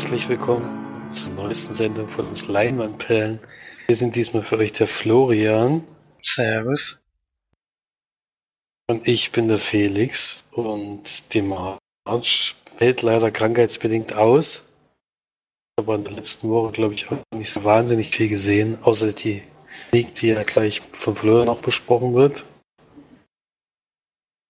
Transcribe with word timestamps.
herzlich 0.00 0.30
willkommen 0.30 1.10
zur 1.10 1.34
neuesten 1.34 1.74
Sendung 1.74 2.08
von 2.08 2.26
uns 2.26 2.48
Leinwandperlen. 2.48 3.38
Wir 3.86 3.94
sind 3.94 4.16
diesmal 4.16 4.42
für 4.42 4.56
euch 4.56 4.72
der 4.72 4.86
Florian. 4.86 5.84
Servus. 6.22 6.98
Und 8.88 9.06
ich 9.06 9.30
bin 9.30 9.48
der 9.48 9.58
Felix. 9.58 10.48
Und 10.52 11.34
die 11.34 11.42
March 11.42 12.56
fällt 12.74 13.02
leider 13.02 13.30
krankheitsbedingt 13.30 14.14
aus. 14.14 14.70
Aber 15.78 15.96
in 15.96 16.04
der 16.04 16.14
letzten 16.14 16.48
Woche, 16.48 16.72
glaube 16.72 16.94
ich, 16.94 17.12
auch 17.12 17.18
nicht 17.34 17.50
so 17.50 17.62
wahnsinnig 17.64 18.08
viel 18.08 18.30
gesehen, 18.30 18.78
außer 18.80 19.12
die 19.12 19.42
League, 19.92 20.14
die 20.14 20.28
ja 20.28 20.40
gleich 20.40 20.80
von 20.92 21.14
Florian 21.14 21.44
noch 21.44 21.60
besprochen 21.60 22.14
wird. 22.14 22.46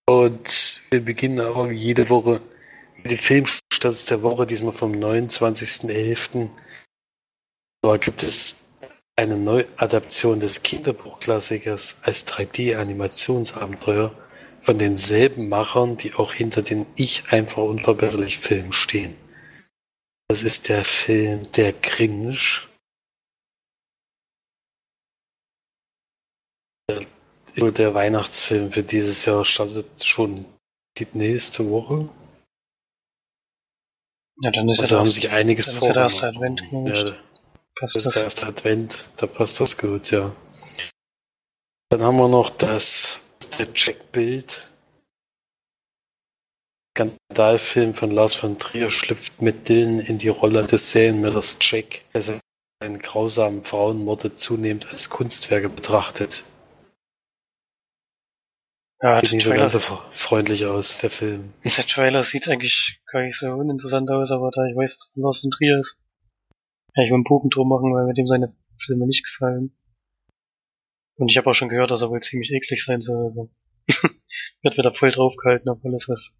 Und 0.08 0.80
wir 0.90 1.04
beginnen 1.04 1.40
aber 1.40 1.72
jede 1.72 2.08
Woche 2.08 2.40
dem 3.04 3.18
Filmstarts 3.18 4.06
der 4.06 4.22
Woche, 4.22 4.46
diesmal 4.46 4.72
vom 4.72 4.92
29.11. 4.92 6.50
Da 7.82 7.96
gibt 7.96 8.22
es 8.22 8.56
eine 9.16 9.36
Neuadaption 9.36 10.40
des 10.40 10.62
Kinderbuchklassikers 10.62 11.96
als 12.02 12.26
3D-Animationsabenteuer 12.26 14.12
von 14.62 14.78
denselben 14.78 15.48
Machern, 15.48 15.96
die 15.96 16.14
auch 16.14 16.32
hinter 16.32 16.62
den 16.62 16.86
Ich 16.96 17.32
einfach 17.32 17.62
unverbesserlich 17.62 18.38
Filmen 18.38 18.72
stehen. 18.72 19.16
Das 20.28 20.42
ist 20.42 20.68
der 20.68 20.84
Film 20.84 21.50
Der 21.52 21.72
Cringe. 21.72 22.38
Der 27.56 27.94
Weihnachtsfilm 27.94 28.72
für 28.72 28.82
dieses 28.82 29.24
Jahr 29.24 29.44
startet 29.44 30.04
schon 30.04 30.44
die 30.98 31.06
nächste 31.12 31.68
Woche. 31.68 32.08
Ja, 34.42 34.50
dann 34.50 34.68
ist 34.68 34.80
Also 34.80 34.94
ja 34.94 34.98
haben 35.00 35.06
das, 35.06 35.14
sich 35.14 35.30
einiges 35.30 35.66
dann 35.66 35.76
ist 35.76 35.86
ja 35.86 35.92
der 35.92 36.02
erste. 36.02 36.26
Advent. 36.28 36.62
Ja, 36.72 37.12
passt 37.78 37.96
das 37.96 37.96
ist 37.96 38.04
das. 38.06 38.14
der 38.14 38.22
erste 38.24 38.46
Advent, 38.46 39.10
da 39.16 39.26
passt 39.26 39.60
das 39.60 39.76
gut, 39.76 40.10
ja. 40.10 40.34
Dann 41.90 42.02
haben 42.02 42.16
wir 42.16 42.28
noch 42.28 42.50
das, 42.50 43.20
der 43.58 43.68
Jack-Bild. 43.74 44.66
Skandalfilm 46.96 47.94
von 47.94 48.10
Lars 48.10 48.34
von 48.34 48.58
Trier 48.58 48.90
schlüpft 48.90 49.40
mit 49.42 49.68
Dylan 49.68 50.00
in 50.00 50.18
die 50.18 50.28
Rolle 50.28 50.64
des 50.64 50.92
Serienmörders 50.92 51.58
Jack, 51.60 52.02
der 52.14 52.22
seine 52.22 52.98
grausamen 52.98 53.62
Frauenmorde 53.62 54.34
zunehmend 54.34 54.90
als 54.90 55.10
Kunstwerke 55.10 55.68
betrachtet. 55.68 56.44
Ja, 59.02 59.20
Sieht 59.20 59.30
der 59.30 59.36
nicht 59.36 59.44
so 59.44 59.50
Trailer, 59.50 59.62
ganz 59.62 59.72
so 59.72 59.80
freundlich 59.80 60.66
aus, 60.66 61.00
der 61.00 61.10
Film. 61.10 61.54
der 61.64 61.86
Trailer 61.86 62.22
sieht 62.22 62.48
eigentlich 62.48 63.00
gar 63.10 63.22
nicht 63.22 63.38
so 63.38 63.46
uninteressant 63.46 64.10
aus, 64.10 64.30
aber 64.30 64.50
da 64.50 64.66
ich 64.66 64.76
weiß, 64.76 64.92
dass 64.92 65.10
von 65.14 65.22
Lars 65.22 65.40
von 65.40 65.50
Trier 65.50 65.78
ist, 65.78 65.98
kann 66.94 67.04
ich 67.04 67.10
mir 67.10 67.14
einen 67.14 67.24
Bogen 67.24 67.48
drum 67.48 67.68
machen, 67.68 67.94
weil 67.94 68.04
mir 68.04 68.12
dem 68.12 68.26
seine 68.26 68.54
Filme 68.76 69.06
nicht 69.06 69.24
gefallen. 69.24 69.74
Und 71.16 71.30
ich 71.30 71.38
habe 71.38 71.48
auch 71.48 71.54
schon 71.54 71.70
gehört, 71.70 71.90
dass 71.90 72.02
er 72.02 72.10
wohl 72.10 72.20
ziemlich 72.20 72.50
eklig 72.50 72.84
sein 72.84 73.00
soll, 73.00 73.24
also 73.24 73.50
wird 74.62 74.76
wieder 74.76 74.92
voll 74.92 75.12
draufgehalten 75.12 75.70
auf 75.70 75.78
alles, 75.82 76.06
was 76.08 76.32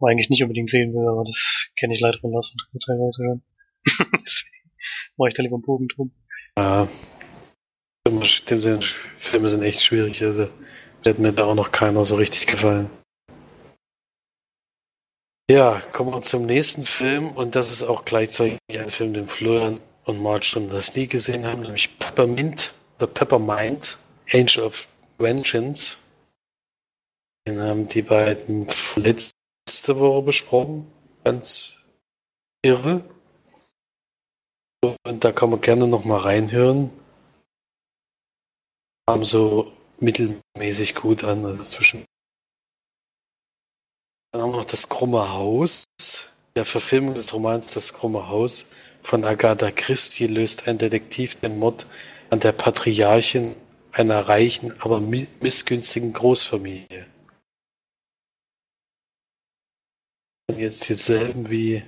man 0.00 0.12
eigentlich 0.12 0.30
nicht 0.30 0.42
unbedingt 0.42 0.70
sehen 0.70 0.94
will, 0.94 1.06
aber 1.06 1.24
das 1.24 1.68
kenne 1.78 1.92
ich 1.92 2.00
leider 2.00 2.18
von 2.20 2.32
Lars 2.32 2.48
von 2.48 2.58
Trier 2.58 2.80
teilweise 2.80 3.22
schon. 3.22 3.42
Deswegen 4.24 4.70
mache 5.18 5.28
ich 5.28 5.34
da 5.34 5.42
lieber 5.42 5.56
einen 5.56 5.62
Bogen 5.62 5.88
drum. 5.88 6.10
Ja. 6.58 6.88
Filme 9.16 9.48
sind 9.48 9.62
echt 9.62 9.82
schwierig, 9.82 10.22
also 10.22 10.48
hat 11.10 11.18
mir 11.18 11.32
da 11.32 11.44
auch 11.44 11.54
noch 11.54 11.72
keiner 11.72 12.04
so 12.04 12.16
richtig 12.16 12.46
gefallen. 12.46 12.90
Ja, 15.50 15.80
kommen 15.92 16.12
wir 16.12 16.22
zum 16.22 16.46
nächsten 16.46 16.84
Film 16.84 17.32
und 17.32 17.54
das 17.54 17.70
ist 17.70 17.82
auch 17.82 18.06
gleichzeitig 18.06 18.58
ein 18.70 18.88
Film, 18.88 19.12
den 19.12 19.26
Florian 19.26 19.80
und 20.04 20.22
Marge 20.22 20.44
schon 20.46 20.68
das 20.68 20.94
nie 20.96 21.06
gesehen 21.06 21.44
haben, 21.44 21.62
nämlich 21.62 21.98
Peppermint 21.98 22.72
oder 22.96 23.06
Peppermind, 23.06 23.98
Angel 24.32 24.64
of 24.64 24.88
Vengeance. 25.18 25.98
Den 27.46 27.60
haben 27.60 27.88
die 27.88 28.00
beiden 28.02 28.66
letzte 28.96 29.34
Woche 29.86 30.22
besprochen. 30.22 30.90
Ganz 31.24 31.82
irre. 32.62 33.04
Und 35.06 35.24
da 35.24 35.32
kann 35.32 35.50
man 35.50 35.60
gerne 35.60 35.86
noch 35.86 36.04
mal 36.04 36.20
reinhören. 36.20 36.90
Haben 39.08 39.24
so 39.26 39.72
mittelmäßig 40.00 40.94
gut 40.94 41.24
an, 41.24 41.44
also 41.44 41.62
zwischen. 41.62 42.04
Dann 44.32 44.42
haben 44.42 44.52
wir 44.52 44.58
noch 44.58 44.64
das 44.64 44.88
Krumme 44.88 45.32
Haus. 45.32 45.84
Der 46.56 46.64
Verfilmung 46.64 47.14
des 47.14 47.32
Romans 47.32 47.74
Das 47.74 47.92
Krumme 47.92 48.28
Haus 48.28 48.66
von 49.02 49.24
Agatha 49.24 49.70
Christie 49.70 50.26
löst 50.26 50.68
ein 50.68 50.78
Detektiv 50.78 51.34
den 51.40 51.58
Mord 51.58 51.86
an 52.30 52.40
der 52.40 52.52
Patriarchin 52.52 53.56
einer 53.92 54.20
reichen, 54.28 54.72
aber 54.80 54.98
mi- 54.98 55.28
missgünstigen 55.40 56.12
Großfamilie. 56.12 57.06
Jetzt 60.56 60.88
dieselben 60.88 61.50
wie. 61.50 61.82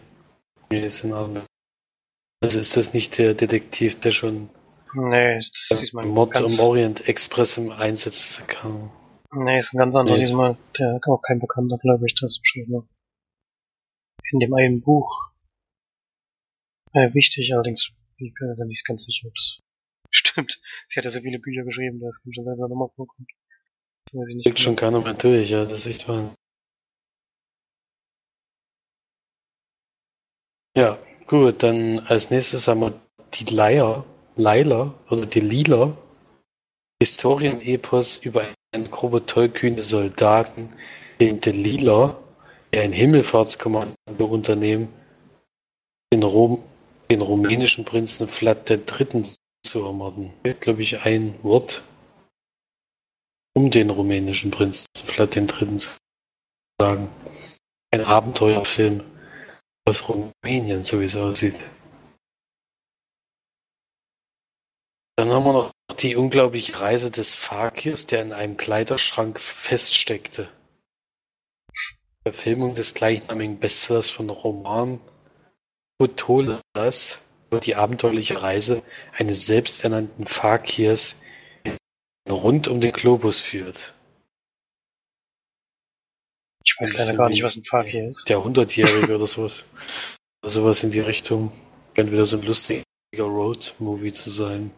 Also 2.43 2.59
ist 2.59 2.77
das 2.77 2.93
nicht 2.93 3.19
der 3.19 3.35
Detektiv, 3.35 4.01
der 4.01 4.11
schon 4.13 4.51
Nee, 4.99 5.37
das 5.37 5.69
ist 5.71 5.81
diesmal 5.83 6.07
Mod 6.07 6.33
ganz, 6.33 6.55
im 6.55 6.61
Orient 6.61 7.07
Express 7.07 7.59
im 7.59 7.71
Einsatz 7.71 8.43
kam? 8.47 8.91
Nee, 9.31 9.59
ist 9.59 9.75
ein 9.75 9.79
ganz 9.79 9.95
anderer 9.95 10.17
Nee, 10.17 10.23
diesmal. 10.23 10.57
Der 10.79 10.99
auch 11.07 11.21
kein 11.21 11.39
Bekannter, 11.39 11.77
glaube 11.77 12.07
ich, 12.07 12.15
das 12.15 12.33
ist 12.33 12.41
wahrscheinlich 12.41 12.71
noch 12.71 12.89
in 14.33 14.41
dem 14.41 14.55
einen 14.55 14.81
Buch 14.81 15.33
äh, 16.95 17.13
wichtig, 17.13 17.53
allerdings 17.53 17.91
bin 18.17 18.29
ich 18.29 18.35
mir 18.41 18.57
da 18.57 18.65
nicht 18.65 18.87
ganz 18.87 19.05
sicher, 19.05 19.29
ob 19.29 19.35
es 19.37 19.59
stimmt. 20.11 20.61
Sie 20.89 20.99
hat 20.99 21.05
ja 21.05 21.11
so 21.11 21.21
viele 21.21 21.39
Bücher 21.39 21.65
geschrieben, 21.65 22.01
das 22.01 22.19
kann 22.23 22.33
schon 22.33 22.45
sein, 22.45 22.57
dass 22.57 22.65
er 22.65 22.69
nochmal 22.69 22.89
vorkommt. 22.97 23.31
Das 24.13 24.29
nicht. 24.31 24.45
Kriegt 24.47 24.61
schon 24.61 24.77
keiner 24.77 25.03
mehr 25.03 25.15
durch, 25.15 25.51
ja, 25.51 25.65
das 25.65 25.85
ist 25.85 25.87
echt 25.87 26.09
wahr. 26.09 26.35
Ja, 30.75 30.99
gut, 31.27 31.63
dann 31.63 31.99
als 32.01 32.31
nächstes 32.31 32.67
haben 32.67 32.81
wir 32.81 32.99
die 33.35 33.55
Leier, 33.55 34.07
Leila 34.37 34.95
oder 35.11 35.27
die 35.27 35.41
Lila. 35.41 35.97
Historienepos 37.03 38.19
über 38.19 38.47
eine 38.73 38.89
Gruppe 38.89 39.25
tollkühne 39.27 39.83
Soldaten, 39.83 40.75
den 41.21 41.41
Lila, 41.41 42.19
die 42.73 42.79
ein 42.79 42.93
Himmelfahrtskommando 42.93 44.25
unternehmen, 44.25 44.89
den, 46.13 46.23
Rom, 46.23 46.63
den 47.11 47.21
rumänischen 47.21 47.85
Prinzen 47.85 48.29
Vlad 48.29 48.71
III. 48.71 49.25
zu 49.63 49.85
ermorden. 49.85 50.33
Glaube 50.61 50.83
ich, 50.83 51.01
ein 51.03 51.39
Wort, 51.43 51.83
um 53.55 53.71
den 53.71 53.91
rumänischen 53.91 54.51
Prinzen 54.51 54.87
Vlad 55.03 55.37
III. 55.37 55.77
zu 55.77 55.91
sagen. 56.81 57.09
Ein 57.91 58.05
Abenteuerfilm 58.05 59.03
aus 59.87 60.09
Rumänien, 60.09 60.83
so 60.83 61.01
wie 61.01 61.05
es 61.05 61.17
aussieht. 61.17 61.57
Dann 65.17 65.31
haben 65.31 65.45
wir 65.45 65.53
noch 65.53 65.73
die 65.99 66.15
unglaubliche 66.15 66.79
Reise 66.79 67.11
des 67.11 67.35
Fakirs, 67.35 68.07
der 68.07 68.23
in 68.23 68.33
einem 68.33 68.59
Kleiderschrank 68.59 69.41
feststeckte. 69.41 70.49
Verfilmung 72.23 72.75
des 72.75 72.93
gleichnamigen 72.93 73.59
Bestsellers 73.59 74.11
von 74.11 74.29
Roman 74.29 75.01
Potolas 75.99 77.23
über 77.47 77.61
die 77.61 77.77
abenteuerliche 77.77 78.43
Reise 78.43 78.83
eines 79.13 79.47
selbsternannten 79.47 80.27
Fakirs 80.27 81.17
rund 82.29 82.69
um 82.69 82.81
den 82.81 82.93
Globus 82.93 83.41
führt. 83.41 83.95
Ich 86.65 86.77
weiß 86.79 86.95
leider 86.99 87.17
gar 87.17 87.29
nicht, 87.31 87.43
was 87.43 87.57
ein 87.57 87.63
Fakir 87.63 88.09
ist. 88.09 88.29
Der 88.29 88.43
Hundertjährige 88.43 89.15
oder 89.15 89.27
sowas. 89.27 89.65
Oder 90.43 90.51
sowas 90.51 90.83
in 90.83 90.91
die 90.91 91.01
Richtung. 91.01 91.53
Scheint 91.95 92.11
wieder 92.11 92.25
so 92.25 92.37
ein 92.39 92.43
lustiger 92.43 92.85
Road-Movie 93.19 94.13
zu 94.13 94.31
sein. 94.31 94.73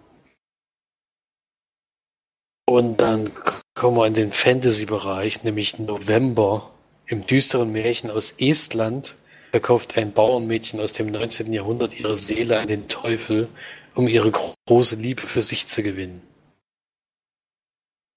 Und 2.68 3.00
dann 3.00 3.30
kommen 3.74 3.96
wir 3.96 4.06
in 4.06 4.12
den 4.12 4.30
Fantasy-Bereich, 4.30 5.42
nämlich 5.42 5.78
November. 5.78 6.70
Im 7.06 7.24
düsteren 7.24 7.72
Märchen 7.72 8.10
aus 8.10 8.32
Estland 8.32 9.14
verkauft 9.52 9.96
ein 9.96 10.12
Bauernmädchen 10.12 10.78
aus 10.78 10.92
dem 10.92 11.06
19. 11.10 11.50
Jahrhundert 11.50 11.98
ihre 11.98 12.14
Seele 12.14 12.60
an 12.60 12.66
den 12.66 12.86
Teufel, 12.86 13.48
um 13.94 14.06
ihre 14.06 14.30
gro- 14.30 14.52
große 14.66 14.96
Liebe 14.96 15.22
für 15.22 15.40
sich 15.40 15.66
zu 15.66 15.82
gewinnen. 15.82 16.20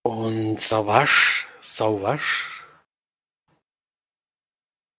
Und 0.04 0.60
Savasch, 0.60 1.48
Sauvasch, 1.62 2.68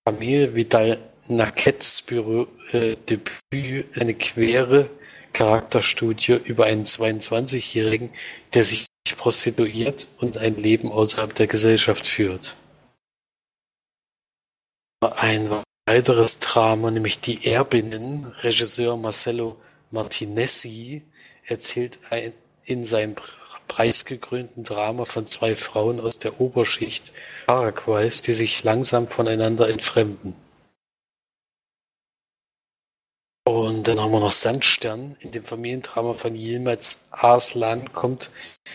Camille 0.06 0.54
Vidal 0.54 1.12
Naquets 1.28 2.00
Büro, 2.00 2.46
äh, 2.70 2.96
Debüt 2.96 4.00
eine 4.00 4.14
quere 4.14 4.88
Charakterstudie 5.32 6.40
über 6.44 6.64
einen 6.66 6.84
22-Jährigen, 6.84 8.10
der 8.54 8.64
sich 8.64 8.86
prostituiert 9.16 10.08
und 10.18 10.38
ein 10.38 10.56
Leben 10.56 10.90
außerhalb 10.90 11.34
der 11.34 11.46
Gesellschaft 11.46 12.06
führt. 12.06 12.54
Ein 15.00 15.62
weiteres 15.86 16.38
Drama, 16.38 16.90
nämlich 16.90 17.20
Die 17.20 17.50
Erbinnen. 17.50 18.26
Regisseur 18.42 18.96
Marcello 18.96 19.60
Martinezzi 19.90 21.02
erzählt 21.44 21.98
ein, 22.10 22.32
in 22.64 22.84
seinem 22.84 23.16
preisgekrönten 23.68 24.64
Drama 24.64 25.04
von 25.04 25.26
zwei 25.26 25.56
Frauen 25.56 26.00
aus 26.00 26.18
der 26.18 26.40
Oberschicht 26.40 27.12
Paraguays, 27.46 28.22
die 28.22 28.32
sich 28.32 28.62
langsam 28.64 29.06
voneinander 29.06 29.68
entfremden. 29.68 30.34
Und 33.62 33.86
dann 33.86 34.00
haben 34.00 34.10
wir 34.10 34.18
noch 34.18 34.32
Sandstern. 34.32 35.14
In 35.20 35.30
dem 35.30 35.44
Familiendrama 35.44 36.14
von 36.14 36.34
Yilmaz 36.34 36.98
Arslan 37.12 37.92
kommt 37.92 38.32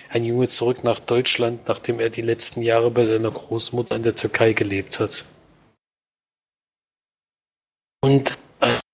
ein 0.07 0.23
Junge 0.23 0.47
zurück 0.47 0.85
nach 0.85 1.01
Deutschland, 1.01 1.67
nachdem 1.67 1.99
er 1.99 2.09
die 2.09 2.21
letzten 2.21 2.61
Jahre 2.61 2.89
bei 2.89 3.03
seiner 3.03 3.29
Großmutter 3.29 3.97
in 3.97 4.03
der 4.03 4.15
Türkei 4.15 4.53
gelebt 4.53 5.01
hat. 5.01 5.25
Und 8.01 8.37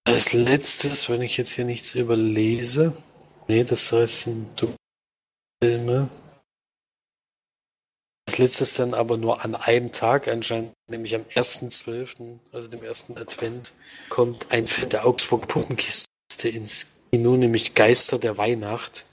als 0.07 0.33
letztes, 0.33 1.09
wenn 1.09 1.21
ich 1.21 1.37
jetzt 1.37 1.51
hier 1.51 1.65
nichts 1.65 1.93
überlese, 1.93 2.97
nee, 3.47 3.63
das 3.63 3.91
heißt 3.91 4.29
Filme. 5.63 6.09
Als 8.25 8.37
letztes 8.37 8.75
dann 8.75 8.93
aber 8.93 9.17
nur 9.17 9.43
an 9.43 9.55
einem 9.55 9.91
Tag 9.91 10.27
anscheinend, 10.27 10.73
nämlich 10.87 11.13
am 11.13 11.23
1.12., 11.23 12.39
also 12.51 12.69
dem 12.69 12.83
ersten 12.83 13.17
Advent, 13.17 13.73
kommt 14.09 14.51
ein 14.51 14.67
Film 14.67 14.89
der 14.89 15.05
Augsburger 15.05 15.45
Puppenkiste 15.45 16.07
ins 16.45 16.87
Kino, 17.11 17.35
nämlich 17.35 17.75
Geister 17.75 18.17
der 18.17 18.37
Weihnacht. 18.37 19.05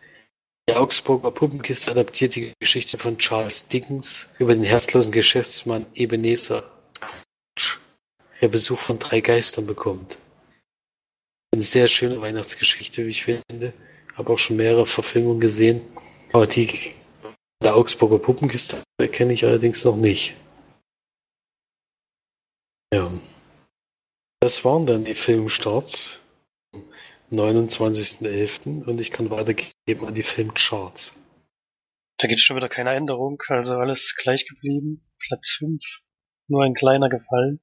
Die 0.69 0.75
Augsburger 0.75 1.33
Puppenkiste 1.33 1.91
adaptiert 1.91 2.37
die 2.37 2.53
Geschichte 2.61 2.99
von 2.99 3.19
Charles 3.19 3.67
Dickens 3.67 4.29
über 4.39 4.55
den 4.55 4.63
herzlosen 4.63 5.13
Geschäftsmann 5.13 5.87
Ebenezer 5.95 6.63
der 8.41 8.49
Besuch 8.49 8.79
von 8.79 8.99
drei 8.99 9.21
Geistern 9.21 9.67
bekommt. 9.67 10.17
Eine 11.53 11.63
sehr 11.63 11.89
schöne 11.89 12.21
Weihnachtsgeschichte, 12.21 13.05
wie 13.05 13.11
ich 13.11 13.25
finde. 13.25 13.73
Habe 14.15 14.33
auch 14.33 14.39
schon 14.39 14.57
mehrere 14.57 14.87
Verfilmungen 14.87 15.41
gesehen. 15.41 15.83
Aber 16.33 16.47
die 16.47 16.95
der 17.63 17.77
Augsburger 17.77 18.19
Puppenkiste 18.19 18.83
kenne 19.13 19.33
ich 19.33 19.45
allerdings 19.45 19.85
noch 19.85 19.97
nicht. 19.97 20.35
Ja. 22.93 23.11
Das 24.41 24.65
waren 24.65 24.87
dann 24.87 25.05
die 25.05 25.15
Filmstarts 25.15 26.23
am 26.75 26.83
29.11. 27.31 28.85
und 28.85 29.01
ich 29.01 29.11
kann 29.11 29.31
weitergeben 29.31 30.07
an 30.07 30.15
die 30.15 30.23
Filmcharts. 30.23 31.15
Da 32.19 32.27
gibt 32.27 32.41
es 32.41 32.45
schon 32.45 32.57
wieder 32.57 32.69
keine 32.69 32.95
Änderung, 32.95 33.41
also 33.49 33.77
alles 33.77 34.15
gleich 34.17 34.47
geblieben. 34.47 35.07
Platz 35.19 35.57
5, 35.59 35.83
nur 36.49 36.65
ein 36.65 36.75
kleiner 36.75 37.09
gefallen. 37.09 37.61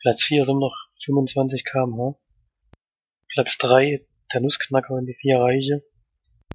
Platz 0.00 0.24
4 0.24 0.44
sind 0.44 0.58
noch 0.58 0.76
25 1.04 1.64
kmh. 1.64 2.18
Platz 3.32 3.58
3, 3.58 4.06
der 4.32 4.40
Nussknacker 4.40 4.94
und 4.94 5.06
die 5.06 5.14
vier 5.14 5.38
Reiche. 5.38 5.82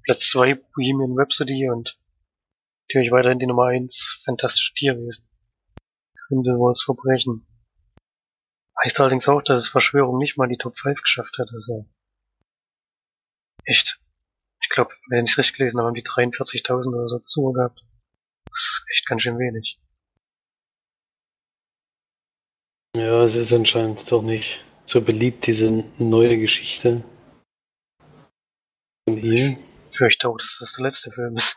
Platz 0.04 0.30
2, 0.30 0.54
Bohemian 0.54 1.18
Rhapsody 1.18 1.68
und 1.68 1.98
natürlich 2.88 3.10
weiterhin 3.10 3.38
die 3.38 3.46
Nummer 3.46 3.66
1, 3.66 4.22
Fantastische 4.24 4.74
Tierwesen. 4.74 5.28
Grindelwalds 6.28 6.84
Verbrechen. 6.84 7.46
Heißt 8.82 9.00
allerdings 9.00 9.28
auch, 9.28 9.42
dass 9.42 9.58
es 9.58 9.68
Verschwörung 9.68 10.18
nicht 10.18 10.36
mal 10.36 10.48
die 10.48 10.58
Top 10.58 10.76
5 10.76 11.02
geschafft 11.02 11.36
hat. 11.38 11.48
Also 11.52 11.86
echt, 13.64 14.00
ich 14.60 14.68
glaube, 14.68 14.94
wenn 15.08 15.24
ich 15.24 15.32
es 15.32 15.38
richtig 15.38 15.56
gelesen 15.56 15.78
habe, 15.78 15.88
haben 15.88 15.94
die 15.94 16.04
43.000 16.04 16.88
oder 16.94 17.08
so 17.08 17.18
Besucher 17.18 17.52
gehabt. 17.54 17.82
Das 18.46 18.58
ist 18.58 18.86
echt 18.92 19.06
ganz 19.06 19.22
schön 19.22 19.38
wenig. 19.38 19.80
Ja, 22.96 23.22
es 23.24 23.36
ist 23.36 23.52
anscheinend 23.52 24.10
doch 24.10 24.22
nicht 24.22 24.64
so 24.84 25.02
beliebt, 25.02 25.46
diese 25.46 25.84
neue 25.98 26.38
Geschichte 26.38 27.02
von. 29.08 29.18
Ich 29.18 29.56
fürchte 29.96 30.28
auch, 30.28 30.38
dass 30.38 30.58
das 30.60 30.74
der 30.74 30.84
letzte 30.84 31.10
Film 31.10 31.36
ist. 31.36 31.56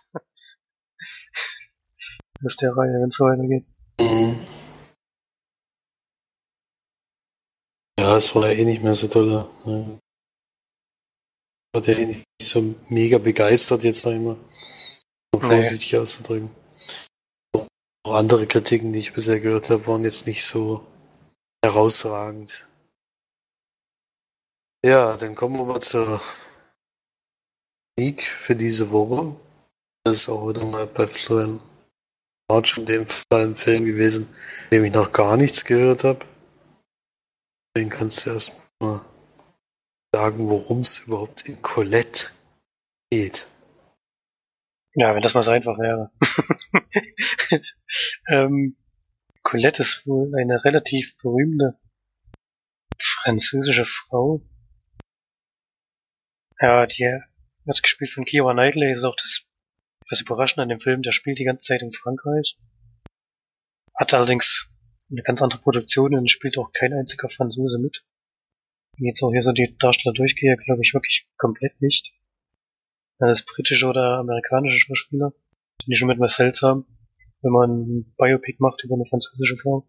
Ist 2.42 2.62
der 2.62 2.76
Reihe, 2.76 2.94
wenn 2.94 3.10
es 3.10 3.16
so 3.16 3.26
weitergeht. 3.26 3.68
Mhm. 4.00 4.40
Ja, 8.00 8.16
es 8.16 8.34
war 8.34 8.48
ja 8.48 8.54
eh 8.54 8.66
nicht 8.66 8.82
mehr 8.82 8.96
so 8.96 9.08
toll. 9.08 9.28
Ne? 9.66 10.00
War 11.74 11.82
der 11.82 12.00
eh 12.00 12.06
nicht 12.06 12.26
so 12.42 12.76
mega 12.90 13.18
begeistert 13.18 13.84
jetzt 13.84 14.06
noch 14.06 14.14
immer. 14.14 14.38
Um 15.36 15.42
vorsichtig 15.42 15.92
nee. 15.92 16.00
auszudrücken. 16.00 16.50
Auch 18.04 18.16
andere 18.16 18.48
Kritiken, 18.48 18.94
die 18.94 19.00
ich 19.00 19.14
bisher 19.14 19.40
gehört 19.40 19.70
habe, 19.70 19.86
waren 19.88 20.04
jetzt 20.04 20.26
nicht 20.26 20.44
so 20.44 20.88
herausragend. 21.64 22.68
Ja, 24.84 25.18
dann 25.18 25.36
kommen 25.36 25.58
wir 25.58 25.66
mal 25.66 25.82
zur 25.82 26.22
Sneak 28.00 28.22
für 28.22 28.56
diese 28.56 28.92
Woche. 28.92 29.36
Das 30.06 30.16
ist 30.16 30.30
auch 30.30 30.48
wieder 30.48 30.64
mal 30.64 30.88
bei 30.88 31.06
Florian 31.06 31.62
March 32.50 32.78
in 32.78 32.86
dem 32.86 33.06
Fall 33.06 33.46
ein 33.46 33.56
Film 33.56 33.86
gewesen, 33.86 34.28
dem 34.72 34.84
ich 34.84 34.94
noch 34.94 35.12
gar 35.12 35.38
nichts 35.38 35.66
gehört 35.66 36.04
habe. 36.04 36.25
Den 37.78 37.90
kannst 37.90 38.25
du 38.25 38.31
erstmal 38.31 39.01
sagen, 40.13 40.50
worum 40.50 40.81
es 40.81 41.00
überhaupt 41.00 41.48
in 41.48 41.62
Colette 41.62 42.28
geht. 43.12 43.48
Ja, 44.96 45.13
wenn 45.13 45.22
das 45.22 45.36
mal 45.36 45.44
so 45.44 45.51
einfach 45.51 45.78
wäre. 45.78 46.12
ähm, 48.28 48.75
Colette 49.44 49.84
ist 49.84 50.06
wohl 50.07 50.31
eine 50.36 50.63
relativ 50.63 51.16
berühmte 51.22 51.80
französische 52.98 53.86
Frau. 53.86 54.42
Ja, 56.60 56.86
die 56.88 57.22
wird 57.66 57.84
gespielt 57.84 58.12
von 58.12 58.25
Keira 58.25 58.54
Knightley, 58.54 58.92
ist 58.92 59.06
auch 59.06 59.16
das 59.16 59.45
was 60.10 60.22
überraschend 60.22 60.60
an 60.60 60.70
dem 60.70 60.80
Film, 60.80 61.02
der 61.02 61.12
spielt 61.12 61.40
die 61.40 61.44
ganze 61.44 61.62
Zeit 61.62 61.81
in 61.81 61.94
Frankreich. 61.94 62.57
Hat 63.95 64.14
allerdings 64.14 64.69
eine 65.12 65.24
ganz 65.24 65.42
andere 65.42 65.62
Produktion 65.62 66.16
und 66.16 66.30
spielt 66.30 66.57
auch 66.57 66.72
kein 66.72 66.94
einziger 66.94 67.30
Franzose 67.30 67.80
mit. 67.80 68.06
Wenn 68.98 69.06
ich 69.06 69.12
jetzt 69.12 69.24
auch 69.24 69.31
hier 69.31 69.42
so 69.42 69.52
die 69.52 69.76
Darsteller 69.78 70.14
durchgehe, 70.14 70.56
glaube 70.57 70.81
ich 70.83 70.94
wirklich 70.94 71.28
komplett 71.38 71.80
nicht. 71.81 72.14
Das 73.18 73.45
britische 73.45 73.88
oder 73.88 74.19
amerikanische 74.19 74.80
Schauspieler. 74.80 75.33
Finde 75.81 75.94
ich 75.94 76.00
schon 76.00 76.10
etwas 76.10 76.36
seltsam, 76.36 76.86
wenn 77.42 77.52
man 77.52 77.69
ein 77.81 78.16
Biopic 78.18 78.57
macht 78.60 78.83
über 78.83 78.95
eine 78.95 79.06
französische 79.06 79.57
Frau. 79.57 79.88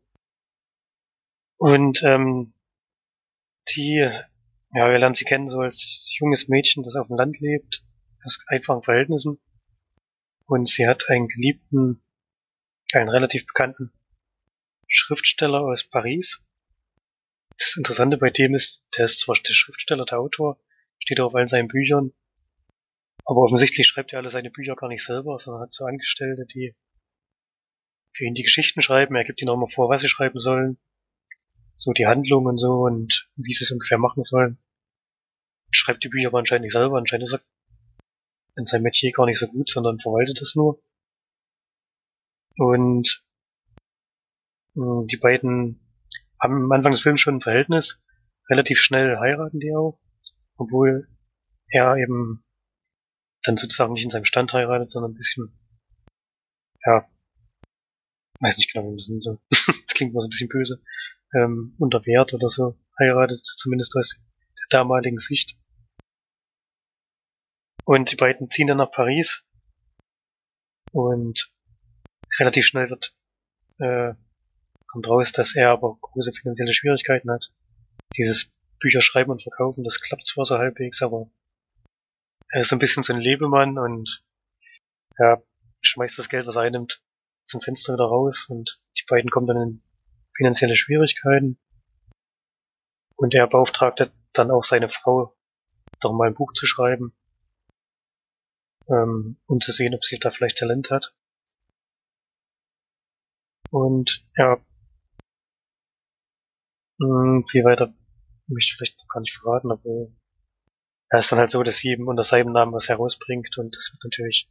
Und 1.59 2.03
ähm, 2.03 2.55
die, 3.69 3.99
ja, 3.99 4.91
wir 4.91 4.99
lernen 4.99 5.15
sie 5.15 5.25
kennen 5.25 5.49
so 5.49 5.61
als 5.61 6.15
junges 6.19 6.49
Mädchen, 6.49 6.83
das 6.83 6.97
auf 6.97 7.09
dem 7.09 7.17
Land 7.17 7.39
lebt, 7.41 7.85
aus 8.25 8.43
einfachen 8.49 8.83
Verhältnissen. 8.83 9.39
Und 10.51 10.69
sie 10.69 10.89
hat 10.89 11.09
einen 11.09 11.29
geliebten, 11.29 12.03
einen 12.93 13.09
relativ 13.09 13.47
bekannten 13.47 13.93
Schriftsteller 14.89 15.61
aus 15.61 15.85
Paris. 15.85 16.43
Das 17.57 17.77
Interessante 17.77 18.17
bei 18.17 18.31
dem 18.31 18.57
ist, 18.57 18.85
der 18.99 19.05
ist 19.05 19.21
zwar 19.21 19.37
der 19.37 19.53
Schriftsteller, 19.53 20.05
der 20.05 20.19
Autor, 20.19 20.61
steht 20.99 21.21
auf 21.21 21.37
allen 21.37 21.47
seinen 21.47 21.69
Büchern, 21.69 22.13
aber 23.25 23.43
offensichtlich 23.43 23.87
schreibt 23.87 24.13
er 24.13 24.19
alle 24.19 24.31
seine 24.31 24.51
Bücher 24.51 24.75
gar 24.75 24.89
nicht 24.89 25.05
selber, 25.05 25.39
sondern 25.39 25.63
hat 25.63 25.73
so 25.73 25.85
Angestellte, 25.85 26.47
die 26.47 26.75
für 28.13 28.25
ihn 28.25 28.35
die 28.35 28.43
Geschichten 28.43 28.83
schreiben. 28.83 29.15
Er 29.15 29.23
gibt 29.23 29.41
ihnen 29.41 29.51
auch 29.51 29.57
mal 29.57 29.69
vor, 29.69 29.89
was 29.89 30.01
sie 30.01 30.09
schreiben 30.09 30.41
sollen. 30.41 30.79
So 31.77 31.93
die 31.93 32.09
Handlung 32.09 32.47
und 32.47 32.59
so 32.59 32.73
und 32.73 33.31
wie 33.37 33.53
sie 33.53 33.63
es 33.63 33.71
ungefähr 33.71 33.99
machen 33.99 34.25
sollen. 34.25 34.59
Schreibt 35.71 36.03
die 36.03 36.09
Bücher 36.09 36.27
aber 36.27 36.41
anscheinend 36.41 36.65
nicht 36.65 36.73
selber. 36.73 36.99
Anscheinend 36.99 37.29
ist 37.29 37.35
er 37.35 37.41
in 38.57 38.67
seinem 38.67 38.83
Metier 38.83 39.13
gar 39.13 39.27
nicht 39.27 39.39
so 39.39 39.49
gut, 39.49 39.69
sondern 39.69 39.99
verwaltet 39.99 40.41
es 40.41 40.55
nur. 40.55 40.83
Und 42.57 43.25
mh, 44.75 45.07
die 45.07 45.17
beiden 45.17 45.81
haben 46.41 46.65
am 46.65 46.73
Anfang 46.73 46.93
des 46.93 47.03
Films 47.03 47.21
schon 47.21 47.37
ein 47.37 47.41
Verhältnis. 47.41 48.01
Relativ 48.49 48.79
schnell 48.79 49.19
heiraten 49.19 49.61
die 49.61 49.75
auch. 49.75 50.01
Obwohl 50.57 51.09
er 51.69 51.97
eben 51.97 52.45
dann 53.43 53.57
sozusagen 53.57 53.93
nicht 53.93 54.05
in 54.05 54.11
seinem 54.11 54.25
Stand 54.25 54.53
heiratet, 54.53 54.91
sondern 54.91 55.13
ein 55.13 55.17
bisschen, 55.17 55.53
ja, 56.85 57.09
weiß 58.41 58.59
nicht 58.59 58.73
genau, 58.73 58.91
wie 58.91 58.97
das 58.97 59.07
sind 59.07 59.23
so. 59.23 59.41
das 59.51 59.95
klingt 59.95 60.13
mal 60.13 60.21
so 60.21 60.27
ein 60.27 60.31
bisschen 60.31 60.49
böse, 60.49 60.83
ähm, 61.35 61.75
unter 61.79 62.05
Wert 62.07 62.35
oder 62.35 62.49
so 62.49 62.79
heiratet, 62.99 63.41
zumindest 63.45 63.97
aus 63.97 64.21
der 64.59 64.79
damaligen 64.79 65.19
Sicht. 65.19 65.57
Und 67.91 68.13
die 68.13 68.17
beiden 68.17 68.49
ziehen 68.49 68.69
dann 68.69 68.77
nach 68.77 68.93
Paris. 68.93 69.43
Und 70.93 71.51
relativ 72.39 72.65
schnell 72.65 72.89
wird, 72.89 73.17
äh, 73.79 74.15
kommt 74.87 75.09
raus, 75.09 75.33
dass 75.33 75.57
er 75.57 75.71
aber 75.71 75.99
große 76.01 76.31
finanzielle 76.33 76.73
Schwierigkeiten 76.73 77.33
hat. 77.33 77.53
Dieses 78.17 78.53
Bücher 78.79 79.01
schreiben 79.01 79.33
und 79.33 79.43
verkaufen, 79.43 79.83
das 79.83 80.01
klappt 80.01 80.25
zwar 80.29 80.45
so 80.45 80.57
halbwegs, 80.57 81.03
aber 81.03 81.33
er 82.51 82.61
ist 82.61 82.69
so 82.69 82.77
ein 82.77 82.79
bisschen 82.79 83.03
so 83.03 83.13
ein 83.13 83.19
Lebemann 83.19 83.77
und 83.77 84.25
ja, 85.19 85.43
schmeißt 85.83 86.17
das 86.17 86.29
Geld, 86.29 86.47
was 86.47 86.55
er 86.55 86.63
einnimmt, 86.63 87.03
zum 87.45 87.61
Fenster 87.61 87.95
wieder 87.95 88.05
raus 88.05 88.47
und 88.49 88.81
die 89.01 89.05
beiden 89.09 89.31
kommen 89.31 89.49
dann 89.49 89.63
in 89.63 89.83
finanzielle 90.37 90.77
Schwierigkeiten. 90.77 91.59
Und 93.17 93.35
er 93.35 93.49
beauftragte 93.49 94.13
dann 94.33 94.53
auch 94.53 94.63
seine 94.63 94.89
Frau, 94.89 95.37
doch 95.99 96.13
mal 96.13 96.29
ein 96.29 96.35
Buch 96.35 96.53
zu 96.53 96.67
schreiben, 96.67 97.17
ähm, 98.91 99.39
um 99.47 99.61
zu 99.61 99.73
sehen, 99.73 99.95
ob 99.95 100.05
sie 100.05 100.19
da 100.19 100.31
vielleicht 100.31 100.59
Talent 100.59 100.91
hat. 100.91 101.15
Und 103.71 104.27
ja, 104.37 104.61
hm, 107.01 107.45
viel 107.49 107.65
weiter 107.65 107.95
möchte 108.49 108.73
ich 108.73 108.77
vielleicht 108.77 108.99
noch 108.99 109.09
gar 109.09 109.21
nicht 109.21 109.37
verraten, 109.37 109.71
aber 109.71 110.11
er 111.09 111.19
ist 111.21 111.31
dann 111.33 111.39
halt 111.39 111.51
so, 111.51 111.63
dass 111.63 111.79
sie 111.79 111.91
eben 111.91 112.09
unter 112.09 112.25
seinem 112.25 112.53
Namen 112.53 112.73
was 112.73 112.89
herausbringt 112.89 113.59
und 113.59 113.75
das 113.75 113.91
wird 113.93 114.05
natürlich 114.05 114.51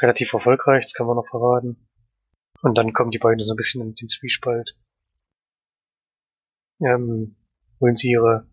relativ 0.00 0.32
erfolgreich, 0.32 0.84
das 0.84 0.94
kann 0.94 1.06
man 1.06 1.16
noch 1.16 1.28
verraten. 1.28 1.88
Und 2.62 2.78
dann 2.78 2.92
kommen 2.92 3.10
die 3.10 3.18
beiden 3.18 3.40
so 3.40 3.52
ein 3.52 3.56
bisschen 3.56 3.82
in 3.82 3.94
den 3.94 4.08
Zwiespalt. 4.08 4.76
Ähm, 6.80 7.36
wollen 7.78 7.94
sie 7.94 8.10
ihre 8.10 8.48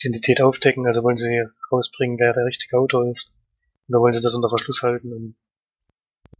Identität 0.00 0.40
aufdecken, 0.40 0.86
also 0.86 1.02
wollen 1.02 1.16
sie 1.16 1.44
rausbringen, 1.70 2.18
wer 2.18 2.32
der 2.32 2.46
richtige 2.46 2.78
Autor 2.78 3.08
ist. 3.10 3.34
Oder 3.88 4.00
wollen 4.00 4.12
sie 4.12 4.20
das 4.20 4.34
unter 4.34 4.48
Verschluss 4.48 4.82
halten 4.82 5.12
und 5.12 5.36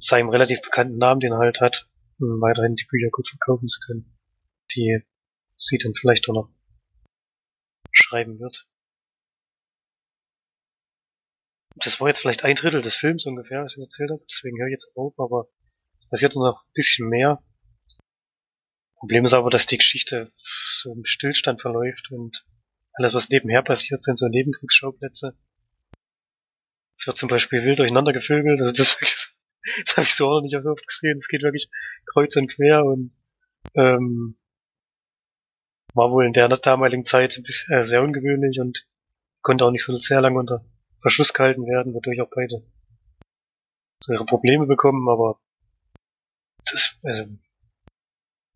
seinem 0.01 0.31
relativ 0.31 0.63
bekannten 0.63 0.97
Namen, 0.97 1.21
den 1.21 1.33
er 1.33 1.39
halt 1.39 1.61
hat, 1.61 1.89
um 2.19 2.41
weiterhin 2.41 2.77
die 2.77 2.87
Bücher 2.89 3.11
gut 3.11 3.29
verkaufen 3.29 3.69
zu 3.69 3.81
können, 3.81 4.17
die 4.75 5.01
sie 5.57 5.79
dann 5.79 5.95
vielleicht 5.95 6.29
auch 6.29 6.35
noch 6.35 6.51
schreiben 7.93 8.39
wird. 8.41 8.67
Das 11.77 12.01
war 12.01 12.09
jetzt 12.09 12.21
vielleicht 12.21 12.45
ein 12.45 12.57
Drittel 12.57 12.83
des 12.83 12.95
Films 12.95 13.27
ungefähr, 13.27 13.63
was 13.63 13.77
ich 13.77 13.83
erzählt 13.83 14.11
habe, 14.11 14.25
deswegen 14.29 14.59
höre 14.59 14.69
ich 14.69 14.73
jetzt 14.73 14.93
auf, 14.97 15.19
aber 15.19 15.49
es 15.99 16.09
passiert 16.09 16.35
noch 16.35 16.65
ein 16.65 16.73
bisschen 16.75 17.09
mehr. 17.09 17.43
Problem 18.97 19.25
ist 19.25 19.33
aber, 19.33 19.51
dass 19.51 19.67
die 19.67 19.79
Geschichte 19.79 20.33
so 20.35 20.93
im 20.93 21.05
Stillstand 21.05 21.61
verläuft 21.61 22.11
und 22.11 22.45
alles, 23.01 23.15
was 23.15 23.29
nebenher 23.31 23.63
passiert, 23.63 24.05
sind 24.05 24.19
so 24.19 24.29
Nebenkriegsschauplätze. 24.29 25.35
Es 26.95 27.07
wird 27.07 27.17
zum 27.17 27.29
Beispiel 27.29 27.65
wild 27.65 27.79
durcheinander 27.79 28.13
gevögelt, 28.13 28.61
also 28.61 28.75
das, 28.75 28.99
das 29.87 29.97
habe 29.97 30.07
ich 30.07 30.15
so 30.15 30.29
auch 30.29 30.35
noch 30.37 30.43
nicht 30.43 30.55
oft 30.55 30.87
gesehen. 30.87 31.17
Es 31.17 31.29
geht 31.29 31.43
wirklich 31.43 31.71
kreuz 32.07 32.37
und 32.37 32.49
quer 32.49 32.85
und 32.85 33.13
ähm, 33.75 34.37
war 35.95 36.11
wohl 36.11 36.27
in 36.27 36.35
der 36.35 36.49
damaligen 36.49 37.07
Zeit 37.07 37.41
bisschen, 37.43 37.75
äh, 37.75 37.85
sehr 37.85 38.03
ungewöhnlich 38.03 38.61
und 38.61 38.87
konnte 39.41 39.65
auch 39.65 39.71
nicht 39.71 39.85
so 39.85 39.97
sehr 39.97 40.21
lange 40.21 40.39
unter 40.39 40.65
Verschluss 41.01 41.33
gehalten 41.33 41.67
werden, 41.67 41.95
wodurch 41.95 42.21
auch 42.21 42.31
beide 42.31 42.63
so 44.03 44.13
ihre 44.13 44.27
Probleme 44.27 44.67
bekommen, 44.67 45.09
aber 45.09 45.41
das, 46.71 46.99
also, 47.03 47.25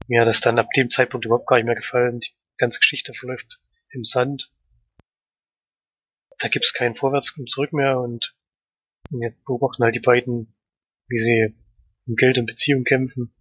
mir 0.07 0.21
hat 0.21 0.29
das 0.29 0.41
dann 0.41 0.59
ab 0.59 0.69
dem 0.77 0.91
Zeitpunkt 0.91 1.25
überhaupt 1.25 1.47
gar 1.47 1.57
nicht 1.57 1.67
mehr 1.67 1.75
gefallen. 1.75 2.21
Die 2.21 2.33
ganze 2.59 2.79
Geschichte 2.79 3.15
verläuft 3.15 3.61
im 3.95 4.05
Sand. 4.05 4.53
Da 6.39 6.49
gibt's 6.49 6.75
kein 6.75 6.97
Vorwärts 6.97 7.37
und 7.37 7.49
Zurück 7.51 7.73
mehr 7.73 8.01
und 8.01 8.37
wir 9.11 9.35
beobachten 9.47 9.85
halt 9.85 9.95
die 9.95 10.01
beiden, 10.01 10.55
wie 11.09 11.19
sie 11.19 11.55
um 12.07 12.17
Geld 12.17 12.39
und 12.39 12.47
Beziehung 12.47 12.85
kämpfen, 12.85 13.35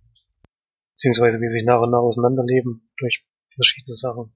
beziehungsweise 0.95 1.41
wie 1.41 1.47
sie 1.47 1.59
sich 1.59 1.65
nach 1.65 1.81
und 1.81 1.91
nach 1.91 1.99
auseinanderleben 1.99 2.89
durch 2.97 3.25
verschiedene 3.53 3.95
Sachen. 3.95 4.33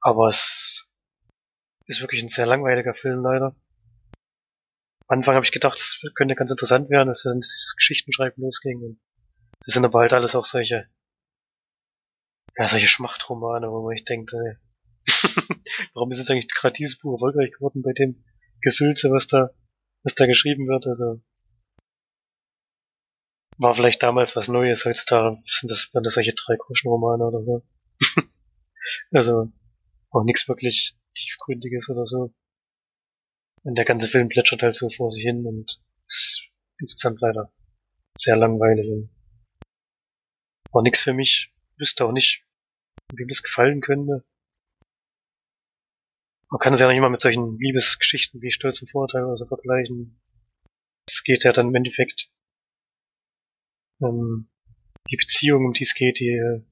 Aber 0.00 0.28
es 0.28 0.88
ist 1.86 2.00
wirklich 2.00 2.22
ein 2.22 2.28
sehr 2.28 2.46
langweiliger 2.46 2.94
Film 2.94 3.22
leider. 3.22 3.56
Am 5.08 5.18
Anfang 5.18 5.34
habe 5.34 5.44
ich 5.44 5.52
gedacht, 5.52 5.78
es 5.78 6.02
könnte 6.14 6.34
ganz 6.34 6.50
interessant 6.50 6.90
werden, 6.90 7.10
als 7.10 7.22
dann 7.22 7.40
das 7.40 7.74
Geschichtenschreiben 7.76 8.42
losging. 8.42 8.98
Das 9.64 9.74
sind 9.74 9.84
aber 9.84 10.00
halt 10.00 10.12
alles 10.12 10.34
auch 10.34 10.44
solche, 10.44 10.88
ja, 12.56 12.68
solche 12.68 12.88
Schmachtromane, 12.88 13.70
wo 13.70 13.82
man 13.82 13.96
sich 13.96 14.04
denkt, 14.04 14.32
ey, 14.32 14.56
warum 15.94 16.10
ist 16.10 16.18
jetzt 16.18 16.30
eigentlich 16.30 16.52
gerade 16.52 16.74
dieses 16.74 16.98
Buch 16.98 17.14
erfolgreich 17.14 17.52
geworden 17.52 17.82
bei 17.82 17.92
dem 17.92 18.24
Gesülze, 18.60 19.10
was 19.10 19.26
da, 19.26 19.50
was 20.02 20.14
da 20.14 20.26
geschrieben 20.26 20.68
wird, 20.68 20.86
also, 20.86 21.22
war 23.58 23.74
vielleicht 23.74 24.02
damals 24.02 24.34
was 24.34 24.48
Neues, 24.48 24.84
heutzutage 24.84 25.38
sind 25.44 25.70
das, 25.70 25.90
waren 25.92 26.02
das 26.02 26.14
solche 26.14 26.34
drei 26.34 26.56
Groschenromane 26.56 27.24
oder 27.24 27.42
so. 27.42 27.62
also, 29.12 29.52
auch 30.10 30.24
nichts 30.24 30.48
wirklich 30.48 30.96
tiefgründiges 31.14 31.88
oder 31.90 32.04
so. 32.04 32.34
Und 33.64 33.76
der 33.76 33.84
ganze 33.84 34.08
Film 34.08 34.28
plätschert 34.28 34.62
halt 34.62 34.74
so 34.74 34.90
vor 34.90 35.10
sich 35.10 35.22
hin 35.22 35.46
und 35.46 35.80
ist 36.06 36.48
insgesamt 36.78 37.20
leider 37.20 37.52
sehr 38.14 38.36
langweilig 38.36 39.08
war 40.72 40.82
nix 40.82 41.02
für 41.02 41.12
mich. 41.12 41.52
Wüsste 41.82 42.06
auch 42.06 42.12
nicht, 42.12 42.46
wem 43.12 43.26
das 43.26 43.42
gefallen 43.42 43.80
könnte. 43.80 44.24
Man 46.48 46.60
kann 46.60 46.74
es 46.74 46.80
ja 46.80 46.86
nicht 46.86 46.98
immer 46.98 47.10
mit 47.10 47.20
solchen 47.20 47.58
Liebesgeschichten 47.58 48.40
wie 48.40 48.52
Stolz 48.52 48.80
und 48.80 48.88
Vorurteil 48.88 49.24
oder 49.24 49.36
so 49.36 49.46
vergleichen. 49.46 50.20
Es 51.08 51.24
geht 51.24 51.42
ja 51.42 51.52
dann 51.52 51.68
im 51.68 51.74
Endeffekt 51.74 52.30
ähm, 54.00 54.48
die 55.10 55.16
Beziehung, 55.16 55.66
um 55.66 55.72
die 55.72 55.82
es 55.82 55.94
geht, 55.94 56.20
die 56.20 56.28
äh, 56.28 56.62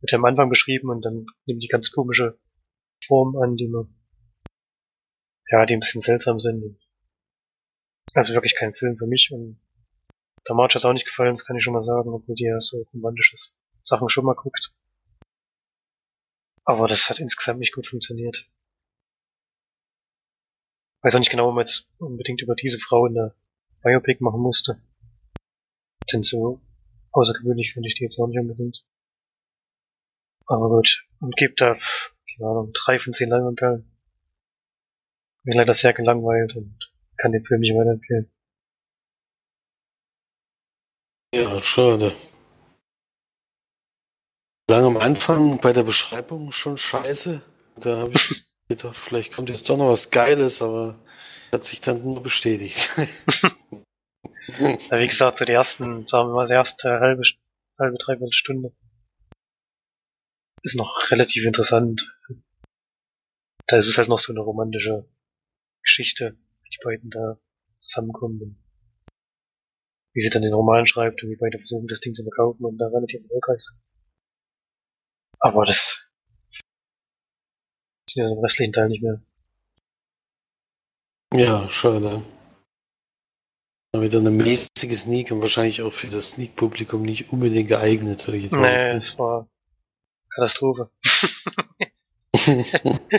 wird 0.00 0.12
ja 0.12 0.18
am 0.18 0.24
Anfang 0.26 0.48
beschrieben 0.48 0.90
und 0.90 1.04
dann 1.04 1.26
nimmt 1.46 1.62
die 1.62 1.68
ganz 1.68 1.90
komische 1.90 2.38
Form 3.04 3.36
an, 3.36 3.56
die 3.56 3.66
man 3.66 3.92
ja, 5.48 5.66
die 5.66 5.74
ein 5.74 5.80
bisschen 5.80 6.00
seltsam 6.00 6.38
sind. 6.38 6.78
Also 8.14 8.34
wirklich 8.34 8.54
kein 8.54 8.74
Film 8.74 8.96
für 8.96 9.06
mich 9.06 9.30
und 9.32 9.60
der 10.46 10.54
March 10.54 10.74
hat 10.74 10.84
auch 10.84 10.92
nicht 10.92 11.06
gefallen, 11.06 11.34
das 11.34 11.44
kann 11.44 11.56
ich 11.56 11.64
schon 11.64 11.72
mal 11.72 11.82
sagen, 11.82 12.10
obwohl 12.10 12.34
die 12.34 12.44
ja 12.44 12.60
so 12.60 12.86
romantische 12.92 13.36
Sachen 13.82 14.08
schon 14.08 14.24
mal 14.24 14.34
guckt. 14.34 14.72
Aber 16.64 16.86
das 16.88 17.10
hat 17.10 17.18
insgesamt 17.18 17.58
nicht 17.58 17.74
gut 17.74 17.88
funktioniert. 17.88 18.48
Weiß 21.02 21.14
auch 21.14 21.18
nicht 21.18 21.30
genau, 21.30 21.48
ob 21.48 21.56
man 21.56 21.64
jetzt 21.64 21.88
unbedingt 21.98 22.40
über 22.42 22.54
diese 22.54 22.78
Frau 22.78 23.06
in 23.06 23.14
der 23.14 23.34
Biopic 23.82 24.22
machen 24.22 24.40
musste. 24.40 24.80
Denn 26.12 26.22
so 26.22 26.60
außergewöhnlich 27.10 27.72
finde 27.72 27.88
ich 27.88 27.96
die 27.96 28.04
jetzt 28.04 28.18
auch 28.20 28.28
nicht 28.28 28.38
unbedingt. 28.38 28.84
Aber 30.46 30.68
gut. 30.68 31.04
Und 31.20 31.36
gibt 31.36 31.60
da, 31.60 31.74
keine 31.74 32.48
Ahnung, 32.48 32.72
drei 32.72 33.00
von 33.00 33.12
zehn 33.12 33.30
Leinwandperlen. 33.30 33.90
Bin 35.44 35.56
leider 35.56 35.74
sehr 35.74 35.92
gelangweilt 35.92 36.54
und 36.54 36.92
kann 37.16 37.32
den 37.32 37.44
Film 37.44 37.60
nicht 37.60 37.74
weiterempfehlen. 37.74 38.30
Ja, 41.34 41.60
schade. 41.62 42.14
Lang 44.72 44.86
am 44.86 44.96
Anfang 44.96 45.60
bei 45.60 45.74
der 45.74 45.82
Beschreibung 45.82 46.50
schon 46.50 46.78
scheiße. 46.78 47.42
Da 47.76 47.98
habe 47.98 48.12
ich 48.14 48.46
gedacht, 48.68 48.96
vielleicht 48.96 49.30
kommt 49.34 49.50
jetzt 49.50 49.68
doch 49.68 49.76
noch 49.76 49.90
was 49.90 50.10
Geiles, 50.10 50.62
aber 50.62 50.98
hat 51.52 51.62
sich 51.62 51.82
dann 51.82 52.02
nur 52.02 52.22
bestätigt. 52.22 52.88
ja, 54.48 54.98
wie 54.98 55.06
gesagt, 55.06 55.36
so 55.36 55.44
die 55.44 55.52
ersten, 55.52 56.06
sagen 56.06 56.30
wir 56.30 56.36
mal, 56.36 56.46
die 56.46 56.54
erste 56.54 56.88
halbe, 56.88 57.20
halbe, 57.78 57.98
dreiviertel 57.98 58.32
Stunde 58.32 58.72
ist 60.62 60.76
noch 60.76 61.10
relativ 61.10 61.44
interessant. 61.44 62.10
Da 63.66 63.76
ist 63.76 63.88
es 63.88 63.98
halt 63.98 64.08
noch 64.08 64.20
so 64.20 64.32
eine 64.32 64.40
romantische 64.40 65.06
Geschichte, 65.82 66.38
wie 66.62 66.70
die 66.70 66.82
beiden 66.82 67.10
da 67.10 67.38
zusammenkommen 67.82 68.40
und 68.40 68.56
wie 70.14 70.22
sie 70.22 70.30
dann 70.30 70.40
den 70.40 70.54
Roman 70.54 70.86
schreibt 70.86 71.22
und 71.22 71.28
wie 71.28 71.36
beide 71.36 71.58
versuchen, 71.58 71.88
das 71.88 72.00
Ding 72.00 72.14
zu 72.14 72.22
verkaufen 72.22 72.64
und 72.64 72.78
da 72.78 72.86
relativ 72.86 73.20
erfolgreich 73.24 73.60
sind. 73.60 73.76
Aber 75.44 75.66
das 75.66 76.06
ist 78.06 78.14
ja 78.14 78.30
im 78.30 78.38
restlichen 78.38 78.72
Teil 78.72 78.88
nicht 78.88 79.02
mehr. 79.02 79.20
Ja, 81.34 81.68
schade. 81.68 82.22
Wieder 83.94 84.20
eine 84.20 84.30
mäßige 84.30 84.94
Sneak 84.94 85.32
und 85.32 85.40
wahrscheinlich 85.40 85.82
auch 85.82 85.92
für 85.92 86.06
das 86.06 86.30
Sneak-Publikum 86.30 87.02
nicht 87.02 87.32
unbedingt 87.32 87.68
geeignet. 87.68 88.26
Oder 88.28 88.36
jetzt 88.36 88.52
nee, 88.52 88.90
es 88.92 89.18
war 89.18 89.48
Katastrophe. 90.30 90.90
sind, 92.34 93.10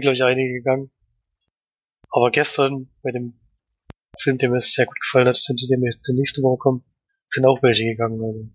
glaube 0.00 0.14
ich, 0.14 0.22
einige 0.22 0.54
gegangen. 0.54 0.90
Aber 2.10 2.30
gestern 2.30 2.90
bei 3.02 3.10
dem 3.10 3.38
Film, 4.18 4.38
der 4.38 4.50
mir 4.50 4.60
sehr 4.60 4.86
gut 4.86 4.98
gefallen 5.00 5.28
hat, 5.28 5.40
der 5.48 5.78
mir 5.78 5.94
der 6.06 6.14
nächste 6.14 6.42
Woche 6.42 6.58
kommt, 6.58 6.84
sind 7.28 7.46
auch 7.46 7.62
welche 7.62 7.84
gegangen. 7.84 8.22
Also. 8.22 8.48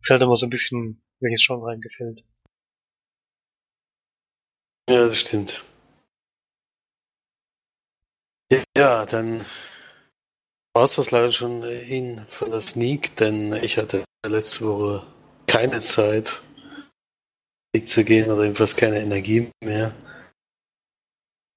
Ist 0.00 0.10
halt 0.10 0.22
immer 0.22 0.36
so 0.36 0.46
ein 0.46 0.50
bisschen, 0.50 1.02
welches 1.20 1.46
Genre 1.46 1.66
reingefällt. 1.66 2.24
Ja, 4.88 5.06
das 5.06 5.18
stimmt. 5.18 5.64
Ja, 8.76 9.04
dann 9.06 9.44
war 10.74 10.84
es 10.84 10.94
das 10.94 11.10
leider 11.10 11.32
schon 11.32 11.64
ihn 11.88 12.24
von 12.28 12.50
der 12.50 12.60
Sneak, 12.60 13.16
denn 13.16 13.52
ich 13.54 13.78
hatte 13.78 14.04
letzte 14.24 14.66
Woche 14.66 15.06
keine 15.46 15.80
Zeit, 15.80 16.42
Weg 17.74 17.88
zu 17.88 18.04
gehen 18.04 18.30
oder 18.30 18.42
jedenfalls 18.42 18.76
keine 18.76 19.00
Energie 19.00 19.50
mehr. 19.64 19.94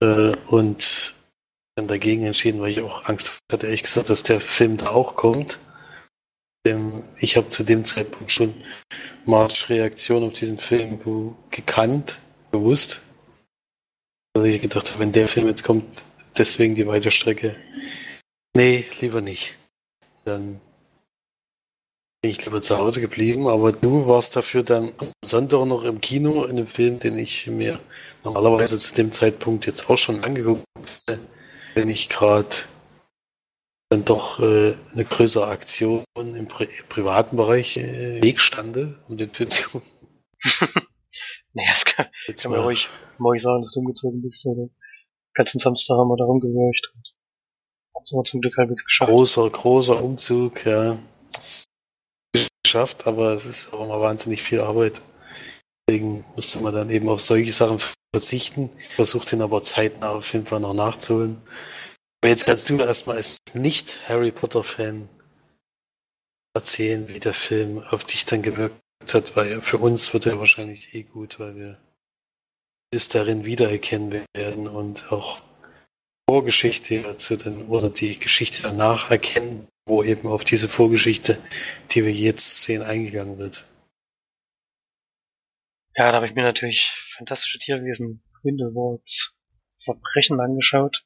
Äh, 0.02 0.36
und 0.48 1.14
dann 1.76 1.88
dagegen 1.88 2.26
entschieden, 2.26 2.62
weil 2.62 2.72
ich 2.72 2.82
auch 2.82 3.06
Angst 3.06 3.40
hatte, 3.52 3.68
ehrlich 3.68 3.84
gesagt, 3.84 4.10
dass 4.10 4.24
der 4.24 4.42
Film 4.42 4.78
da 4.78 4.90
auch 4.90 5.16
kommt. 5.16 5.60
Ähm, 6.66 7.04
ich 7.18 7.38
habe 7.38 7.50
zu 7.50 7.64
dem 7.64 7.84
Zeitpunkt 7.86 8.32
schon 8.32 8.54
March 9.26 9.70
Reaktion 9.70 10.24
auf 10.24 10.34
diesen 10.34 10.58
Film 10.58 11.00
gekannt, 11.52 12.20
bewusst. 12.52 13.02
Also 14.36 14.48
ich 14.48 14.62
gedacht 14.62 14.90
habe, 14.92 15.00
wenn 15.00 15.12
der 15.12 15.28
Film 15.28 15.48
jetzt 15.48 15.64
kommt, 15.64 16.04
deswegen 16.38 16.76
die 16.76 16.88
Weiterstrecke. 16.88 17.56
Nee, 18.56 18.86
lieber 19.02 19.22
nicht. 19.22 19.56
Dann 20.26 20.60
bin 22.22 22.32
ich 22.32 22.46
lieber 22.46 22.62
zu 22.62 22.78
Hause 22.78 23.00
geblieben, 23.00 23.48
aber 23.48 23.72
du 23.72 24.08
warst 24.08 24.36
dafür 24.36 24.64
dann 24.64 24.92
am 24.98 25.12
Sonntag 25.24 25.66
noch 25.66 25.84
im 25.84 26.02
Kino 26.02 26.44
in 26.44 26.52
einem 26.52 26.68
Film, 26.68 27.00
den 27.00 27.18
ich 27.18 27.48
mir 27.48 27.80
normalerweise 28.26 28.78
zu 28.78 28.94
dem 28.94 29.12
Zeitpunkt 29.12 29.66
jetzt 29.66 29.90
auch 29.90 29.98
schon 29.98 30.24
angeguckt 30.24 30.66
habe, 31.08 31.20
wenn 31.76 31.90
ich 31.90 32.10
gerade 32.10 32.50
dann 33.90 34.06
doch 34.06 34.40
äh, 34.40 34.76
eine 34.94 35.06
größere 35.06 35.48
Aktion 35.48 36.04
im, 36.16 36.48
Pri 36.48 36.66
im 36.66 36.86
privaten 36.88 37.38
Bereich 37.38 37.78
äh, 37.78 38.22
Weg 38.22 38.40
stande, 38.40 39.00
um 39.08 39.18
den 39.18 39.32
Film 39.32 39.50
zu 39.50 39.70
gucken. 39.70 39.90
naja, 41.54 41.70
das 41.72 41.86
kann, 41.86 42.08
jetzt 42.28 42.44
kann 42.44 42.52
man 42.52 42.62
ruhig, 42.62 42.88
ruhig 43.20 43.42
sagen, 43.42 43.62
dass 43.62 43.74
du 43.74 43.80
umgezogen 43.80 44.22
bist. 44.22 44.46
Also, 44.48 44.70
ganzen 45.34 45.60
Samstag 45.60 45.98
haben 45.98 46.10
wir 46.10 46.18
da 46.18 46.26
rumgewürcht. 46.26 46.94
Haben 47.96 48.04
aber 48.14 48.24
zum 48.24 48.42
Glück 48.42 48.58
halbwegs 48.58 48.86
geschafft. 48.86 49.12
Großer, 49.12 49.50
großer 49.50 50.02
Umzug, 50.02 50.66
ja 50.66 50.98
geschafft, 52.70 53.08
aber 53.08 53.34
es 53.34 53.46
ist 53.46 53.74
auch 53.74 53.84
immer 53.84 54.00
wahnsinnig 54.00 54.44
viel 54.44 54.62
Arbeit. 54.62 55.02
Deswegen 55.88 56.24
musste 56.36 56.60
man 56.60 56.74
dann 56.74 56.92
eben 56.92 57.10
auf 57.10 57.20
solche 57.20 57.52
Sachen 57.52 57.80
verzichten. 58.14 58.70
Ich 58.88 58.96
versuche 58.96 59.28
den 59.28 59.42
aber 59.42 59.64
zeitnah 59.64 60.10
auf 60.10 60.32
jeden 60.34 60.46
Fall 60.46 60.60
noch 60.60 60.76
nachzuholen. 60.76 61.42
Aber 62.22 62.30
jetzt 62.30 62.46
kannst 62.46 62.70
du 62.70 62.78
erstmal 62.80 63.16
als 63.16 63.40
nicht-Harry 63.54 64.32
Potter-Fan 64.32 65.08
erzählen, 66.54 67.08
wie 67.08 67.20
der 67.20 67.34
Film 67.34 67.80
auf 67.80 68.04
dich 68.04 68.26
dann 68.26 68.42
gewirkt 68.42 68.82
hat, 69.14 69.36
weil 69.36 69.62
für 69.62 69.78
uns 69.78 70.14
wird 70.14 70.26
er 70.26 70.40
wahrscheinlich 70.40 70.94
eh 70.94 71.04
gut, 71.04 71.40
weil 71.40 71.56
wir 71.56 71.80
es 72.92 73.08
darin 73.08 73.46
wiedererkennen 73.46 74.26
werden 74.36 74.68
und 74.68 75.12
auch 75.12 75.42
Vorgeschichte 76.30 77.16
zu 77.18 77.38
den, 77.38 77.68
oder 77.68 77.90
die 77.90 78.20
Geschichte 78.20 78.62
danach 78.62 79.10
erkennen, 79.10 79.68
wo 79.88 80.04
eben 80.04 80.28
auf 80.28 80.44
diese 80.44 80.68
Vorgeschichte, 80.68 81.38
die 81.92 82.04
wir 82.04 82.12
jetzt 82.12 82.64
sehen, 82.64 82.82
eingegangen 82.82 83.38
wird. 83.38 83.66
Ja, 85.96 86.12
da 86.12 86.18
habe 86.18 86.28
ich 86.28 86.36
mir 86.36 86.44
natürlich 86.44 86.92
fantastische 87.16 87.60
Tierwesen 87.60 88.22
Grindelwalds 88.42 89.36
Verbrechen 89.84 90.40
angeschaut. 90.40 91.04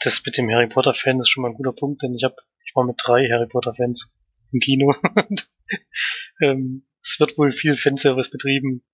Das 0.00 0.22
mit 0.24 0.36
dem 0.36 0.48
Harry 0.50 0.68
Potter 0.68 0.94
Fan 0.94 1.18
ist 1.18 1.28
schon 1.28 1.42
mal 1.42 1.50
ein 1.50 1.56
guter 1.56 1.72
Punkt, 1.72 2.02
denn 2.02 2.14
ich 2.14 2.24
habe 2.24 2.36
ich 2.64 2.74
war 2.74 2.84
mit 2.84 3.00
drei 3.02 3.28
Harry 3.30 3.48
Potter 3.48 3.74
Fans 3.74 4.12
im 4.52 4.60
Kino. 4.60 4.94
ähm, 6.40 6.86
es 7.02 7.18
wird 7.18 7.38
wohl 7.38 7.52
viel 7.52 7.76
Fanservice 7.76 8.30
betrieben, 8.30 8.84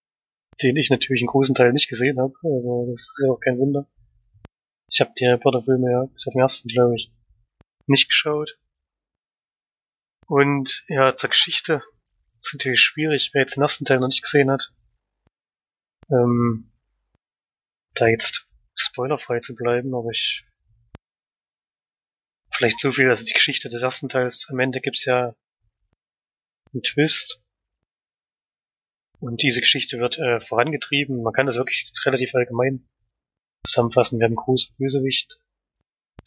den 0.62 0.76
ich 0.76 0.90
natürlich 0.90 1.22
einen 1.22 1.28
großen 1.28 1.54
Teil 1.54 1.72
nicht 1.72 1.88
gesehen 1.88 2.18
habe, 2.18 2.34
aber 2.42 2.86
das 2.90 3.00
ist 3.00 3.22
ja 3.24 3.32
auch 3.32 3.40
kein 3.40 3.58
Wunder. 3.58 3.88
Ich 4.90 5.00
habe 5.00 5.12
die 5.18 5.26
Harry 5.26 5.38
Potter 5.38 5.62
Filme 5.62 5.90
ja 5.90 6.04
bis 6.06 6.26
auf 6.26 6.34
den 6.34 6.40
ersten, 6.42 6.68
glaube 6.68 6.94
ich, 6.96 7.12
nicht 7.86 8.08
geschaut. 8.08 8.58
Und 10.26 10.84
ja, 10.88 11.16
zur 11.16 11.30
Geschichte 11.30 11.82
ist 12.40 12.54
natürlich 12.54 12.80
schwierig, 12.80 13.30
wer 13.32 13.42
jetzt 13.42 13.56
den 13.56 13.62
ersten 13.62 13.84
Teil 13.84 13.98
noch 13.98 14.08
nicht 14.08 14.22
gesehen 14.22 14.50
hat. 14.50 14.72
Ähm, 16.10 16.70
da 17.94 18.06
jetzt 18.06 18.48
spoilerfrei 18.74 19.40
zu 19.40 19.54
bleiben, 19.54 19.94
aber 19.94 20.10
ich 20.10 20.44
vielleicht 22.56 22.80
so 22.80 22.92
viel, 22.92 23.08
also 23.08 23.24
die 23.24 23.32
Geschichte 23.32 23.68
des 23.68 23.82
ersten 23.82 24.08
Teils, 24.08 24.46
am 24.50 24.60
Ende 24.60 24.80
gibt's 24.80 25.04
ja 25.04 25.34
einen 26.72 26.82
Twist. 26.82 27.42
Und 29.20 29.42
diese 29.42 29.60
Geschichte 29.60 29.98
wird 29.98 30.18
äh, 30.18 30.40
vorangetrieben. 30.40 31.22
Man 31.22 31.32
kann 31.32 31.46
das 31.46 31.56
wirklich 31.56 31.90
relativ 32.04 32.34
allgemein 32.34 32.86
zusammenfassen. 33.66 34.18
Wir 34.18 34.24
haben 34.24 34.32
einen 34.32 34.44
großen 34.44 34.76
Bösewicht, 34.76 35.40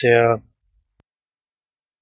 der 0.02 0.42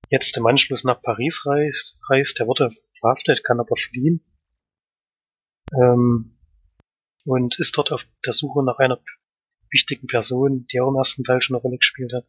jetzt 0.09 0.37
im 0.37 0.45
Anschluss 0.45 0.83
nach 0.83 1.01
Paris 1.01 1.45
reist, 1.45 1.99
reist. 2.09 2.39
Der 2.39 2.47
wurde 2.47 2.71
verhaftet, 2.93 3.43
kann 3.43 3.59
aber 3.59 3.75
fliehen. 3.75 4.23
Ähm, 5.73 6.37
und 7.25 7.59
ist 7.59 7.75
dort 7.77 7.91
auf 7.91 8.07
der 8.25 8.33
Suche 8.33 8.63
nach 8.63 8.77
einer 8.77 9.01
wichtigen 9.71 10.07
Person, 10.07 10.67
die 10.71 10.79
auch 10.79 10.89
im 10.89 10.95
ersten 10.95 11.23
Teil 11.23 11.41
schon 11.41 11.55
eine 11.55 11.61
Rolle 11.61 11.77
gespielt 11.77 12.13
hat. 12.13 12.25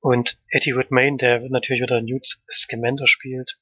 Und 0.00 0.40
Eddie 0.50 0.72
Redmayne, 0.72 1.16
der 1.16 1.40
natürlich 1.48 1.82
wieder 1.82 2.00
Newt 2.00 2.40
Scamander 2.50 3.06
spielt, 3.06 3.60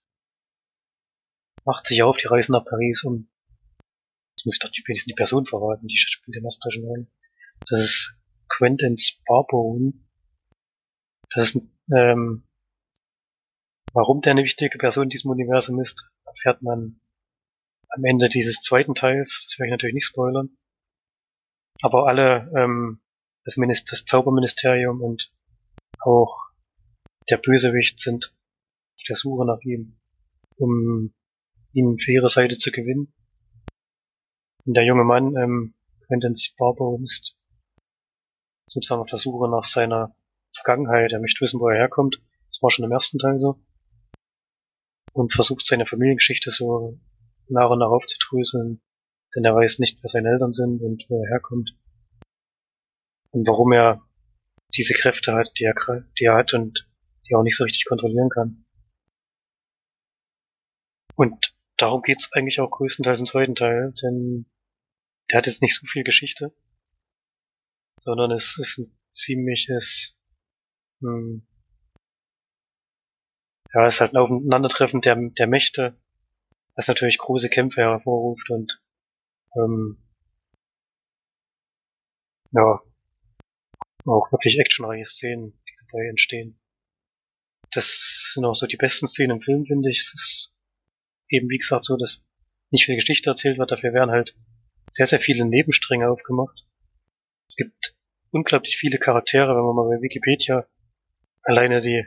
macht 1.64 1.86
sich 1.86 2.02
auf 2.02 2.16
die 2.16 2.28
Reise 2.28 2.52
nach 2.52 2.64
Paris, 2.64 3.04
um 3.04 3.28
jetzt 4.32 4.44
muss 4.44 4.56
ich 4.56 4.60
doch 4.60 4.70
die, 4.70 4.82
die 5.06 5.14
Person 5.14 5.46
verraten, 5.46 5.88
die 5.88 5.96
spielt 5.96 6.36
Teil 6.58 6.72
schon 6.72 6.88
rein. 6.88 7.10
Das 7.68 7.80
ist 7.80 8.14
Quentin 8.48 8.98
Sparbone, 8.98 9.94
das 11.34 11.54
ist, 11.54 11.62
ähm, 11.94 12.44
warum 13.92 14.20
der 14.20 14.32
eine 14.32 14.44
wichtige 14.44 14.78
Person 14.78 15.04
in 15.04 15.10
diesem 15.10 15.30
Universum 15.30 15.80
ist, 15.80 16.08
erfährt 16.24 16.62
man 16.62 17.00
am 17.88 18.04
Ende 18.04 18.28
dieses 18.28 18.60
zweiten 18.60 18.94
Teils. 18.94 19.46
Das 19.48 19.58
werde 19.58 19.68
ich 19.68 19.72
natürlich 19.72 19.94
nicht 19.94 20.06
spoilern. 20.06 20.56
Aber 21.82 22.06
alle, 22.06 22.50
ähm, 22.56 23.00
das, 23.44 23.56
Minister, 23.56 23.90
das 23.90 24.04
Zauberministerium 24.04 25.02
und 25.02 25.32
auch 26.06 26.50
der 27.28 27.38
Bösewicht 27.38 28.00
sind 28.00 28.32
auf 28.96 29.02
der 29.08 29.16
Suche 29.16 29.44
nach 29.44 29.60
ihm, 29.62 29.98
um 30.56 31.12
ihn 31.72 31.98
für 31.98 32.12
ihre 32.12 32.28
Seite 32.28 32.56
zu 32.56 32.70
gewinnen. 32.70 33.12
Und 34.64 34.74
der 34.74 34.84
junge 34.84 35.04
Mann, 35.04 35.34
ähm, 35.36 35.74
Quentin 36.06 36.34
Barbo, 36.58 37.00
ist 37.02 37.36
sozusagen 38.68 39.02
auf 39.02 39.08
der 39.08 39.18
Suche 39.18 39.50
nach 39.50 39.64
seiner 39.64 40.16
Vergangenheit. 40.54 41.12
Er 41.12 41.20
möchte 41.20 41.40
wissen, 41.40 41.60
wo 41.60 41.68
er 41.68 41.76
herkommt. 41.76 42.22
Das 42.48 42.62
war 42.62 42.70
schon 42.70 42.84
im 42.84 42.92
ersten 42.92 43.18
Teil 43.18 43.38
so. 43.38 43.60
Und 45.12 45.32
versucht 45.32 45.66
seine 45.66 45.86
Familiengeschichte 45.86 46.50
so 46.50 46.98
nach 47.48 47.70
und 47.70 47.80
nach 47.80 47.90
aufzudröseln. 47.90 48.80
Denn 49.34 49.44
er 49.44 49.54
weiß 49.54 49.78
nicht, 49.80 50.02
wer 50.02 50.08
seine 50.08 50.30
Eltern 50.30 50.52
sind 50.52 50.80
und 50.82 51.04
wo 51.08 51.22
er 51.22 51.30
herkommt. 51.30 51.76
Und 53.30 53.46
warum 53.46 53.72
er 53.72 54.05
diese 54.76 54.94
Kräfte 54.94 55.34
hat, 55.34 55.50
die 55.58 55.64
er, 55.64 55.74
die 56.18 56.24
er 56.24 56.36
hat 56.36 56.54
und 56.54 56.88
die 57.26 57.32
er 57.32 57.38
auch 57.38 57.42
nicht 57.42 57.56
so 57.56 57.64
richtig 57.64 57.86
kontrollieren 57.86 58.28
kann. 58.30 58.64
Und 61.14 61.54
darum 61.76 62.02
geht's 62.02 62.32
eigentlich 62.32 62.60
auch 62.60 62.70
größtenteils 62.70 63.20
im 63.20 63.26
zweiten 63.26 63.54
Teil, 63.54 63.94
denn 64.02 64.46
der 65.30 65.38
hat 65.38 65.46
jetzt 65.46 65.62
nicht 65.62 65.74
so 65.74 65.86
viel 65.86 66.04
Geschichte, 66.04 66.54
sondern 68.00 68.30
es 68.30 68.58
ist 68.58 68.78
ein 68.78 68.98
ziemliches 69.12 70.16
hm. 71.00 71.46
Ja, 73.72 73.86
es 73.86 73.94
ist 73.96 74.00
halt 74.00 74.14
ein 74.14 74.16
Aufeinandertreffen 74.18 75.02
der, 75.02 75.16
der 75.16 75.46
Mächte, 75.46 75.98
was 76.74 76.88
natürlich 76.88 77.18
große 77.18 77.50
Kämpfe 77.50 77.82
hervorruft 77.82 78.48
und 78.50 78.80
ähm, 79.56 79.98
ja, 82.52 82.80
auch 84.12 84.32
wirklich 84.32 84.58
actionreiche 84.58 85.06
Szenen, 85.06 85.52
die 85.68 85.72
dabei 85.86 86.08
entstehen. 86.08 86.58
Das 87.72 88.32
sind 88.34 88.44
auch 88.44 88.54
so 88.54 88.66
die 88.66 88.76
besten 88.76 89.08
Szenen 89.08 89.36
im 89.36 89.40
Film, 89.40 89.66
finde 89.66 89.90
ich. 89.90 89.98
Es 89.98 90.14
ist 90.14 90.52
eben, 91.28 91.48
wie 91.48 91.58
gesagt, 91.58 91.84
so, 91.84 91.96
dass 91.96 92.24
nicht 92.70 92.84
viel 92.84 92.96
Geschichte 92.96 93.30
erzählt 93.30 93.58
wird, 93.58 93.70
dafür 93.70 93.92
werden 93.92 94.10
halt 94.10 94.36
sehr, 94.90 95.06
sehr 95.06 95.20
viele 95.20 95.44
Nebenstränge 95.44 96.08
aufgemacht. 96.08 96.66
Es 97.48 97.56
gibt 97.56 97.94
unglaublich 98.30 98.76
viele 98.76 98.98
Charaktere, 98.98 99.48
wenn 99.48 99.64
man 99.64 99.74
mal 99.74 99.88
bei 99.88 100.02
Wikipedia 100.02 100.66
alleine 101.42 101.80
die 101.80 102.06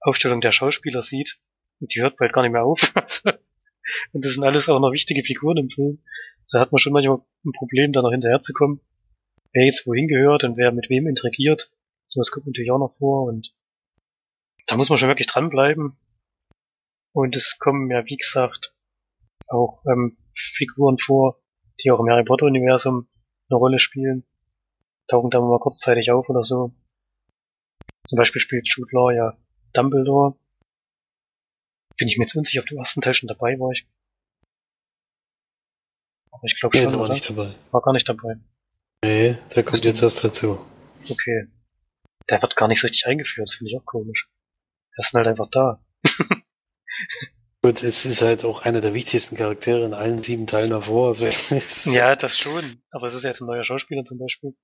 Aufstellung 0.00 0.40
der 0.40 0.52
Schauspieler 0.52 1.02
sieht, 1.02 1.38
und 1.80 1.94
die 1.94 2.02
hört 2.02 2.16
bald 2.16 2.32
gar 2.32 2.42
nicht 2.42 2.52
mehr 2.52 2.64
auf. 2.64 2.92
und 4.12 4.24
das 4.24 4.34
sind 4.34 4.44
alles 4.44 4.68
auch 4.68 4.80
noch 4.80 4.92
wichtige 4.92 5.22
Figuren 5.22 5.56
im 5.56 5.70
Film. 5.70 6.02
Da 6.50 6.60
hat 6.60 6.72
man 6.72 6.78
schon 6.78 6.92
manchmal 6.92 7.20
ein 7.44 7.52
Problem, 7.52 7.92
da 7.92 8.02
noch 8.02 8.10
hinterherzukommen, 8.10 8.80
wer 9.52 9.64
jetzt 9.66 9.86
wohin 9.86 10.08
gehört 10.08 10.44
und 10.44 10.56
wer 10.56 10.72
mit 10.72 10.90
wem 10.90 11.06
interagiert. 11.06 11.70
Sowas 12.06 12.30
kommt 12.30 12.46
natürlich 12.46 12.70
auch 12.70 12.78
noch 12.78 12.94
vor 12.96 13.24
und 13.24 13.54
da 14.66 14.76
muss 14.76 14.88
man 14.88 14.98
schon 14.98 15.08
wirklich 15.08 15.26
dranbleiben. 15.26 15.96
Und 17.12 17.36
es 17.36 17.58
kommen 17.58 17.90
ja, 17.90 18.04
wie 18.06 18.16
gesagt, 18.16 18.74
auch 19.48 19.82
ähm, 19.86 20.18
Figuren 20.34 20.98
vor, 20.98 21.40
die 21.80 21.90
auch 21.90 22.00
im 22.00 22.08
Harry 22.08 22.24
Potter 22.24 22.46
Universum 22.46 23.08
eine 23.48 23.58
Rolle 23.58 23.78
spielen. 23.78 24.24
Tauchen 25.08 25.30
da 25.30 25.40
mal 25.40 25.58
kurzzeitig 25.58 26.10
auf 26.10 26.28
oder 26.28 26.42
so. 26.42 26.72
Zum 28.06 28.16
Beispiel 28.16 28.40
spielt 28.40 28.68
Jude 28.68 28.90
Law 28.92 29.10
ja 29.10 29.38
Dumbledore. 29.72 30.38
Bin 31.96 32.08
ich 32.08 32.18
mir 32.18 32.24
jetzt 32.24 32.36
unsicher, 32.36 32.60
ob 32.60 32.66
du 32.66 32.76
ersten 32.76 33.00
Teil 33.00 33.14
schon 33.14 33.26
dabei 33.26 33.58
war. 33.58 33.72
Ich 33.72 33.86
aber 36.30 36.44
ich 36.44 36.58
glaube 36.58 36.76
schon. 36.76 36.92
Nee, 36.92 36.98
war 36.98 37.08
nicht 37.08 37.28
dabei. 37.28 37.54
War 37.70 37.82
gar 37.82 37.92
nicht 37.92 38.08
dabei. 38.08 38.38
Nee, 39.04 39.36
der 39.54 39.64
kommt 39.64 39.84
jetzt 39.84 40.02
erst 40.02 40.24
dazu. 40.24 40.64
Okay. 40.98 41.46
Der 42.28 42.42
wird 42.42 42.56
gar 42.56 42.68
nicht 42.68 42.80
so 42.80 42.86
richtig 42.86 43.06
eingeführt, 43.06 43.48
das 43.48 43.54
finde 43.54 43.70
ich 43.70 43.78
auch 43.78 43.86
komisch. 43.86 44.28
Er 44.96 45.00
ist 45.00 45.12
halt 45.12 45.26
einfach 45.26 45.48
da. 45.50 45.84
Gut, 47.62 47.82
es 47.82 48.06
ist 48.06 48.22
halt 48.22 48.44
auch 48.44 48.64
einer 48.64 48.80
der 48.80 48.94
wichtigsten 48.94 49.36
Charaktere 49.36 49.84
in 49.84 49.94
allen 49.94 50.18
sieben 50.18 50.46
Teilen 50.46 50.70
davor. 50.70 51.08
Also, 51.08 51.26
ja, 51.90 52.14
das 52.16 52.36
schon. 52.38 52.64
Aber 52.90 53.06
es 53.06 53.14
ist 53.14 53.24
ja 53.24 53.30
jetzt 53.30 53.40
ein 53.40 53.46
neuer 53.46 53.64
Schauspieler 53.64 54.04
zum 54.04 54.18
Beispiel. 54.18 54.56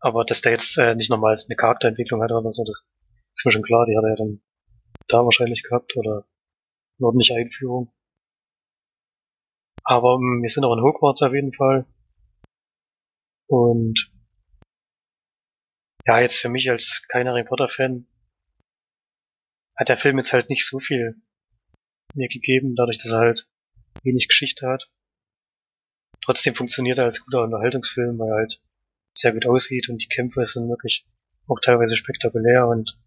Aber 0.00 0.24
dass 0.24 0.40
der 0.42 0.52
jetzt 0.52 0.76
äh, 0.78 0.94
nicht 0.94 1.10
nochmal 1.10 1.34
eine 1.34 1.56
Charakterentwicklung 1.56 2.22
hat 2.22 2.30
oder 2.30 2.52
so, 2.52 2.62
das 2.64 2.86
ist 3.34 3.44
mir 3.44 3.52
schon 3.52 3.62
klar. 3.62 3.84
Die 3.86 3.96
hat 3.96 4.04
er 4.04 4.10
ja 4.10 4.16
dann 4.16 4.40
da 5.08 5.24
wahrscheinlich 5.24 5.62
gehabt 5.62 5.96
oder 5.96 6.26
eine 6.98 7.06
ordentliche 7.06 7.34
Einführung. 7.34 7.92
Aber 9.82 10.16
ähm, 10.16 10.42
wir 10.42 10.50
sind 10.50 10.64
auch 10.64 10.76
in 10.76 10.82
Hogwarts 10.82 11.22
auf 11.22 11.32
jeden 11.32 11.52
Fall. 11.52 11.86
Und 13.48 14.12
ja, 16.06 16.20
jetzt 16.20 16.38
für 16.38 16.48
mich 16.48 16.70
als 16.70 17.02
kein 17.08 17.26
Harry 17.26 17.44
Potter 17.44 17.68
Fan 17.68 18.06
hat 19.76 19.88
der 19.88 19.96
Film 19.96 20.18
jetzt 20.18 20.32
halt 20.32 20.50
nicht 20.50 20.66
so 20.66 20.78
viel 20.78 21.20
mir 22.14 22.28
gegeben, 22.28 22.74
dadurch, 22.76 22.98
dass 22.98 23.12
er 23.12 23.20
halt 23.20 23.48
wenig 24.02 24.28
Geschichte 24.28 24.66
hat. 24.66 24.90
Trotzdem 26.22 26.54
funktioniert 26.54 26.98
er 26.98 27.04
als 27.04 27.24
guter 27.24 27.42
Unterhaltungsfilm, 27.42 28.18
weil 28.18 28.28
er 28.28 28.36
halt 28.36 28.60
sehr 29.16 29.32
gut 29.32 29.46
aussieht 29.46 29.88
und 29.88 30.02
die 30.02 30.08
Kämpfe 30.08 30.44
sind 30.44 30.68
wirklich 30.68 31.06
auch 31.46 31.60
teilweise 31.60 31.96
spektakulär 31.96 32.66
und 32.66 32.98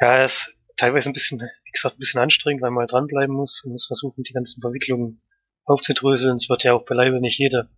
ja, 0.00 0.16
er 0.16 0.24
ist 0.26 0.54
teilweise 0.76 1.10
ein 1.10 1.12
bisschen, 1.14 1.40
wie 1.40 1.70
gesagt, 1.70 1.96
ein 1.96 1.98
bisschen 1.98 2.20
anstrengend, 2.20 2.62
weil 2.62 2.70
man 2.70 2.82
halt 2.82 2.92
dranbleiben 2.92 3.34
muss 3.34 3.62
und 3.64 3.72
muss 3.72 3.86
versuchen, 3.86 4.24
die 4.24 4.32
ganzen 4.32 4.60
Verwicklungen 4.60 5.22
aufzudröseln. 5.64 6.36
Es 6.36 6.48
wird 6.48 6.64
ja 6.64 6.74
auch 6.74 6.84
beileibe 6.84 7.20
nicht 7.20 7.38
jede 7.38 7.70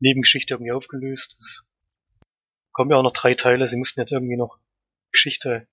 Nebengeschichte 0.00 0.54
irgendwie 0.54 0.72
aufgelöst. 0.72 1.36
Es 1.38 1.66
kommen 2.72 2.90
ja 2.90 2.96
auch 2.96 3.02
noch 3.02 3.12
drei 3.12 3.34
Teile. 3.34 3.66
Sie 3.68 3.76
mussten 3.76 4.00
jetzt 4.00 4.12
irgendwie 4.12 4.36
noch 4.36 4.58
Geschichte 5.12 5.66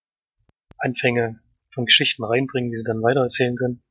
Anfänge 0.78 1.42
von 1.74 1.86
Geschichten 1.86 2.24
reinbringen, 2.24 2.70
die 2.70 2.78
sie 2.78 2.84
dann 2.84 3.02
weitererzählen 3.02 3.56
können. 3.56 3.84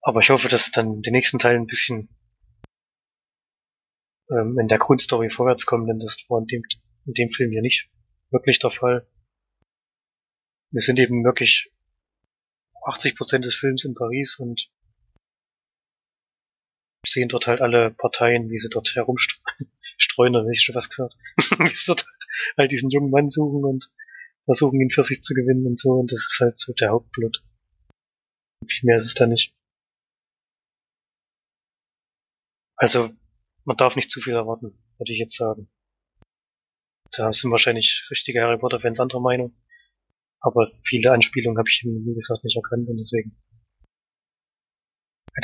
Aber 0.00 0.20
ich 0.20 0.30
hoffe, 0.30 0.48
dass 0.48 0.70
dann 0.70 1.00
die 1.02 1.10
nächsten 1.10 1.38
Teile 1.38 1.58
ein 1.58 1.66
bisschen 1.66 2.08
ähm, 4.30 4.58
in 4.58 4.68
der 4.68 4.78
Grundstory 4.78 5.30
vorwärts 5.30 5.64
kommen, 5.64 5.86
denn 5.86 6.00
das 6.00 6.24
war 6.28 6.40
in 6.40 6.46
dem, 6.46 6.62
in 7.06 7.12
dem 7.14 7.30
Film 7.30 7.50
hier 7.50 7.62
nicht 7.62 7.88
wirklich 8.30 8.58
der 8.58 8.70
Fall. 8.70 9.06
Wir 10.70 10.80
sind 10.80 10.98
eben 10.98 11.24
wirklich 11.24 11.70
80 12.84 13.16
Prozent 13.16 13.44
des 13.44 13.54
Films 13.54 13.84
in 13.84 13.94
Paris 13.94 14.38
und 14.38 14.70
sehen 17.06 17.28
dort 17.28 17.46
halt 17.46 17.60
alle 17.60 17.90
Parteien, 17.90 18.50
wie 18.50 18.58
sie 18.58 18.68
dort 18.70 18.94
herumstreuen, 18.94 19.40
wie 20.48 20.52
ich 20.52 20.62
schon 20.62 20.74
was 20.74 20.88
gesagt, 20.88 21.14
wie 21.58 21.68
sie 21.68 21.86
dort 21.86 22.06
halt 22.56 22.70
diesen 22.70 22.90
jungen 22.90 23.10
Mann 23.10 23.30
suchen 23.30 23.64
und 23.64 23.90
versuchen 24.44 24.80
ihn 24.80 24.90
für 24.90 25.02
sich 25.02 25.22
zu 25.22 25.34
gewinnen 25.34 25.66
und 25.66 25.78
so, 25.78 25.90
und 25.90 26.12
das 26.12 26.20
ist 26.20 26.38
halt 26.40 26.58
so 26.58 26.72
der 26.72 26.90
Hauptplot. 26.90 27.42
Viel 28.66 28.86
mehr 28.86 28.96
ist 28.96 29.06
es 29.06 29.14
da 29.14 29.26
nicht. 29.26 29.54
Also, 32.76 33.10
man 33.64 33.76
darf 33.76 33.96
nicht 33.96 34.10
zu 34.10 34.20
viel 34.20 34.34
erwarten, 34.34 34.78
würde 34.98 35.12
ich 35.12 35.18
jetzt 35.18 35.36
sagen. 35.36 35.68
Da 37.12 37.32
sind 37.32 37.50
wahrscheinlich 37.50 38.06
richtige 38.10 38.40
Harry 38.40 38.58
Potter-Fans 38.58 38.98
anderer 38.98 39.20
Meinung. 39.20 39.54
Aber 40.40 40.68
viele 40.82 41.12
Anspielungen 41.12 41.58
habe 41.58 41.68
ich, 41.68 41.84
wie 41.84 42.14
gesagt, 42.14 42.42
nicht 42.42 42.56
erkannt 42.56 42.88
und 42.88 42.96
deswegen 42.96 43.36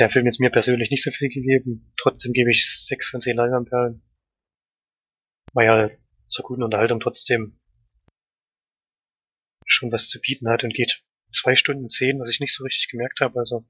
der 0.01 0.11
Film 0.11 0.27
jetzt 0.27 0.41
mir 0.41 0.51
persönlich 0.51 0.91
nicht 0.91 1.03
so 1.03 1.11
viel 1.11 1.29
gegeben. 1.29 1.93
Trotzdem 1.97 2.33
gebe 2.33 2.51
ich 2.51 2.87
sechs 2.87 3.09
von 3.09 3.21
zehn 3.21 3.37
Leinwandperlen. 3.37 4.03
War 5.53 5.65
ja 5.65 5.89
zur 6.29 6.45
guten 6.45 6.63
Unterhaltung 6.63 7.01
trotzdem 7.01 7.59
schon 9.67 9.93
was 9.93 10.09
zu 10.09 10.21
bieten 10.21 10.49
hat 10.49 10.65
und 10.65 10.75
geht 10.75 11.03
zwei 11.33 11.57
Stunden 11.57 11.91
zehn, 11.91 12.19
was 12.19 12.31
ich 12.31 12.41
nicht 12.41 12.55
so 12.55 12.65
richtig 12.65 12.89
gemerkt 12.89 13.21
habe. 13.21 13.39
Also 13.39 13.67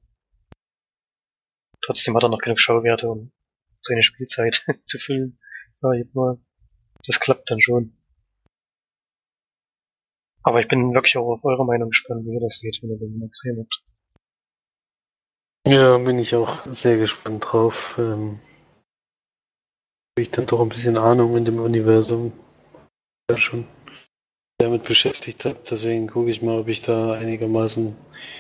trotzdem 1.83 2.15
hat 2.17 2.23
er 2.23 2.29
noch 2.29 2.41
genug 2.41 2.61
Schauwerte, 2.61 3.09
um 3.09 3.33
seine 3.81 4.03
Spielzeit 4.03 4.65
zu 4.85 4.99
füllen, 4.99 5.39
sage 5.73 5.97
ich 5.97 6.01
jetzt 6.01 6.15
mal. 6.15 6.39
Das 7.05 7.21
klappt 7.21 7.51
dann 7.51 7.61
schon. 7.61 7.97
Aber 10.43 10.61
ich 10.61 10.69
bin 10.69 10.95
wirklich 10.95 11.17
auch 11.17 11.35
auf 11.35 11.45
eure 11.45 11.67
Meinung 11.67 11.91
gespannt, 11.91 12.25
wie 12.25 12.35
ihr 12.35 12.41
das 12.41 12.59
seht, 12.59 12.79
wenn 12.83 12.91
ihr 12.91 12.99
den 12.99 13.19
mal 13.19 13.29
gesehen 13.29 13.59
habt. 13.61 13.83
Ja, 15.69 15.99
bin 15.99 16.19
ich 16.19 16.35
auch 16.35 16.65
sehr 16.65 16.97
gespannt 16.97 17.45
drauf. 17.47 17.97
Ähm, 17.99 18.41
ich 20.19 20.31
dann 20.31 20.47
doch 20.47 20.61
ein 20.61 20.71
bisschen 20.71 20.97
Ahnung 20.97 21.37
in 21.37 21.45
dem 21.45 21.61
Universum. 21.61 22.33
Ja, 23.31 23.37
schon 23.37 23.67
damit 24.57 24.85
beschäftigt 24.85 25.45
habe. 25.45 25.59
Deswegen 25.71 26.07
gucke 26.07 26.31
ich 26.31 26.41
mal, 26.41 26.61
ob 26.61 26.69
ich 26.69 26.81
da 26.81 27.13
einigermaßen 27.13 27.95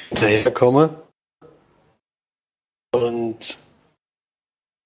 hinterherkomme. 0.08 1.02
Und 2.94 3.58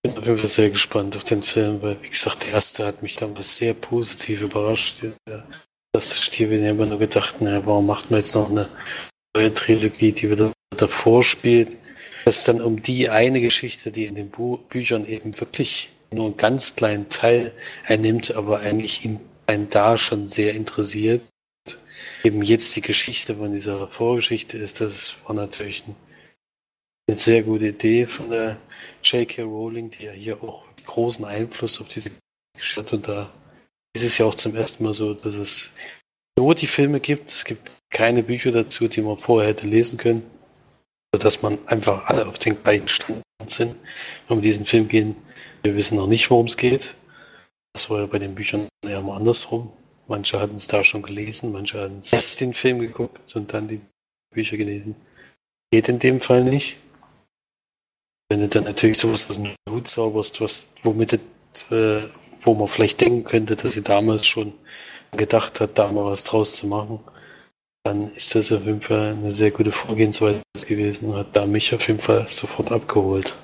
bin 0.02 0.18
auf 0.18 0.26
jeden 0.26 0.38
Fall 0.38 0.46
sehr 0.48 0.70
gespannt 0.70 1.14
auf 1.14 1.22
den 1.22 1.44
Film, 1.44 1.80
weil, 1.80 2.02
wie 2.02 2.08
gesagt, 2.08 2.48
der 2.48 2.54
erste 2.54 2.84
hat 2.84 3.04
mich 3.04 3.14
damals 3.14 3.56
sehr 3.56 3.74
positiv 3.74 4.42
überrascht. 4.42 5.04
Das 5.92 6.20
Stier, 6.20 6.50
wir 6.50 6.58
haben 6.58 6.76
immer 6.76 6.86
nur 6.86 6.98
gedacht, 6.98 7.40
naja, 7.40 7.64
warum 7.64 7.86
macht 7.86 8.10
man 8.10 8.18
jetzt 8.18 8.34
noch 8.34 8.50
eine 8.50 8.68
neue 9.36 9.54
Trilogie, 9.54 10.10
die 10.10 10.28
wieder 10.28 10.52
davor 10.76 11.22
spielt? 11.22 11.76
Das 12.24 12.38
ist 12.38 12.48
dann 12.48 12.60
um 12.60 12.82
die 12.82 13.08
eine 13.08 13.40
Geschichte, 13.40 13.90
die 13.90 14.06
in 14.06 14.14
den 14.14 14.30
Bu 14.30 14.58
Büchern 14.58 15.06
eben 15.06 15.38
wirklich 15.40 15.90
nur 16.10 16.26
einen 16.26 16.36
ganz 16.36 16.76
kleinen 16.76 17.08
Teil 17.08 17.52
einnimmt, 17.86 18.34
aber 18.34 18.60
eigentlich 18.60 19.04
in 19.04 19.20
einen 19.46 19.68
da 19.68 19.98
schon 19.98 20.26
sehr 20.26 20.54
interessiert. 20.54 21.22
Eben 22.24 22.42
jetzt 22.42 22.76
die 22.76 22.80
Geschichte 22.80 23.36
von 23.36 23.52
dieser 23.52 23.88
Vorgeschichte 23.88 24.56
ist, 24.56 24.80
das 24.80 25.16
war 25.24 25.34
natürlich 25.34 25.84
eine 27.08 27.16
sehr 27.16 27.42
gute 27.42 27.68
Idee 27.68 28.06
von 28.06 28.30
der 28.30 28.58
J.K. 29.02 29.42
Rowling, 29.42 29.90
die 29.90 30.04
ja 30.04 30.12
hier 30.12 30.42
auch 30.42 30.64
großen 30.84 31.24
Einfluss 31.24 31.80
auf 31.80 31.88
diese 31.88 32.10
Geschichte 32.56 32.82
hat. 32.82 32.92
Und 32.92 33.08
da 33.08 33.32
ist 33.94 34.04
es 34.04 34.18
ja 34.18 34.26
auch 34.26 34.34
zum 34.34 34.54
ersten 34.54 34.84
Mal 34.84 34.94
so, 34.94 35.14
dass 35.14 35.34
es 35.34 35.72
nur 36.38 36.54
die 36.54 36.66
Filme 36.66 37.00
gibt. 37.00 37.30
Es 37.30 37.44
gibt 37.44 37.70
keine 37.90 38.22
Bücher 38.22 38.52
dazu, 38.52 38.88
die 38.88 39.02
man 39.02 39.18
vorher 39.18 39.50
hätte 39.50 39.66
lesen 39.66 39.98
können. 39.98 40.22
Dass 41.18 41.42
man 41.42 41.58
einfach 41.66 42.06
alle 42.06 42.26
auf 42.26 42.38
den 42.38 42.62
gleichen 42.62 42.88
Stand 42.88 43.22
sind, 43.46 43.76
wir 44.28 44.36
diesen 44.40 44.64
Film 44.64 44.88
gehen. 44.88 45.16
Wir 45.62 45.74
wissen 45.76 45.96
noch 45.96 46.06
nicht, 46.06 46.30
worum 46.30 46.46
es 46.46 46.56
geht. 46.56 46.94
Das 47.74 47.88
war 47.90 48.00
ja 48.00 48.06
bei 48.06 48.18
den 48.18 48.34
Büchern 48.34 48.66
eher 48.84 49.02
mal 49.02 49.16
andersrum. 49.16 49.72
Manche 50.08 50.40
hatten 50.40 50.56
es 50.56 50.68
da 50.68 50.82
schon 50.82 51.02
gelesen, 51.02 51.52
manche 51.52 51.80
hatten 51.80 52.02
erst 52.10 52.40
den 52.40 52.54
Film 52.54 52.80
geguckt 52.80 53.34
und 53.36 53.52
dann 53.52 53.68
die 53.68 53.80
Bücher 54.34 54.56
gelesen. 54.56 54.96
Geht 55.70 55.88
in 55.88 55.98
dem 55.98 56.20
Fall 56.20 56.44
nicht. 56.44 56.76
Wenn 58.28 58.40
du 58.40 58.48
dann 58.48 58.64
natürlich 58.64 58.98
sowas 58.98 59.28
aus 59.28 59.36
dem 59.36 59.54
Hut 59.68 59.86
zauberst, 59.86 60.40
was, 60.40 60.68
womit, 60.82 61.14
äh, 61.70 62.02
wo 62.42 62.54
man 62.54 62.68
vielleicht 62.68 63.00
denken 63.00 63.24
könnte, 63.24 63.56
dass 63.56 63.74
sie 63.74 63.82
damals 63.82 64.26
schon 64.26 64.54
gedacht 65.12 65.60
hat, 65.60 65.78
da 65.78 65.92
mal 65.92 66.06
was 66.06 66.24
draus 66.24 66.56
zu 66.56 66.66
machen, 66.66 67.00
dann 67.84 68.12
ist 68.14 68.34
das 68.34 68.52
auf 68.52 68.64
jeden 68.64 68.80
Fall 68.80 69.12
eine 69.12 69.32
sehr 69.32 69.50
gute 69.50 69.72
Vorgehensweise 69.72 70.42
gewesen 70.66 71.10
und 71.10 71.16
hat 71.16 71.34
da 71.36 71.46
mich 71.46 71.74
auf 71.74 71.86
jeden 71.88 72.00
Fall 72.00 72.26
sofort 72.28 72.70
abgeholt. 72.70 73.34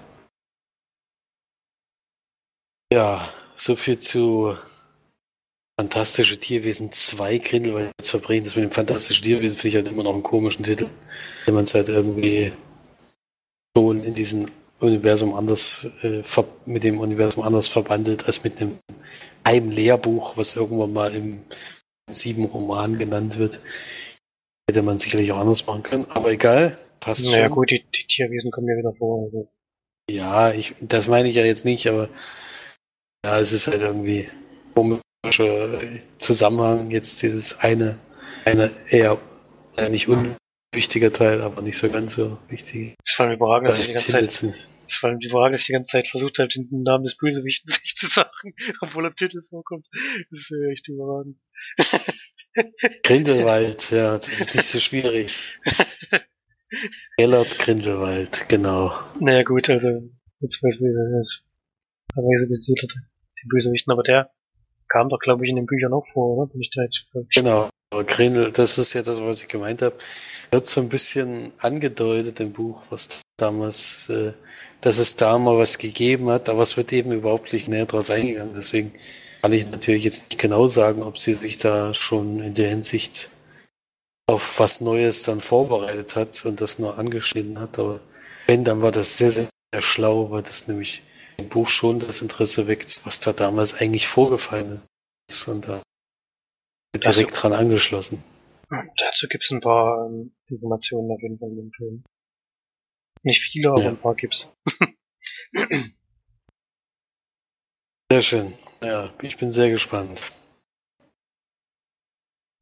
Ja, 2.93 3.29
so 3.55 3.77
viel 3.77 3.99
zu 3.99 4.57
Fantastische 5.81 6.41
Tierwesen 6.41 6.91
2 6.91 7.39
Grindelwald 7.39 7.93
verbringen. 8.03 8.43
Das 8.43 8.57
mit 8.57 8.65
dem 8.65 8.73
Fantastischen 8.73 9.23
Tierwesen 9.23 9.57
finde 9.57 9.69
ich 9.69 9.75
halt 9.77 9.93
immer 9.93 10.03
noch 10.03 10.13
einen 10.13 10.25
komischen 10.25 10.65
Titel. 10.65 10.89
Wenn 11.45 11.55
man 11.55 11.63
es 11.63 11.75
halt 11.75 11.89
irgendwie 11.89 12.53
schon 13.77 14.03
in 14.03 14.13
diesem 14.13 14.47
Universum 14.81 15.35
anders, 15.35 15.87
äh, 16.03 16.25
mit 16.67 16.83
dem 16.83 16.99
Universum 16.99 17.45
anders 17.45 17.69
verbandelt 17.69 18.27
als 18.27 18.43
mit 18.43 18.61
einem, 18.61 18.79
einem 19.45 19.71
Lehrbuch, 19.71 20.37
was 20.37 20.57
irgendwann 20.57 20.93
mal 20.93 21.15
im 21.15 21.43
sieben 22.11 22.47
Roman 22.47 22.99
genannt 22.99 23.39
wird. 23.39 23.61
Hätte 24.69 24.83
man 24.83 24.99
sicherlich 24.99 25.33
auch 25.33 25.39
anders 25.39 25.67
machen 25.67 25.83
können, 25.83 26.05
aber 26.11 26.31
egal, 26.31 26.77
passt 27.01 27.25
naja, 27.25 27.31
schon. 27.31 27.41
Naja 27.41 27.55
gut, 27.55 27.71
die, 27.71 27.85
die, 27.85 28.07
Tierwesen 28.07 28.51
kommen 28.51 28.69
ja 28.69 28.77
wieder 28.77 28.93
vor. 28.93 29.25
Also. 29.25 29.49
Ja, 30.11 30.53
ich, 30.53 30.75
das 30.81 31.09
meine 31.09 31.29
ich 31.29 31.37
ja 31.37 31.45
jetzt 31.45 31.65
nicht, 31.65 31.87
aber 31.87 32.11
ja, 33.25 33.39
es 33.39 33.53
ist 33.53 33.67
halt 33.67 33.81
irgendwie 33.81 34.29
komisch 34.75 35.01
Zusammenhang 36.19 36.91
jetzt 36.91 37.23
dieses 37.23 37.61
eine, 37.61 37.99
eine 38.45 38.71
eher 38.91 39.19
äh, 39.79 39.89
nicht 39.89 40.07
unwichtiger 40.09 41.13
Teil, 41.13 41.41
aber 41.41 41.63
nicht 41.63 41.79
so 41.79 41.89
ganz 41.89 42.15
so 42.15 42.37
wichtig. 42.49 42.95
Es 43.05 43.19
war 43.19 43.29
mir 43.29 43.35
überragend, 43.35 43.71
dass 43.71 43.81
ich 43.81 44.05
die 44.05 44.13
ganze 44.13 44.51
Zeit, 44.51 44.55
es 44.85 45.03
war 45.03 45.13
überragend, 45.13 45.55
dass 45.55 45.61
ich 45.63 45.67
die 45.67 45.73
ganze 45.73 45.91
Zeit 45.91 46.09
versucht 46.09 46.39
habe, 46.39 46.49
den 46.49 46.83
Namen 46.83 47.05
des 47.05 47.17
Bösewichten 47.17 47.73
sich 47.73 47.97
zu 47.97 48.07
sagen, 48.07 48.55
obwohl 48.83 49.05
er 49.05 49.09
im 49.09 49.17
Titel 49.17 49.43
vorkommt. 49.49 49.87
Das 50.31 50.41
ist 50.41 50.53
echt 50.71 50.89
überragend. 50.89 51.39
Grindelwald, 53.03 53.91
ja, 53.91 54.17
das 54.17 54.41
ist 54.41 54.55
nicht 54.55 54.67
so 54.67 54.79
schwierig. 54.79 55.35
Gellert 57.17 57.59
Grindelwald, 57.59 58.47
genau. 58.49 58.93
Naja 59.21 59.43
gut, 59.43 59.71
also 59.71 59.89
jetzt 60.41 60.63
weiß 60.63 60.75
ich, 60.75 60.81
das 60.83 61.43
Weise 62.15 62.49
bezieht 62.49 62.83
den 62.83 63.49
Bösewichten, 63.49 63.93
aber 63.93 64.03
der 64.03 64.31
kam 64.89 65.09
doch, 65.09 65.19
glaube 65.19 65.45
ich, 65.45 65.51
in 65.51 65.57
den 65.57 65.67
Büchern 65.67 65.93
auch 65.93 66.07
vor, 66.07 66.37
oder? 66.37 66.51
Bin 66.51 66.61
ich 66.61 66.71
da 66.71 66.83
jetzt 66.83 67.07
Genau, 67.35 67.69
Grenel, 67.91 68.53
das 68.53 68.79
ist 68.79 68.93
ja 68.93 69.03
das, 69.03 69.21
was 69.21 69.43
ich 69.43 69.49
gemeint 69.49 69.83
habe. 69.83 69.97
Wird 70.51 70.67
so 70.67 70.81
ein 70.81 70.89
bisschen 70.89 71.53
angedeutet 71.59 72.41
im 72.41 72.53
Buch, 72.53 72.83
was 72.91 73.23
damals, 73.37 74.09
äh, 74.09 74.33
dass 74.81 74.99
es 74.99 75.17
da 75.17 75.39
mal 75.39 75.59
was 75.59 75.79
gegeben 75.79 76.31
hat, 76.31 76.49
aber 76.49 76.63
es 76.63 76.77
wird 76.77 76.93
eben 76.93 77.13
überhaupt 77.13 77.53
nicht 77.53 77.69
näher 77.69 77.87
drauf 77.87 78.11
eingegangen. 78.11 78.55
Deswegen 78.55 78.93
kann 79.43 79.53
ich 79.53 79.71
natürlich 79.71 80.05
jetzt 80.05 80.31
nicht 80.31 80.41
genau 80.41 80.67
sagen, 80.69 81.03
ob 81.03 81.19
sie 81.19 81.35
sich 81.35 81.59
da 81.59 81.95
schon 81.95 82.41
in 82.41 82.55
der 82.55 82.71
Hinsicht 82.71 83.31
auf 84.27 84.59
was 84.59 84.81
Neues 84.81 85.23
dann 85.23 85.41
vorbereitet 85.41 86.17
hat 86.17 86.45
und 86.45 86.61
das 86.61 86.79
nur 86.79 86.99
angeschnitten 86.99 87.59
hat. 87.59 87.79
Aber 87.79 88.01
wenn, 88.47 88.65
dann 88.65 88.83
war 88.83 88.91
das 88.91 89.17
sehr, 89.17 89.31
sehr 89.31 89.49
schlau, 89.79 90.31
weil 90.31 90.43
das 90.43 90.69
nämlich 90.69 91.03
im 91.39 91.49
Buch 91.49 91.69
schon 91.69 92.01
das 92.01 92.21
Interesse 92.21 92.67
weckt, 92.67 93.01
was 93.05 93.21
da 93.21 93.33
damals 93.33 93.81
eigentlich 93.81 94.09
vorgefallen 94.09 94.83
ist. 95.31 95.49
Und 95.49 95.69
da 95.69 95.83
direkt 96.95 97.31
also, 97.31 97.41
dran 97.41 97.53
angeschlossen. 97.53 98.23
Dazu 98.99 99.29
gibt 99.29 99.45
es 99.45 99.51
ein 99.51 99.61
paar 99.61 100.07
ähm, 100.07 100.35
Informationen 100.47 101.11
auf 101.11 101.23
jeden 101.23 101.39
Fall 101.39 101.49
in 101.51 101.57
dem 101.57 101.71
Film. 101.71 102.05
Nicht 103.23 103.43
viele, 103.43 103.71
aber 103.71 103.83
ja. 103.83 103.89
ein 103.89 103.97
paar 103.97 104.15
gibt's. 104.15 104.53
sehr 108.11 108.23
schön. 108.23 108.55
Ja, 108.83 109.11
ich 109.23 109.37
bin 109.37 109.51
sehr 109.51 109.71
gespannt. 109.71 110.23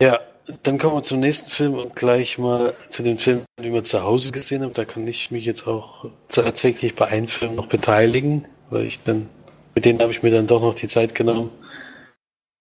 Ja, 0.02 0.20
dann 0.62 0.78
kommen 0.78 0.96
wir 0.96 1.02
zum 1.02 1.20
nächsten 1.20 1.50
Film 1.50 1.74
und 1.74 1.96
gleich 1.96 2.38
mal 2.38 2.74
zu 2.90 3.02
den 3.02 3.18
Filmen, 3.18 3.44
die 3.60 3.72
wir 3.72 3.84
zu 3.84 4.02
Hause 4.02 4.32
gesehen 4.32 4.62
haben. 4.62 4.72
Da 4.72 4.84
kann 4.84 5.06
ich 5.06 5.30
mich 5.30 5.44
jetzt 5.44 5.66
auch 5.66 6.10
tatsächlich 6.28 6.94
bei 6.94 7.06
einem 7.06 7.28
Film 7.28 7.54
noch 7.54 7.66
beteiligen, 7.66 8.46
weil 8.70 8.84
ich 8.84 9.02
dann, 9.02 9.28
mit 9.74 9.84
denen 9.84 10.00
habe 10.00 10.12
ich 10.12 10.22
mir 10.22 10.30
dann 10.30 10.46
doch 10.46 10.60
noch 10.60 10.74
die 10.74 10.88
Zeit 10.88 11.14
genommen. 11.14 11.50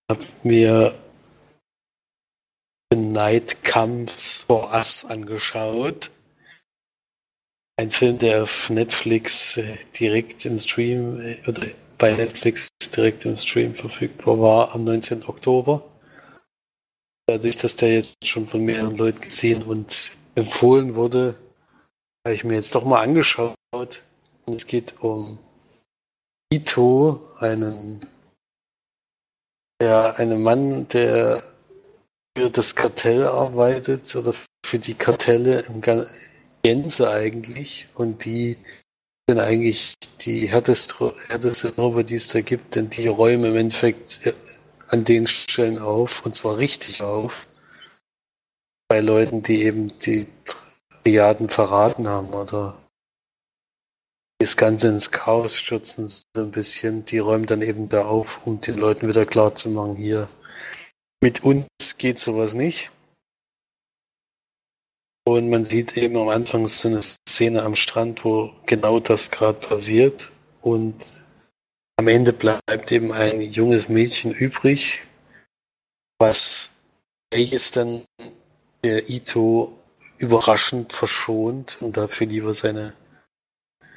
Hab 0.09 0.19
mir 0.43 0.95
The 2.91 2.97
Night 2.97 3.63
Comes 3.63 4.45
for 4.47 4.71
Us 4.71 5.05
angeschaut. 5.05 6.11
Ein 7.77 7.91
Film, 7.91 8.17
der 8.19 8.43
auf 8.43 8.69
Netflix 8.69 9.57
äh, 9.57 9.77
direkt 9.99 10.45
im 10.45 10.59
Stream 10.59 11.19
äh, 11.19 11.37
oder 11.45 11.67
bei 11.97 12.13
Netflix 12.13 12.67
direkt 12.95 13.25
im 13.25 13.37
Stream 13.37 13.73
verfügbar 13.73 14.39
war 14.39 14.73
am 14.73 14.83
19. 14.83 15.25
Oktober 15.27 15.83
dadurch, 17.27 17.57
dass 17.57 17.75
der 17.75 17.93
jetzt 17.93 18.25
schon 18.25 18.47
von 18.47 18.63
mehreren 18.63 18.95
Leuten 18.95 19.21
gesehen 19.21 19.63
und 19.63 20.11
empfohlen 20.35 20.95
wurde, 20.95 21.35
habe 22.25 22.35
ich 22.35 22.43
mir 22.43 22.55
jetzt 22.55 22.75
doch 22.75 22.85
mal 22.85 23.01
angeschaut. 23.01 23.55
Und 23.73 24.55
es 24.55 24.65
geht 24.65 25.01
um 25.01 25.39
Ito, 26.53 27.19
einen, 27.39 28.05
ja, 29.81 30.11
einen 30.11 30.43
Mann, 30.43 30.87
der 30.89 31.41
für 32.37 32.49
das 32.49 32.75
Kartell 32.75 33.23
arbeitet 33.23 34.15
oder 34.15 34.33
für 34.65 34.79
die 34.79 34.93
Kartelle 34.93 35.61
im 35.61 35.81
Gänze 36.63 37.09
eigentlich 37.09 37.87
und 37.95 38.25
die 38.25 38.57
sind 39.29 39.39
eigentlich 39.39 39.95
die 40.21 40.47
härteste, 40.47 41.13
härteste 41.27 41.71
Truppe, 41.71 42.03
die 42.03 42.15
es 42.15 42.27
da 42.27 42.41
gibt, 42.41 42.75
denn 42.75 42.89
die 42.89 43.07
räumen 43.07 43.51
im 43.51 43.57
Endeffekt 43.57 44.21
an 44.89 45.03
den 45.03 45.25
Stellen 45.25 45.79
auf, 45.79 46.25
und 46.25 46.35
zwar 46.35 46.57
richtig 46.57 47.01
auf, 47.01 47.47
bei 48.87 48.99
Leuten, 48.99 49.41
die 49.41 49.63
eben 49.63 49.97
die 49.99 50.27
Triaden 51.03 51.49
verraten 51.49 52.07
haben 52.07 52.33
oder 52.33 52.77
das 54.39 54.57
Ganze 54.57 54.89
ins 54.89 55.09
Chaos 55.09 55.57
stürzen 55.57 56.07
so 56.07 56.23
ein 56.35 56.51
bisschen, 56.51 57.05
die 57.05 57.19
räumen 57.19 57.47
dann 57.47 57.61
eben 57.61 57.89
da 57.89 58.05
auf, 58.05 58.45
um 58.45 58.61
den 58.61 58.77
Leuten 58.77 59.07
wieder 59.07 59.25
klar 59.25 59.55
zu 59.55 59.69
machen, 59.69 59.95
hier, 59.95 60.29
mit 61.23 61.43
uns 61.43 61.67
geht 61.97 62.19
sowas 62.19 62.53
nicht. 62.53 62.91
Und 65.27 65.49
man 65.49 65.65
sieht 65.65 65.97
eben 65.97 66.17
am 66.17 66.29
Anfang 66.29 66.67
so 66.67 66.87
eine 66.87 67.01
Szene 67.01 67.63
am 67.63 67.75
Strand, 67.75 68.23
wo 68.23 68.51
genau 68.67 68.99
das 68.99 69.31
gerade 69.31 69.59
passiert. 69.59 70.31
Und 70.61 71.21
am 71.97 72.07
Ende 72.07 72.31
bleibt 72.31 72.91
eben 72.91 73.11
ein 73.11 73.41
junges 73.41 73.89
Mädchen 73.89 74.31
übrig, 74.31 75.01
was 76.19 76.69
welches 77.33 77.71
dann 77.71 78.05
der 78.83 79.09
Ito 79.09 79.73
überraschend 80.19 80.93
verschont 80.93 81.81
und 81.81 81.97
dafür 81.97 82.27
lieber 82.27 82.53
seine 82.53 82.93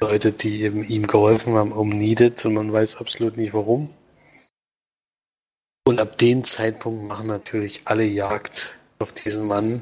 Leute, 0.01 0.31
die 0.31 0.63
eben 0.63 0.83
ihm 0.83 1.05
geholfen 1.05 1.53
haben, 1.53 1.71
umniedet 1.71 2.43
und 2.45 2.55
man 2.55 2.73
weiß 2.73 2.97
absolut 2.97 3.37
nicht 3.37 3.53
warum. 3.53 3.93
Und 5.85 5.99
ab 5.99 6.17
dem 6.17 6.43
Zeitpunkt 6.43 7.03
machen 7.03 7.27
natürlich 7.27 7.81
alle 7.85 8.05
Jagd 8.05 8.79
auf 8.99 9.11
diesen 9.11 9.45
Mann 9.45 9.81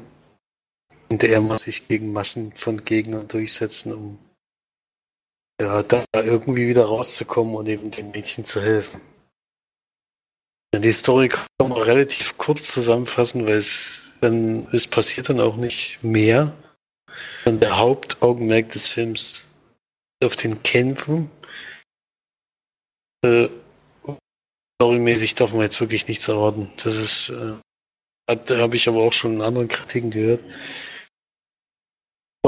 und 1.08 1.22
er 1.24 1.40
muss 1.40 1.62
sich 1.62 1.88
gegen 1.88 2.12
Massen 2.12 2.52
von 2.52 2.84
Gegnern 2.84 3.28
durchsetzen, 3.28 3.94
um 3.94 4.18
ja, 5.60 5.82
da 5.82 6.04
irgendwie 6.12 6.68
wieder 6.68 6.84
rauszukommen 6.84 7.56
und 7.56 7.68
eben 7.68 7.90
den 7.90 8.10
Mädchen 8.10 8.44
zu 8.44 8.62
helfen. 8.62 9.00
Die 10.74 10.92
Story 10.92 11.28
kann 11.28 11.46
man 11.58 11.72
relativ 11.72 12.36
kurz 12.36 12.72
zusammenfassen, 12.72 13.46
weil 13.46 13.56
es 13.56 14.12
dann, 14.20 14.68
es 14.72 14.86
passiert 14.86 15.28
dann 15.28 15.40
auch 15.40 15.56
nicht 15.56 15.98
mehr. 16.02 16.54
Und 17.46 17.60
der 17.60 17.78
Hauptaugenmerk 17.78 18.70
des 18.70 18.88
Films 18.88 19.46
auf 20.22 20.36
den 20.36 20.62
Kämpfen. 20.62 21.30
Äh, 23.24 23.48
storymäßig 24.80 25.34
darf 25.34 25.52
man 25.52 25.62
jetzt 25.62 25.80
wirklich 25.80 26.06
nichts 26.06 26.28
erwarten. 26.28 26.70
Das 26.84 26.96
ist, 26.96 27.30
äh, 27.30 27.54
habe 28.28 28.76
ich 28.76 28.88
aber 28.88 28.98
auch 28.98 29.12
schon 29.12 29.36
in 29.36 29.42
anderen 29.42 29.68
Kritiken 29.68 30.10
gehört 30.10 30.40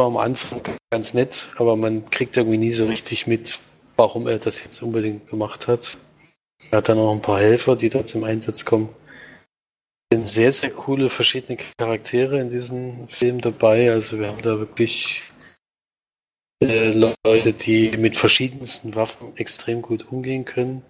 war 0.00 0.06
am 0.06 0.16
Anfang 0.16 0.62
ganz 0.90 1.12
nett, 1.12 1.50
aber 1.56 1.76
man 1.76 2.08
kriegt 2.08 2.34
irgendwie 2.38 2.56
nie 2.56 2.70
so 2.70 2.86
richtig 2.86 3.26
mit, 3.26 3.58
warum 3.96 4.26
er 4.26 4.38
das 4.38 4.64
jetzt 4.64 4.82
unbedingt 4.82 5.28
gemacht 5.28 5.68
hat. 5.68 5.98
Er 6.70 6.78
hat 6.78 6.88
dann 6.88 6.98
auch 6.98 7.12
ein 7.12 7.20
paar 7.20 7.38
Helfer, 7.38 7.76
die 7.76 7.90
da 7.90 8.06
zum 8.06 8.24
Einsatz 8.24 8.64
kommen. 8.64 8.88
Es 10.08 10.16
sind 10.16 10.26
sehr, 10.26 10.52
sehr 10.52 10.70
coole 10.70 11.10
verschiedene 11.10 11.58
Charaktere 11.78 12.40
in 12.40 12.48
diesem 12.48 13.08
Film 13.08 13.42
dabei. 13.42 13.90
Also 13.90 14.18
wir 14.18 14.28
haben 14.28 14.40
da 14.40 14.58
wirklich 14.58 15.22
äh, 16.62 16.92
Leute, 16.92 17.52
die 17.52 17.94
mit 17.98 18.16
verschiedensten 18.16 18.94
Waffen 18.94 19.36
extrem 19.36 19.82
gut 19.82 20.10
umgehen 20.10 20.46
können, 20.46 20.82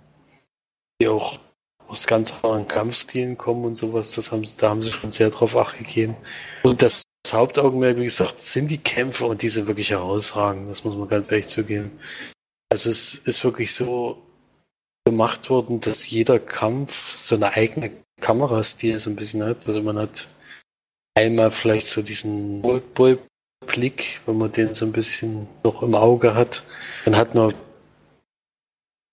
die 1.02 1.08
auch 1.08 1.40
aus 1.88 2.06
ganz 2.06 2.44
anderen 2.44 2.68
Kampfstilen 2.68 3.36
kommen 3.36 3.64
und 3.64 3.74
sowas. 3.74 4.12
Das 4.12 4.30
haben, 4.30 4.46
da 4.58 4.70
haben 4.70 4.82
sie 4.82 4.92
schon 4.92 5.10
sehr 5.10 5.30
drauf 5.30 5.56
acht 5.56 5.78
gegeben. 5.78 6.16
Und 6.62 6.80
das 6.80 7.02
Hauptaugenmerk, 7.34 7.96
wie 7.96 8.04
gesagt, 8.04 8.40
sind 8.40 8.70
die 8.70 8.78
Kämpfe 8.78 9.26
und 9.26 9.42
die 9.42 9.48
sind 9.48 9.66
wirklich 9.66 9.90
herausragend. 9.90 10.70
Das 10.70 10.84
muss 10.84 10.96
man 10.96 11.08
ganz 11.08 11.30
ehrlich 11.30 11.48
zugeben. 11.48 11.92
Also 12.70 12.90
es 12.90 13.14
ist 13.16 13.44
wirklich 13.44 13.74
so 13.74 14.22
gemacht 15.04 15.50
worden, 15.50 15.80
dass 15.80 16.08
jeder 16.08 16.38
Kampf 16.38 17.14
so 17.14 17.34
eine 17.34 17.52
eigene 17.52 17.90
Kamerastil 18.20 18.98
so 18.98 19.10
ein 19.10 19.16
bisschen 19.16 19.44
hat. 19.44 19.66
Also 19.66 19.82
man 19.82 19.98
hat 19.98 20.28
einmal 21.14 21.50
vielleicht 21.50 21.86
so 21.86 22.02
diesen 22.02 22.62
Blick, 23.66 24.20
wenn 24.26 24.38
man 24.38 24.52
den 24.52 24.74
so 24.74 24.84
ein 24.84 24.92
bisschen 24.92 25.48
noch 25.64 25.82
im 25.82 25.94
Auge 25.94 26.34
hat. 26.34 26.62
Dann 27.04 27.16
hat 27.16 27.34
man 27.34 27.54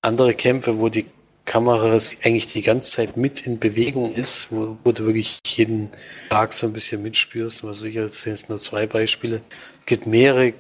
andere 0.01 0.33
Kämpfe, 0.33 0.77
wo 0.77 0.89
die 0.89 1.05
Kameras 1.47 2.15
eigentlich 2.23 2.47
die 2.47 2.61
ganze 2.61 2.91
Zeit 2.91 3.17
mit 3.17 3.47
in 3.47 3.57
Bewegung 3.57 4.13
ist, 4.13 4.51
wo, 4.51 4.77
wo 4.83 4.91
du 4.91 5.05
wirklich 5.05 5.39
jeden 5.47 5.89
Tag 6.29 6.51
so 6.53 6.67
ein 6.67 6.73
bisschen 6.73 7.01
mitspürst. 7.01 7.63
Also 7.63 7.89
das 7.89 8.21
sind 8.21 8.33
jetzt 8.33 8.49
nur 8.49 8.59
zwei 8.59 8.85
Beispiele. 8.85 9.41
Es 9.79 9.85
gibt 9.85 10.05
mehrere 10.05 10.53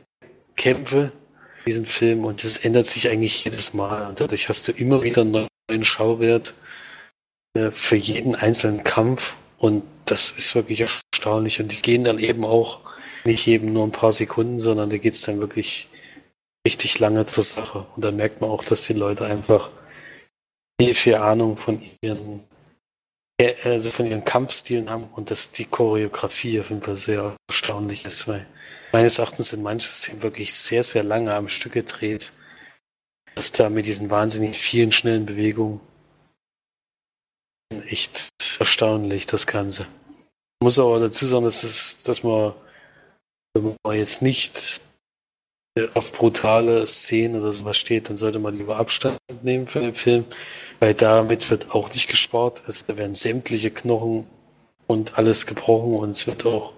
Kämpfe 0.55 1.11
in 1.59 1.65
diesem 1.67 1.85
Film 1.85 2.23
und 2.25 2.43
es 2.43 2.57
ändert 2.59 2.87
sich 2.87 3.09
eigentlich 3.09 3.43
jedes 3.43 3.73
Mal. 3.73 4.07
Und 4.07 4.21
dadurch 4.21 4.47
hast 4.47 4.67
du 4.67 4.71
immer 4.71 5.03
wieder 5.03 5.21
einen 5.21 5.47
neuen 5.69 5.85
Schauwert 5.85 6.53
äh, 7.53 7.69
für 7.71 7.97
jeden 7.97 8.35
einzelnen 8.35 8.83
Kampf 8.83 9.35
und 9.57 9.83
das 10.05 10.31
ist 10.31 10.55
wirklich 10.55 10.81
erstaunlich. 10.81 11.59
Und 11.59 11.73
die 11.73 11.81
gehen 11.81 12.05
dann 12.05 12.17
eben 12.17 12.45
auch 12.45 12.79
nicht 13.25 13.45
eben 13.47 13.73
nur 13.73 13.83
ein 13.83 13.91
paar 13.91 14.13
Sekunden, 14.13 14.57
sondern 14.57 14.89
da 14.89 14.97
geht 14.97 15.15
es 15.15 15.21
dann 15.21 15.41
wirklich 15.41 15.89
richtig 16.65 16.97
lange 16.99 17.25
zur 17.25 17.43
Sache. 17.43 17.85
Und 17.93 18.05
da 18.05 18.11
merkt 18.11 18.39
man 18.39 18.49
auch, 18.49 18.63
dass 18.63 18.87
die 18.87 18.93
Leute 18.93 19.25
einfach 19.25 19.69
viel, 20.79 20.93
viel 20.93 21.15
Ahnung 21.15 21.57
von 21.57 21.81
ihren, 22.01 22.43
also 23.63 23.89
von 23.91 24.05
ihren 24.05 24.25
Kampfstilen 24.25 24.89
haben 24.89 25.05
und 25.15 25.31
dass 25.31 25.51
die 25.51 25.65
Choreografie 25.65 26.59
auf 26.59 26.69
jeden 26.69 26.81
Fall 26.81 26.95
sehr 26.95 27.35
erstaunlich 27.49 28.05
ist, 28.05 28.27
weil 28.27 28.45
meines 28.91 29.19
Erachtens 29.19 29.49
sind 29.49 29.63
manche 29.63 29.89
Szenen 29.89 30.21
wirklich 30.21 30.53
sehr, 30.53 30.83
sehr 30.83 31.03
lange 31.03 31.33
am 31.33 31.49
Stück 31.49 31.73
gedreht. 31.73 32.31
dass 33.35 33.51
da 33.51 33.69
mit 33.69 33.85
diesen 33.85 34.09
wahnsinnig 34.09 34.57
vielen 34.57 34.91
schnellen 34.91 35.27
Bewegungen 35.27 35.79
echt 37.85 38.29
erstaunlich, 38.59 39.27
das 39.27 39.45
Ganze. 39.45 39.83
Ich 40.59 40.63
muss 40.63 40.79
aber 40.79 40.99
dazu 40.99 41.27
sagen, 41.27 41.43
dass, 41.43 41.63
es, 41.63 41.97
dass 42.03 42.23
man, 42.23 42.53
wenn 43.53 43.75
man 43.85 43.95
jetzt 43.95 44.23
nicht 44.23 44.81
äh, 44.95 44.96
auf 45.93 46.11
brutale 46.11 46.85
Szenen 46.87 47.39
oder 47.41 47.51
sowas 47.51 47.77
steht, 47.77 48.09
dann 48.09 48.17
sollte 48.17 48.39
man 48.39 48.53
lieber 48.53 48.77
Abstand 48.77 49.17
nehmen 49.43 49.67
für 49.67 49.79
den 49.79 49.95
Film, 49.95 50.25
weil 50.79 50.93
damit 50.93 51.49
wird 51.49 51.71
auch 51.71 51.93
nicht 51.93 52.09
gespart. 52.09 52.63
Also 52.65 52.85
da 52.87 52.97
werden 52.97 53.15
sämtliche 53.15 53.71
Knochen 53.71 54.27
und 54.87 55.17
alles 55.17 55.45
gebrochen 55.45 55.95
und 55.95 56.11
es 56.11 56.27
wird 56.27 56.45
auch 56.45 56.73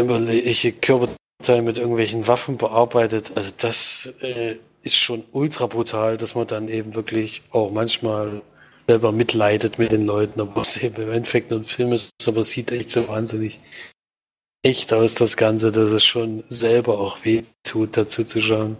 sämtliche 0.00 0.72
Körperteile 0.72 1.62
mit 1.62 1.78
irgendwelchen 1.78 2.26
Waffen 2.26 2.56
bearbeitet. 2.56 3.32
Also 3.34 3.52
das 3.58 4.14
äh, 4.20 4.56
ist 4.82 4.96
schon 4.96 5.24
ultra 5.32 5.66
brutal, 5.66 6.16
dass 6.16 6.34
man 6.34 6.46
dann 6.46 6.68
eben 6.68 6.94
wirklich 6.94 7.42
auch 7.50 7.70
manchmal 7.70 8.42
selber 8.88 9.12
mitleidet 9.12 9.78
mit 9.78 9.92
den 9.92 10.06
Leuten, 10.06 10.40
obwohl 10.40 10.62
es 10.62 10.76
eben 10.78 10.96
im 11.02 11.12
Endeffekt 11.12 11.50
nur 11.50 11.60
ein 11.60 11.64
Film 11.64 11.92
ist, 11.92 12.10
aber 12.26 12.38
es 12.38 12.50
sieht 12.50 12.72
echt 12.72 12.90
so 12.90 13.06
wahnsinnig 13.08 13.60
echt 14.62 14.92
aus, 14.92 15.14
das 15.14 15.36
Ganze, 15.36 15.72
dass 15.72 15.90
es 15.90 16.04
schon 16.04 16.44
selber 16.46 16.98
auch 16.98 17.24
weh 17.24 17.44
tut, 17.62 17.96
dazu 17.96 18.24
zu 18.24 18.40
schauen. 18.40 18.76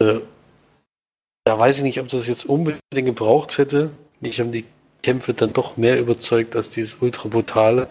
Äh, 0.00 0.20
da 1.44 1.58
weiß 1.58 1.78
ich 1.78 1.84
nicht, 1.84 2.00
ob 2.00 2.08
das 2.08 2.28
jetzt 2.28 2.44
unbedingt 2.46 2.80
gebraucht 2.92 3.58
hätte. 3.58 3.90
Mich 4.20 4.38
haben 4.40 4.52
die 4.52 4.64
Kämpfe 5.02 5.34
dann 5.34 5.52
doch 5.52 5.76
mehr 5.76 5.98
überzeugt 5.98 6.54
als 6.54 6.70
dieses 6.70 6.96
ultra 7.02 7.28
brutale. 7.28 7.88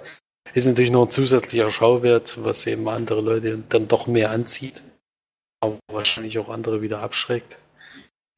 Ist 0.53 0.65
natürlich 0.65 0.91
noch 0.91 1.05
ein 1.05 1.11
zusätzlicher 1.11 1.71
Schauwert, 1.71 2.37
was 2.43 2.65
eben 2.65 2.87
andere 2.87 3.21
Leute 3.21 3.63
dann 3.69 3.87
doch 3.87 4.07
mehr 4.07 4.31
anzieht. 4.31 4.81
Aber 5.61 5.77
wahrscheinlich 5.91 6.39
auch 6.39 6.49
andere 6.49 6.81
wieder 6.81 6.99
abschreckt. 6.99 7.57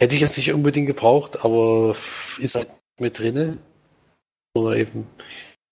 Hätte 0.02 0.16
ich 0.16 0.22
jetzt 0.22 0.38
nicht 0.38 0.52
unbedingt 0.52 0.88
gebraucht, 0.88 1.46
aber 1.46 1.96
ist 2.40 2.56
halt 2.56 2.68
mit 3.00 3.18
drinne. 3.18 3.58
Oder 4.56 4.76
eben 4.76 5.08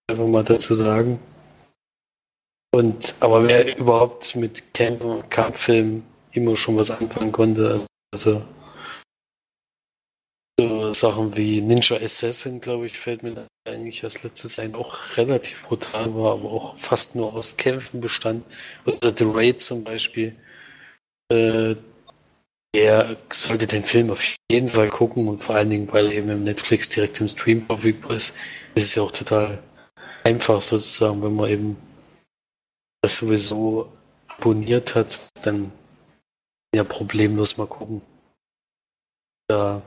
einfach 0.08 0.28
mal 0.28 0.44
dazu 0.44 0.74
sagen. 0.74 1.20
Und, 2.74 3.16
aber 3.20 3.48
wer 3.48 3.78
überhaupt 3.78 4.36
mit 4.36 4.74
Camp 4.74 5.30
Kampffilmen 5.30 6.04
immer 6.32 6.56
schon 6.56 6.78
was 6.78 6.90
anfangen 6.90 7.32
konnte, 7.32 7.86
also 8.14 8.42
so 10.60 10.94
Sachen 10.94 11.36
wie 11.36 11.62
Ninja 11.62 11.98
Assassin, 11.98 12.62
glaube 12.62 12.86
ich, 12.86 12.98
fällt 12.98 13.24
mir 13.24 13.48
eigentlich 13.68 14.04
als 14.04 14.24
letztes 14.24 14.60
ein, 14.60 14.76
auch 14.76 14.96
relativ 15.18 15.64
brutal 15.64 16.14
war, 16.16 16.34
aber 16.34 16.50
auch 16.50 16.76
fast 16.78 17.16
nur 17.16 17.34
aus 17.34 17.58
Kämpfen 17.58 18.00
bestand. 18.00 18.46
Oder 18.86 19.14
The 19.16 19.26
Raid 19.28 19.62
zum 19.62 19.84
Beispiel. 19.84 20.36
Äh, 21.32 21.76
der 22.74 23.18
sollte 23.34 23.68
den 23.68 23.84
Film 23.84 24.12
auf 24.12 24.24
jeden 24.50 24.70
Fall 24.70 24.90
gucken 24.90 25.28
und 25.28 25.40
vor 25.40 25.56
allen 25.56 25.70
Dingen, 25.70 25.92
weil 25.92 26.14
eben 26.14 26.30
im 26.30 26.46
Netflix 26.46 26.88
direkt 26.90 27.20
im 27.20 27.28
Stream 27.28 27.66
verfügbar 27.66 28.16
ist, 28.16 28.34
ist 28.76 28.86
es 28.86 28.96
ja 28.96 29.04
auch 29.04 29.12
total 29.12 29.62
einfach 30.24 30.62
sozusagen, 30.62 31.22
wenn 31.22 31.36
man 31.36 31.50
eben 31.50 31.78
das 33.02 33.18
sowieso 33.18 33.92
abonniert 34.28 34.96
hat, 34.96 35.30
dann 35.46 35.72
ja 36.74 36.84
problemlos 36.84 37.58
mal 37.58 37.68
gucken. 37.68 38.02
Ja. 39.50 39.82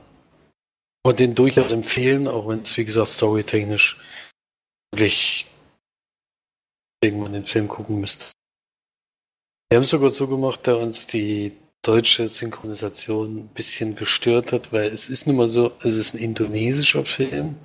Und 1.03 1.19
den 1.19 1.35
durchaus 1.35 1.71
empfehlen, 1.71 2.27
auch 2.27 2.47
wenn 2.47 2.61
es, 2.61 2.75
wie 2.77 2.85
gesagt, 2.85 3.09
storytechnisch 3.09 3.99
wirklich 4.93 5.45
irgendwann 7.03 7.33
den 7.33 7.45
Film 7.45 7.67
gucken 7.67 7.99
müsste. 7.99 8.33
Wir 9.69 9.77
haben 9.77 9.83
es 9.83 9.89
sogar 9.89 10.09
so 10.09 10.27
gemacht, 10.27 10.61
da 10.63 10.75
uns 10.75 11.05
die 11.05 11.55
deutsche 11.83 12.27
Synchronisation 12.27 13.37
ein 13.37 13.47
bisschen 13.49 13.95
gestört 13.95 14.51
hat, 14.51 14.71
weil 14.71 14.91
es 14.91 15.09
ist 15.09 15.27
nun 15.27 15.35
mal 15.35 15.47
so, 15.47 15.73
es 15.79 15.95
ist 15.95 16.15
ein 16.15 16.19
indonesischer 16.19 17.05
Film. 17.05 17.55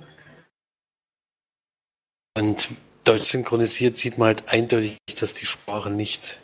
Und 2.37 2.69
deutsch 3.03 3.29
synchronisiert 3.29 3.97
sieht 3.97 4.17
man 4.17 4.27
halt 4.27 4.49
eindeutig, 4.49 4.97
dass 5.19 5.33
die 5.33 5.45
Sprache 5.45 5.89
nicht 5.89 6.39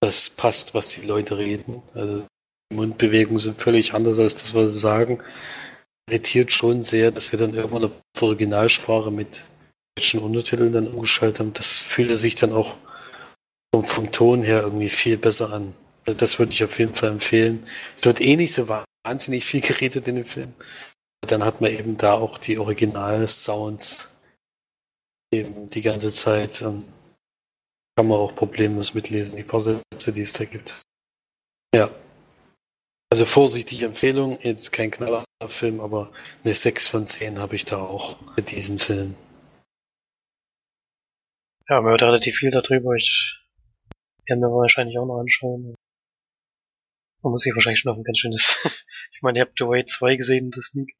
das 0.00 0.30
passt, 0.30 0.74
was 0.74 0.90
die 0.90 1.06
Leute 1.06 1.38
reden. 1.38 1.82
Also 1.94 2.24
die 2.72 2.76
Mundbewegungen 2.76 3.38
sind 3.38 3.60
völlig 3.60 3.94
anders 3.94 4.18
als 4.18 4.34
das, 4.34 4.54
was 4.54 4.72
sie 4.72 4.78
sagen. 4.78 5.22
Irritiert 6.08 6.52
schon 6.52 6.82
sehr, 6.82 7.10
dass 7.10 7.32
wir 7.32 7.38
dann 7.38 7.54
irgendwann 7.54 7.84
auf 7.84 7.92
Originalsprache 8.20 9.10
mit 9.10 9.44
deutschen 9.96 10.20
Untertiteln 10.20 10.72
dann 10.72 10.88
umgeschaltet 10.88 11.40
haben. 11.40 11.52
Das 11.52 11.82
fühlte 11.82 12.16
sich 12.16 12.34
dann 12.34 12.52
auch 12.52 12.76
vom, 13.74 13.84
vom 13.84 14.10
Ton 14.10 14.42
her 14.42 14.62
irgendwie 14.62 14.88
viel 14.88 15.18
besser 15.18 15.52
an. 15.52 15.74
Also 16.06 16.18
das 16.18 16.38
würde 16.38 16.52
ich 16.52 16.64
auf 16.64 16.78
jeden 16.78 16.94
Fall 16.94 17.10
empfehlen. 17.10 17.66
Es 17.96 18.04
wird 18.04 18.20
eh 18.20 18.36
nicht 18.36 18.52
so 18.52 18.68
wahnsinnig 19.04 19.44
viel 19.44 19.60
geredet 19.60 20.08
in 20.08 20.16
dem 20.16 20.24
Film. 20.24 20.54
Aber 21.22 21.28
dann 21.28 21.44
hat 21.44 21.60
man 21.60 21.70
eben 21.70 21.96
da 21.98 22.14
auch 22.14 22.38
die 22.38 22.58
Original-Sounds 22.58 24.09
eben 25.32 25.68
die 25.70 25.82
ganze 25.82 26.10
Zeit. 26.10 26.62
Ähm, 26.62 26.84
kann 27.96 28.08
man 28.08 28.18
auch 28.18 28.34
problemlos 28.34 28.94
mitlesen, 28.94 29.36
die 29.36 29.42
paar 29.42 29.60
Sätze, 29.60 30.12
die 30.12 30.22
es 30.22 30.32
da 30.32 30.44
gibt. 30.44 30.82
Ja. 31.74 31.90
Also 33.12 33.24
vorsichtige 33.24 33.86
Empfehlung, 33.86 34.38
jetzt 34.40 34.72
kein 34.72 34.90
Knallerfilm, 34.90 35.80
aber 35.80 36.12
eine 36.44 36.54
6 36.54 36.88
von 36.88 37.06
10 37.06 37.40
habe 37.40 37.56
ich 37.56 37.64
da 37.64 37.78
auch 37.78 38.16
für 38.34 38.42
diesen 38.42 38.78
Film. 38.78 39.16
Ja, 41.68 41.80
man 41.80 41.90
hört 41.90 42.02
relativ 42.02 42.36
viel 42.36 42.50
darüber. 42.50 42.94
Ich 42.94 43.36
werde 44.26 44.40
mir 44.40 44.48
wahrscheinlich 44.48 44.96
auch 44.98 45.06
noch 45.06 45.18
anschauen. 45.18 45.74
Man 47.22 47.32
muss 47.32 47.42
sich 47.42 47.54
wahrscheinlich 47.54 47.80
schon 47.80 47.92
auf 47.92 47.98
ein 47.98 48.04
ganz 48.04 48.18
schönes. 48.18 48.58
ich 49.12 49.22
meine, 49.22 49.38
ihr 49.38 49.42
habt 49.44 49.58
The 49.58 49.66
Way 49.66 49.86
2 49.86 50.16
gesehen, 50.16 50.50
das 50.52 50.66
Sneak. 50.66 50.94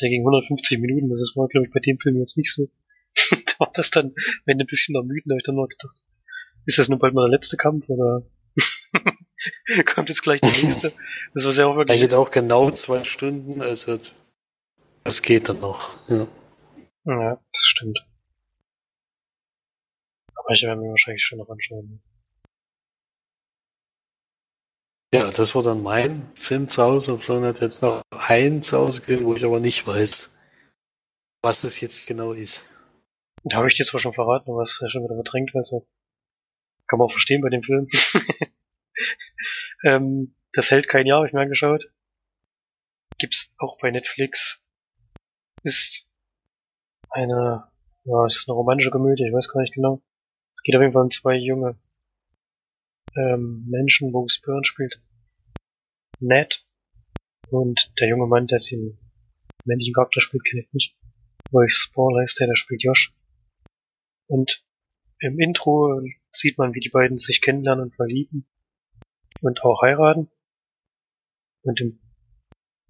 Der 0.00 0.08
ging 0.08 0.22
150 0.22 0.78
Minuten, 0.78 1.10
das 1.10 1.20
ist 1.20 1.36
war, 1.36 1.46
glaube 1.48 1.66
ich, 1.66 1.72
bei 1.72 1.80
dem 1.80 1.98
Film 1.98 2.16
jetzt 2.16 2.38
nicht 2.38 2.52
so. 2.52 2.68
Da 3.60 3.66
war 3.66 3.72
das 3.74 3.90
dann 3.90 4.14
wenn 4.46 4.60
ein 4.60 4.66
bisschen 4.66 4.94
ermüdend, 4.94 5.26
da 5.26 5.32
habe 5.32 5.38
ich 5.38 5.44
dann 5.44 5.54
nur 5.54 5.68
gedacht, 5.68 5.96
ist 6.66 6.78
das 6.78 6.88
nun 6.88 6.98
bald 6.98 7.14
mal 7.14 7.28
der 7.28 7.36
letzte 7.36 7.56
Kampf 7.56 7.88
oder 7.88 8.22
kommt 9.86 10.08
jetzt 10.08 10.22
gleich 10.22 10.40
der 10.40 10.50
nächste? 10.50 10.92
Das 11.34 11.44
war 11.44 11.52
sehr 11.52 11.68
auch 11.68 11.76
wirklich. 11.76 12.00
Er 12.00 12.06
geht 12.06 12.14
auch 12.14 12.30
genau 12.30 12.70
zwei 12.70 13.04
Stunden, 13.04 13.62
also 13.62 13.96
das 15.04 15.22
geht 15.22 15.48
dann 15.48 15.60
noch. 15.60 15.98
Ja, 16.08 16.26
ja 17.06 17.34
das 17.34 17.62
stimmt. 17.62 18.06
Aber 20.34 20.50
ich 20.50 20.62
werde 20.62 20.80
mir 20.80 20.90
wahrscheinlich 20.90 21.22
schon 21.22 21.38
noch 21.38 21.48
anschauen. 21.48 22.02
Ja, 25.12 25.30
das 25.30 25.54
war 25.56 25.62
dann 25.62 25.82
mein 25.82 26.30
Film 26.34 26.68
zu 26.68 26.82
Hause. 26.82 27.14
Und 27.14 27.24
Florian 27.24 27.46
hat 27.46 27.60
jetzt 27.60 27.82
noch 27.82 28.02
einen 28.12 28.62
zu 28.62 28.78
Hause 28.78 29.00
gesehen, 29.00 29.24
wo 29.24 29.34
ich 29.34 29.44
aber 29.44 29.58
nicht 29.58 29.86
weiß, 29.86 30.38
was 31.42 31.64
es 31.64 31.80
jetzt 31.80 32.06
genau 32.06 32.32
ist. 32.32 32.64
Da 33.44 33.56
habe 33.56 33.68
ich 33.68 33.74
dir 33.74 33.84
zwar 33.84 34.00
schon 34.00 34.12
verraten, 34.12 34.50
aber 34.50 34.62
es 34.62 34.72
ist 34.72 34.80
ja 34.82 34.90
schon 34.90 35.04
wieder 35.04 35.14
verdrängt, 35.14 35.54
weil 35.54 35.64
so 35.64 35.86
kann 36.86 36.98
man 36.98 37.06
auch 37.06 37.12
verstehen 37.12 37.40
bei 37.40 37.48
dem 37.48 37.62
Film. 37.62 37.88
ähm, 39.84 40.34
das 40.52 40.70
hält 40.70 40.88
kein 40.88 41.06
Jahr, 41.06 41.18
habe 41.18 41.28
ich 41.28 41.32
mir 41.32 41.40
angeschaut. 41.40 41.90
Gibt's 43.18 43.54
auch 43.58 43.78
bei 43.78 43.90
Netflix. 43.90 44.62
Ist 45.62 46.06
eine, 47.10 47.68
ja, 48.04 48.26
ist 48.26 48.48
eine 48.48 48.54
romantische 48.54 48.90
Komödie, 48.90 49.26
ich 49.26 49.32
weiß 49.32 49.48
gar 49.48 49.60
nicht 49.60 49.74
genau. 49.74 50.02
Es 50.52 50.62
geht 50.62 50.74
auf 50.74 50.82
jeden 50.82 50.92
Fall 50.92 51.04
um 51.04 51.10
zwei 51.10 51.36
junge 51.36 51.78
ähm, 53.16 53.66
Menschen, 53.68 54.12
wo 54.12 54.26
Byrne 54.42 54.64
spielt. 54.64 55.00
Ned. 56.18 56.64
Und 57.50 57.92
der 57.98 58.08
junge 58.08 58.26
Mann, 58.26 58.46
der 58.46 58.60
den 58.60 58.98
männlichen 59.64 59.94
Charakter 59.94 60.20
spielt, 60.20 60.44
kenne 60.44 60.62
ich 60.62 60.72
nicht. 60.72 60.96
Wolf 61.50 61.72
Spall 61.72 62.20
heißt 62.20 62.38
der, 62.40 62.48
der 62.48 62.56
spielt 62.56 62.82
Josh. 62.82 63.12
Und 64.30 64.64
im 65.18 65.40
Intro 65.40 66.00
sieht 66.30 66.56
man, 66.56 66.72
wie 66.72 66.80
die 66.80 66.88
beiden 66.88 67.18
sich 67.18 67.40
kennenlernen 67.40 67.86
und 67.86 67.96
verlieben 67.96 68.46
und 69.40 69.64
auch 69.64 69.82
heiraten. 69.82 70.30
Und 71.62 71.80
im, 71.80 71.98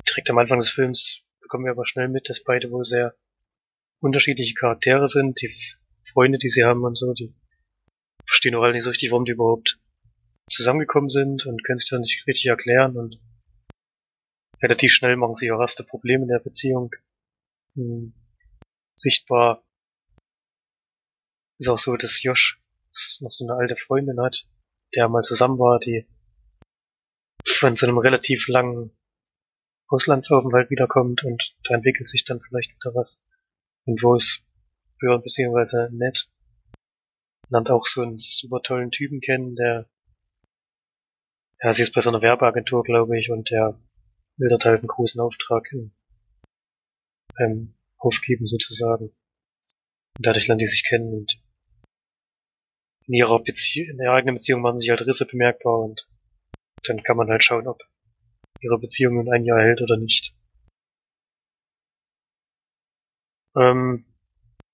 direkt 0.06 0.28
am 0.28 0.36
Anfang 0.36 0.58
des 0.58 0.68
Films 0.68 1.24
bekommen 1.40 1.64
wir 1.64 1.72
aber 1.72 1.86
schnell 1.86 2.08
mit, 2.08 2.28
dass 2.28 2.44
beide 2.44 2.70
wohl 2.70 2.84
sehr 2.84 3.16
unterschiedliche 4.00 4.54
Charaktere 4.54 5.08
sind. 5.08 5.40
Die 5.40 5.50
Freunde, 6.12 6.36
die 6.36 6.50
sie 6.50 6.64
haben 6.64 6.84
und 6.84 6.98
so, 6.98 7.14
die 7.14 7.34
verstehen 8.26 8.54
auch 8.54 8.62
alle 8.62 8.74
nicht 8.74 8.84
so 8.84 8.90
richtig, 8.90 9.10
warum 9.10 9.24
die 9.24 9.32
überhaupt 9.32 9.80
zusammengekommen 10.50 11.08
sind 11.08 11.46
und 11.46 11.64
können 11.64 11.78
sich 11.78 11.88
das 11.88 12.00
nicht 12.00 12.26
richtig 12.26 12.46
erklären 12.48 12.98
und 12.98 13.18
relativ 14.62 14.92
schnell 14.92 15.16
machen 15.16 15.36
sich 15.36 15.50
auch 15.52 15.60
erste 15.60 15.84
Probleme 15.84 16.24
in 16.24 16.28
der 16.28 16.40
Beziehung 16.40 16.90
hm, 17.76 18.12
sichtbar 18.94 19.64
ist 21.60 21.68
auch 21.68 21.78
so, 21.78 21.96
dass 21.96 22.22
Josh 22.22 22.60
noch 23.20 23.30
so 23.30 23.46
eine 23.46 23.54
alte 23.54 23.76
Freundin 23.76 24.20
hat, 24.20 24.48
der 24.94 25.08
mal 25.08 25.22
zusammen 25.22 25.58
war, 25.58 25.78
die 25.78 26.06
von 27.46 27.76
so 27.76 27.86
einem 27.86 27.98
relativ 27.98 28.48
langen 28.48 28.90
Auslandsaufenthalt 29.88 30.70
wiederkommt 30.70 31.24
und 31.24 31.56
da 31.64 31.74
entwickelt 31.74 32.08
sich 32.08 32.24
dann 32.24 32.40
vielleicht 32.40 32.70
wieder 32.74 32.94
was. 32.94 33.22
Und 33.84 34.02
wo 34.02 34.16
es 34.16 34.42
Björn 34.98 35.22
beziehungsweise 35.22 35.88
Ned 35.92 36.28
lernt 37.48 37.70
auch 37.70 37.86
so 37.86 38.02
einen 38.02 38.18
super 38.18 38.62
tollen 38.62 38.90
Typen 38.90 39.20
kennen, 39.20 39.56
der 39.56 39.88
ja, 41.62 41.74
sie 41.74 41.82
ist 41.82 41.92
bei 41.92 42.00
so 42.00 42.08
einer 42.08 42.22
Werbeagentur, 42.22 42.82
glaube 42.84 43.18
ich, 43.18 43.30
und 43.30 43.50
der 43.50 43.78
will 44.38 44.48
dort 44.48 44.64
halt 44.64 44.78
einen 44.80 44.88
großen 44.88 45.20
Auftrag 45.20 45.68
ähm, 47.38 47.74
aufgeben 47.98 48.46
sozusagen. 48.46 49.10
Und 50.16 50.26
dadurch 50.26 50.46
lernen 50.46 50.60
die 50.60 50.66
sich 50.66 50.84
kennen 50.88 51.12
und 51.12 51.38
in 53.10 53.14
ihrer 53.14 53.42
Beziehung, 53.42 53.90
in 53.90 53.98
ihrer 53.98 54.14
eigenen 54.14 54.36
Beziehung 54.36 54.60
machen 54.60 54.78
sich 54.78 54.88
halt 54.88 55.04
Risse 55.04 55.26
bemerkbar 55.26 55.80
und 55.80 56.08
dann 56.84 57.02
kann 57.02 57.16
man 57.16 57.28
halt 57.28 57.42
schauen, 57.42 57.66
ob 57.66 57.82
ihre 58.60 58.78
Beziehung 58.78 59.16
nun 59.16 59.32
ein 59.32 59.44
Jahr 59.44 59.60
hält 59.60 59.82
oder 59.82 59.96
nicht. 59.96 60.32
Ähm, 63.56 64.04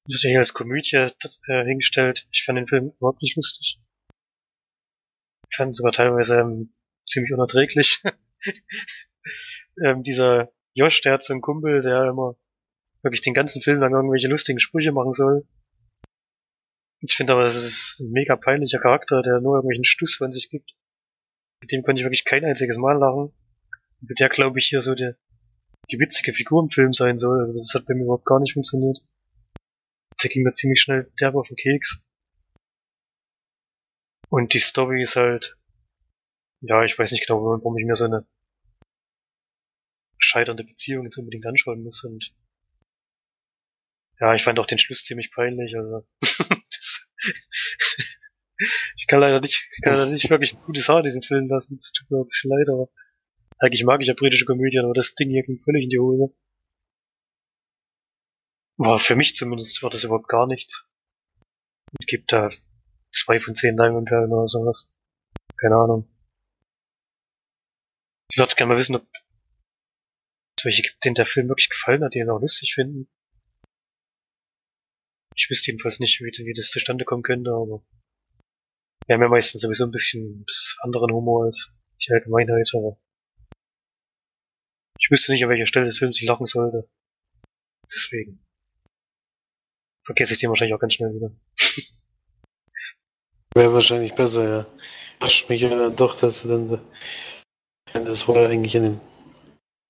wird 0.06 0.22
ja 0.22 0.28
hier 0.28 0.38
als 0.40 0.52
Komödie 0.52 0.96
äh, 0.96 1.64
hingestellt. 1.64 2.28
Ich 2.30 2.44
fand 2.44 2.58
den 2.58 2.68
Film 2.68 2.92
überhaupt 2.98 3.22
nicht 3.22 3.36
lustig. 3.36 3.80
Ich 5.50 5.56
fand 5.56 5.70
ihn 5.70 5.72
sogar 5.72 5.92
teilweise 5.92 6.38
ähm, 6.38 6.74
ziemlich 7.08 7.32
unerträglich. 7.32 8.02
ähm, 9.82 10.02
dieser 10.02 10.52
Josh, 10.74 11.00
der 11.00 11.14
hat 11.14 11.24
so 11.24 11.32
einen 11.32 11.40
Kumpel, 11.40 11.80
der 11.80 12.04
immer 12.04 12.36
wirklich 13.00 13.22
den 13.22 13.32
ganzen 13.32 13.62
Film 13.62 13.80
lang 13.80 13.94
irgendwelche 13.94 14.28
lustigen 14.28 14.60
Sprüche 14.60 14.92
machen 14.92 15.14
soll. 15.14 15.46
Ich 17.00 17.14
finde 17.14 17.34
aber, 17.34 17.44
das 17.44 17.54
ist 17.54 18.00
ein 18.00 18.10
mega 18.10 18.36
peinlicher 18.36 18.80
Charakter, 18.80 19.22
der 19.22 19.40
nur 19.40 19.56
irgendwelchen 19.56 19.84
Stuss 19.84 20.16
von 20.16 20.32
sich 20.32 20.50
gibt. 20.50 20.74
Mit 21.60 21.72
dem 21.72 21.82
konnte 21.82 22.00
ich 22.00 22.04
wirklich 22.04 22.24
kein 22.24 22.44
einziges 22.44 22.78
Mal 22.78 22.98
lachen. 22.98 23.32
Mit 24.00 24.20
der 24.20 24.28
glaube 24.28 24.58
ich 24.58 24.66
hier 24.66 24.82
so 24.82 24.94
der, 24.94 25.16
die 25.90 25.98
witzige 25.98 26.32
Figur 26.32 26.62
im 26.62 26.70
Film 26.70 26.92
sein 26.92 27.18
soll. 27.18 27.40
Also 27.40 27.52
das 27.54 27.72
hat 27.74 27.86
bei 27.86 27.94
mir 27.94 28.04
überhaupt 28.04 28.26
gar 28.26 28.40
nicht 28.40 28.54
funktioniert. 28.54 28.98
Der 30.22 30.30
ging 30.30 30.42
mir 30.42 30.54
ziemlich 30.54 30.80
schnell 30.80 31.12
derbe 31.20 31.38
auf 31.38 31.48
den 31.48 31.56
Keks. 31.56 32.00
Und 34.28 34.54
die 34.54 34.58
Story 34.58 35.02
ist 35.02 35.16
halt, 35.16 35.56
ja, 36.60 36.82
ich 36.84 36.98
weiß 36.98 37.12
nicht 37.12 37.26
genau, 37.26 37.42
warum 37.44 37.76
ich 37.78 37.84
mir 37.84 37.94
so 37.94 38.06
eine 38.06 38.26
scheiternde 40.18 40.64
Beziehung 40.64 41.04
jetzt 41.04 41.18
unbedingt 41.18 41.46
anschauen 41.46 41.82
muss 41.82 42.02
und 42.02 42.34
ja, 44.18 44.34
ich 44.34 44.42
fand 44.42 44.58
auch 44.58 44.66
den 44.66 44.78
Schluss 44.78 45.04
ziemlich 45.04 45.30
peinlich, 45.30 45.76
also 45.76 46.06
ich 48.96 49.06
kann 49.06 49.20
leider 49.20 49.40
nicht, 49.40 49.68
ich 49.76 49.82
kann 49.82 49.96
leider 49.96 50.10
nicht 50.10 50.30
wirklich 50.30 50.54
ein 50.54 50.62
gutes 50.62 50.88
Haar 50.88 50.98
in 50.98 51.04
diesen 51.04 51.22
Film 51.22 51.48
lassen, 51.48 51.76
das 51.76 51.92
tut 51.92 52.10
mir 52.10 52.18
ein 52.18 52.26
bisschen 52.26 52.50
leid, 52.50 52.68
aber 52.68 52.88
eigentlich 53.58 53.84
mag 53.84 54.00
ich 54.00 54.08
ja 54.08 54.14
britische 54.14 54.44
Komödien, 54.44 54.84
aber 54.84 54.94
das 54.94 55.14
Ding 55.14 55.30
hier 55.30 55.42
ging 55.42 55.60
völlig 55.60 55.84
in 55.84 55.90
die 55.90 55.98
Hose. 55.98 56.34
War 58.78 58.98
für 58.98 59.16
mich 59.16 59.34
zumindest 59.34 59.82
war 59.82 59.90
das 59.90 60.04
überhaupt 60.04 60.28
gar 60.28 60.46
nichts. 60.46 60.86
Und 61.92 62.06
gibt 62.06 62.32
da 62.32 62.50
zwei 63.12 63.40
von 63.40 63.54
zehn 63.54 63.76
Diamondperlen 63.76 64.32
oder 64.32 64.46
sowas. 64.46 64.90
Keine 65.58 65.76
Ahnung. 65.76 66.08
Ich 68.30 68.36
würde 68.36 68.54
gerne 68.54 68.74
mal 68.74 68.78
wissen, 68.78 68.96
ob 68.96 69.06
es 70.58 70.64
welche 70.64 70.82
gibt, 70.82 71.04
denen 71.04 71.14
der 71.14 71.26
Film 71.26 71.48
wirklich 71.48 71.70
gefallen 71.70 72.04
hat, 72.04 72.14
die 72.14 72.18
ihn 72.18 72.28
auch 72.28 72.40
lustig 72.40 72.74
finden. 72.74 73.08
Ich 75.36 75.50
wüsste 75.50 75.70
jedenfalls 75.70 76.00
nicht, 76.00 76.20
wie, 76.20 76.46
wie 76.46 76.54
das 76.54 76.70
zustande 76.70 77.04
kommen 77.04 77.22
könnte, 77.22 77.50
aber 77.50 77.84
wir 79.06 79.14
haben 79.14 79.22
ja 79.22 79.28
meistens 79.28 79.62
sowieso 79.62 79.84
ein 79.84 79.90
bisschen, 79.90 80.44
bisschen 80.44 80.78
anderen 80.80 81.12
Humor 81.12 81.44
als 81.44 81.72
die 82.04 82.12
Allgemeinheit, 82.12 82.70
aber 82.74 82.98
ich 84.98 85.10
wüsste 85.10 85.32
nicht, 85.32 85.44
an 85.44 85.50
welcher 85.50 85.66
Stelle 85.66 85.86
des 85.86 85.98
Films 85.98 86.20
ich 86.20 86.26
lachen 86.26 86.46
sollte. 86.46 86.88
Deswegen 87.92 88.44
vergesse 90.04 90.32
ich 90.32 90.40
den 90.40 90.48
wahrscheinlich 90.50 90.74
auch 90.74 90.80
ganz 90.80 90.94
schnell 90.94 91.14
wieder. 91.14 91.30
Wäre 93.54 93.72
wahrscheinlich 93.72 94.14
besser, 94.14 94.48
ja. 94.48 94.66
Überrascht 95.16 95.48
mich 95.48 95.60
ja 95.60 95.90
doch, 95.90 96.18
dass 96.18 96.42
du 96.42 96.48
dann. 96.48 96.80
Das 97.92 98.28
war 98.28 98.42
ja 98.42 98.48
eigentlich 98.48 98.74
in 98.74 98.82
den 98.82 99.00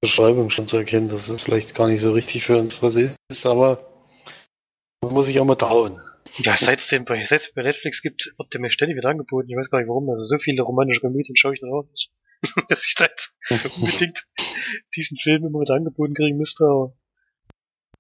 Beschreibungen 0.01 0.51
schon 0.51 0.67
zu 0.67 0.77
erkennen, 0.77 1.09
dass 1.09 1.29
es 1.29 1.43
vielleicht 1.43 1.75
gar 1.75 1.89
nicht 1.89 2.01
so 2.01 2.13
richtig 2.13 2.45
für 2.45 2.59
uns 2.59 2.81
was 2.83 2.97
ist, 2.97 3.47
aber 3.47 3.86
man 5.03 5.13
muss 5.13 5.27
sich 5.27 5.39
auch 5.41 5.45
mal 5.45 5.55
trauen. 5.55 6.01
Ja, 6.39 6.57
seit 6.57 6.81
es 6.81 6.89
den 6.89 7.05
bei, 7.05 7.25
seit 7.25 7.53
bei 7.55 7.63
Netflix 7.63 8.03
gibt, 8.03 8.35
wird 8.37 8.53
der 8.53 8.61
mir 8.61 8.71
ständig 8.71 8.97
wieder 8.97 9.09
angeboten. 9.09 9.49
Ich 9.49 9.57
weiß 9.57 9.71
gar 9.71 9.79
nicht 9.79 9.89
warum. 9.89 10.09
Also 10.11 10.23
so 10.25 10.39
viele 10.39 10.63
romantische 10.63 11.01
Komödien 11.01 11.37
schaue 11.37 11.55
ich 11.55 11.63
noch 11.63 11.73
auch 11.73 11.91
nicht. 11.91 12.11
dass 12.69 12.85
ich 12.85 12.95
da 12.95 13.05
jetzt 13.05 13.35
unbedingt 13.77 14.27
diesen 14.95 15.17
Film 15.17 15.47
immer 15.47 15.61
wieder 15.61 15.75
angeboten 15.75 16.15
kriegen 16.15 16.37
müsste, 16.37 16.65
aber 16.65 16.97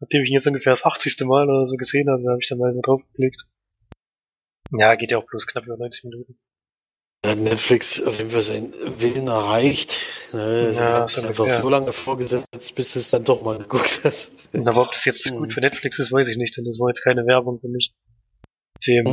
nachdem 0.00 0.22
ich 0.22 0.30
ihn 0.30 0.34
jetzt 0.34 0.46
ungefähr 0.46 0.72
das 0.72 0.84
80. 0.84 1.16
Mal 1.20 1.48
oder 1.48 1.66
so 1.66 1.76
gesehen 1.76 2.10
habe, 2.10 2.28
habe 2.28 2.40
ich 2.40 2.48
dann 2.48 2.58
mal 2.58 2.74
drauf 2.82 3.02
geklickt. 3.12 3.46
Ja, 4.72 4.94
geht 4.96 5.10
ja 5.10 5.18
auch 5.18 5.26
bloß 5.26 5.46
knapp 5.46 5.64
über 5.64 5.76
90 5.76 6.04
Minuten. 6.04 6.38
Ja, 7.26 7.34
Netflix 7.34 8.00
auf 8.00 8.18
jeden 8.18 8.30
Fall 8.30 8.42
seinen 8.42 8.72
Willen 9.00 9.26
erreicht. 9.26 9.98
Ne, 10.32 10.70
ja, 10.72 11.02
es 11.04 11.24
einfach 11.24 11.40
ungefähr. 11.40 11.60
so 11.60 11.68
lange 11.68 11.92
vorgesetzt, 11.92 12.74
bis 12.76 12.92
du 12.92 13.00
es 13.00 13.10
dann 13.10 13.24
doch 13.24 13.42
mal 13.42 13.58
geguckt 13.58 14.00
hast. 14.04 14.48
Aber 14.54 14.82
ob 14.82 14.92
das 14.92 15.04
jetzt 15.06 15.28
gut 15.30 15.52
für 15.52 15.60
Netflix 15.60 15.98
ist, 15.98 16.12
weiß 16.12 16.28
ich 16.28 16.36
nicht, 16.36 16.56
denn 16.56 16.64
das 16.64 16.78
war 16.78 16.88
jetzt 16.88 17.02
keine 17.02 17.26
Werbung 17.26 17.58
für 17.58 17.66
mich. 17.68 17.96
Dem, 18.86 19.06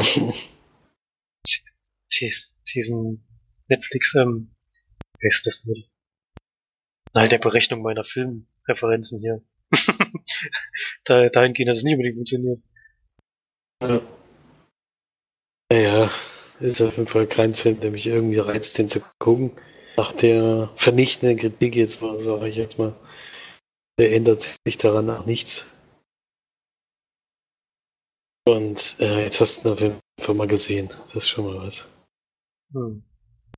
diesen 2.75 3.25
Netflix, 3.67 4.13
ähm, 4.13 4.53
wie 5.17 5.27
heißt 5.27 5.45
das 5.47 5.65
wohl? 5.65 5.83
Nein, 7.15 7.29
der 7.29 7.39
Berechnung 7.39 7.81
meiner 7.81 8.05
Filmreferenzen 8.05 9.21
hier. 9.21 9.41
da, 11.05 11.29
dahingehend 11.29 11.69
hat 11.69 11.77
es 11.77 11.83
nicht 11.83 11.93
unbedingt 11.93 12.17
funktioniert. 12.17 12.59
Ja. 13.81 14.01
Ja, 15.71 16.11
ist 16.59 16.81
auf 16.81 16.97
jeden 16.97 17.07
Fall 17.07 17.27
kein 17.27 17.53
Film, 17.53 17.79
der 17.79 17.91
mich 17.91 18.07
irgendwie 18.07 18.39
reizt, 18.39 18.77
den 18.77 18.87
zu 18.87 19.01
gucken. 19.19 19.51
Nach 19.97 20.11
der 20.11 20.69
vernichtenden 20.75 21.37
Kritik 21.37 21.75
jetzt 21.75 22.01
mal, 22.01 22.19
sage 22.19 22.49
ich 22.49 22.55
jetzt 22.55 22.79
mal, 22.79 22.95
der 23.99 24.13
ändert 24.15 24.39
sich 24.39 24.77
daran 24.77 25.09
auch 25.09 25.25
nichts. 25.25 25.65
Und 28.45 28.95
äh, 28.99 29.23
jetzt 29.23 29.39
hast 29.39 29.63
du 29.63 29.69
ihn 29.69 29.73
auf 29.73 29.81
jeden 29.81 29.99
Fall 30.19 30.35
mal 30.35 30.47
gesehen. 30.47 30.89
Das 31.07 31.15
ist 31.15 31.29
schon 31.29 31.45
mal 31.45 31.61
was. 31.61 31.87
Hm. 32.73 33.03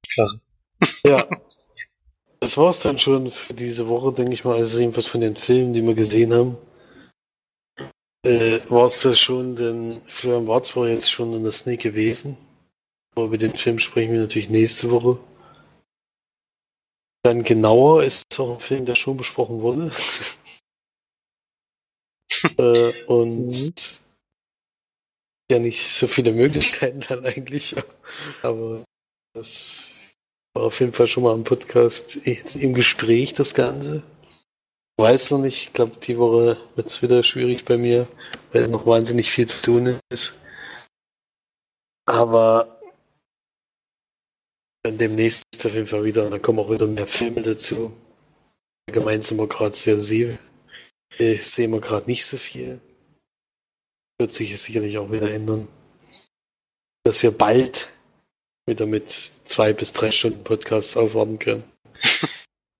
Klasse. 0.07 0.41
Ja. 1.05 1.27
Das 2.39 2.57
war's 2.57 2.81
dann 2.81 2.99
schon 2.99 3.31
für 3.31 3.53
diese 3.53 3.87
Woche, 3.87 4.13
denke 4.13 4.33
ich 4.33 4.43
mal. 4.43 4.57
Also 4.57 4.79
jedenfalls 4.79 5.07
von 5.07 5.21
den 5.21 5.35
Filmen, 5.35 5.73
die 5.73 5.81
wir 5.81 5.95
gesehen 5.95 6.33
haben. 6.33 6.57
Äh, 8.23 8.59
war 8.69 8.85
es 8.85 9.01
das 9.01 9.19
schon, 9.19 9.55
denn 9.55 10.01
Florian 10.07 10.47
war 10.47 10.61
zwar 10.61 10.87
jetzt 10.87 11.09
schon 11.09 11.33
in 11.33 11.43
der 11.43 11.51
Sneak 11.51 11.81
gewesen. 11.81 12.37
Aber 13.15 13.27
über 13.27 13.37
den 13.37 13.55
Film 13.55 13.79
sprechen 13.79 14.11
wir 14.11 14.19
natürlich 14.19 14.49
nächste 14.49 14.91
Woche. 14.91 15.17
Dann 17.23 17.43
genauer 17.43 18.03
ist 18.03 18.25
es 18.29 18.39
auch 18.39 18.53
ein 18.53 18.59
Film, 18.59 18.85
der 18.85 18.95
schon 18.95 19.17
besprochen 19.17 19.61
wurde. 19.61 19.91
äh, 22.57 23.05
und 23.05 23.47
mhm. 23.47 23.73
ja 25.49 25.59
nicht 25.59 25.87
so 25.87 26.07
viele 26.07 26.33
Möglichkeiten 26.33 26.99
dann 27.07 27.25
eigentlich. 27.25 27.75
Aber 28.43 28.83
das 29.33 30.13
war 30.53 30.65
auf 30.65 30.79
jeden 30.81 30.93
Fall 30.93 31.07
schon 31.07 31.23
mal 31.23 31.33
im 31.33 31.43
Podcast 31.43 32.27
im 32.27 32.73
Gespräch, 32.73 33.33
das 33.33 33.53
Ganze. 33.53 34.03
Weiß 34.97 35.31
noch 35.31 35.39
nicht, 35.39 35.63
ich 35.63 35.73
glaube, 35.73 35.97
die 35.99 36.17
Woche 36.17 36.57
wird 36.75 36.87
es 36.87 37.01
wieder 37.01 37.23
schwierig 37.23 37.65
bei 37.65 37.77
mir, 37.77 38.07
weil 38.51 38.67
noch 38.67 38.85
wahnsinnig 38.85 39.31
viel 39.31 39.47
zu 39.47 39.61
tun 39.61 39.99
ist. 40.09 40.33
Aber 42.05 42.74
demnächst 44.91 45.43
auf 45.65 45.73
jeden 45.73 45.87
Fall 45.87 46.03
wieder. 46.03 46.25
Und 46.25 46.31
dann 46.31 46.41
kommen 46.41 46.59
auch 46.59 46.69
wieder 46.69 46.87
mehr 46.87 47.07
Filme 47.07 47.41
dazu. 47.41 47.93
Allgemein 48.87 49.21
sind 49.21 49.37
wir 49.37 49.47
gerade 49.47 49.75
sehr 49.75 49.99
sehr, 49.99 50.37
äh, 51.17 51.37
sehen 51.37 51.71
wir 51.71 51.81
gerade 51.81 52.07
nicht 52.07 52.25
so 52.25 52.37
viel. 52.37 52.79
Wird 54.19 54.31
sich 54.31 54.59
sicherlich 54.61 54.97
auch 54.97 55.11
wieder 55.11 55.31
ändern. 55.31 55.67
Dass 57.03 57.21
wir 57.23 57.31
bald 57.31 57.89
wieder 58.67 58.85
mit 58.85 59.09
zwei 59.09 59.73
bis 59.73 59.93
drei 59.93 60.11
Stunden 60.11 60.43
Podcasts 60.43 60.97
aufwarten 60.97 61.39
können. 61.39 61.63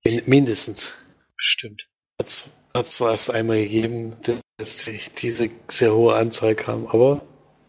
Mindestens. 0.26 0.94
Stimmt. 1.38 1.88
Hat 2.20 2.88
zwar 2.88 3.12
erst 3.12 3.30
einmal 3.32 3.62
gegeben, 3.62 4.16
dass 4.58 4.90
diese 5.18 5.50
sehr 5.70 5.94
hohe 5.94 6.16
Anzahl 6.16 6.56
kam, 6.56 6.88
aber 6.88 7.26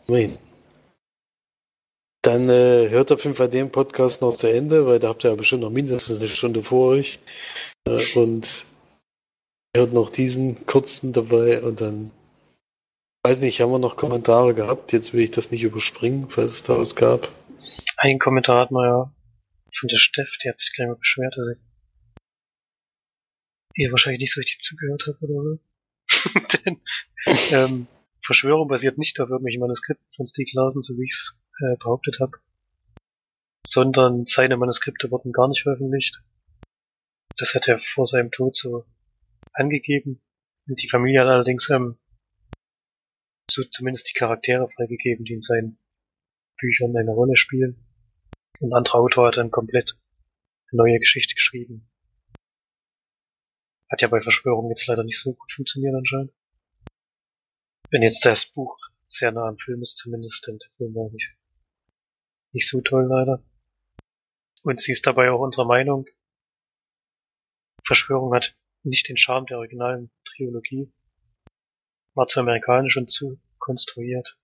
immerhin. 0.07 0.39
Dann 2.27 2.49
äh, 2.49 2.89
hört 2.91 3.13
auf 3.13 3.23
jeden 3.23 3.37
Fall 3.37 3.49
den 3.49 3.71
Podcast 3.71 4.21
noch 4.21 4.33
zu 4.33 4.53
Ende, 4.53 4.85
weil 4.85 4.99
da 4.99 5.11
habt 5.11 5.25
ihr 5.25 5.31
ja 5.31 5.37
bestimmt 5.37 5.63
noch 5.63 5.71
mindestens 5.71 6.19
eine 6.19 6.27
Stunde 6.27 6.61
vor 6.61 6.89
euch. 6.89 7.21
Äh, 7.87 8.03
und 8.19 8.67
hört 9.77 9.93
noch 9.93 10.11
diesen 10.11 10.67
kurzen 10.67 11.13
dabei 11.13 11.63
und 11.63 11.81
dann 11.81 12.11
weiß 13.23 13.43
nicht, 13.43 13.61
haben 13.61 13.71
wir 13.71 13.79
noch 13.79 13.95
Kommentare 13.97 14.55
gehabt? 14.55 14.93
Jetzt 14.93 15.15
will 15.15 15.21
ich 15.21 15.31
das 15.31 15.53
nicht 15.53 15.63
überspringen, 15.63 16.29
falls 16.29 16.51
es 16.51 16.63
da 16.65 16.77
was 16.77 16.97
gab. 16.97 17.29
Ein 17.97 18.19
Kommentar 18.19 18.63
hat 18.63 18.73
man 18.73 18.85
ja 18.85 19.15
von 19.73 19.89
der 19.89 19.99
Steff, 19.99 20.37
die 20.43 20.49
hat 20.49 20.59
sich 20.59 20.73
gleich 20.75 20.89
mal 20.89 20.97
beschwert, 20.97 21.37
dass 21.37 21.47
ich 21.55 21.63
ihr 23.77 23.93
wahrscheinlich 23.93 24.23
nicht 24.23 24.35
so 24.35 24.41
richtig 24.41 24.59
zugehört 24.59 25.05
habe 25.07 25.19
oder 25.21 25.61
so. 26.11 26.41
Denn 26.65 26.81
ähm, 27.53 27.87
Verschwörung 28.21 28.67
basiert 28.67 28.99
nicht 28.99 29.21
auf 29.21 29.29
irgendwelchen 29.29 29.61
Manuskripten 29.61 30.07
von 30.17 30.27
Stieg 30.27 30.53
Larsen, 30.55 30.83
so 30.83 30.95
wie 30.95 31.05
ich 31.05 31.13
es 31.13 31.37
äh, 31.61 31.77
behauptet 31.77 32.19
habe, 32.21 32.39
sondern 33.67 34.27
seine 34.27 34.57
Manuskripte 34.57 35.11
wurden 35.11 35.33
gar 35.33 35.49
nicht 35.49 35.63
veröffentlicht. 35.63 36.23
Das 37.37 37.55
hat 37.55 37.69
er 37.69 37.79
vor 37.79 38.07
seinem 38.07 38.31
Tod 38.31 38.57
so 38.57 38.87
angegeben. 39.53 40.23
Die 40.67 40.89
Familie 40.89 41.21
hat 41.21 41.29
allerdings 41.29 41.69
ähm, 41.71 41.99
so 43.51 43.63
zumindest 43.65 44.09
die 44.11 44.19
Charaktere 44.19 44.69
freigegeben, 44.69 45.25
die 45.25 45.35
in 45.35 45.43
seinen 45.43 45.79
Büchern 46.59 46.97
eine 46.97 47.11
Rolle 47.11 47.37
spielen. 47.37 47.87
Und 48.61 48.71
ein 48.73 48.77
anderer 48.77 48.99
Autor 48.99 49.29
hat 49.29 49.37
dann 49.37 49.51
komplett 49.51 49.99
eine 50.71 50.83
neue 50.83 50.99
Geschichte 50.99 51.35
geschrieben. 51.35 51.89
Hat 53.91 54.03
ja 54.03 54.09
bei 54.09 54.21
Verschwörung 54.21 54.69
jetzt 54.71 54.87
leider 54.87 55.05
nicht 55.05 55.21
so 55.21 55.35
gut 55.35 55.53
funktioniert 55.53 55.95
anscheinend. 55.95 56.33
Wenn 57.91 58.03
jetzt 58.03 58.25
das 58.25 58.47
Buch 58.47 58.79
sehr 59.07 59.31
nah 59.31 59.47
am 59.47 59.59
Film 59.59 59.81
ist 59.83 59.99
zumindest, 59.99 60.47
denn 60.47 60.59
der 60.59 60.71
Film 60.77 60.95
war 60.95 61.11
nicht, 61.11 61.37
nicht 62.57 62.69
so 62.69 62.81
toll 62.81 63.07
leider. 63.07 63.43
Und 64.63 64.81
sie 64.81 64.93
ist 64.93 65.07
dabei 65.07 65.31
auch 65.31 65.41
unserer 65.41 65.67
Meinung. 65.67 66.07
Verschwörung 67.85 68.35
hat 68.35 68.57
nicht 68.83 69.09
den 69.09 69.19
Charme 69.19 69.47
der 69.47 69.59
originalen 69.59 70.11
Trilogie. 70.25 70.91
War 72.15 72.27
zu 72.27 72.41
amerikanisch 72.41 72.97
und 72.97 73.11
zu 73.11 73.39
konstruiert. 73.59 74.41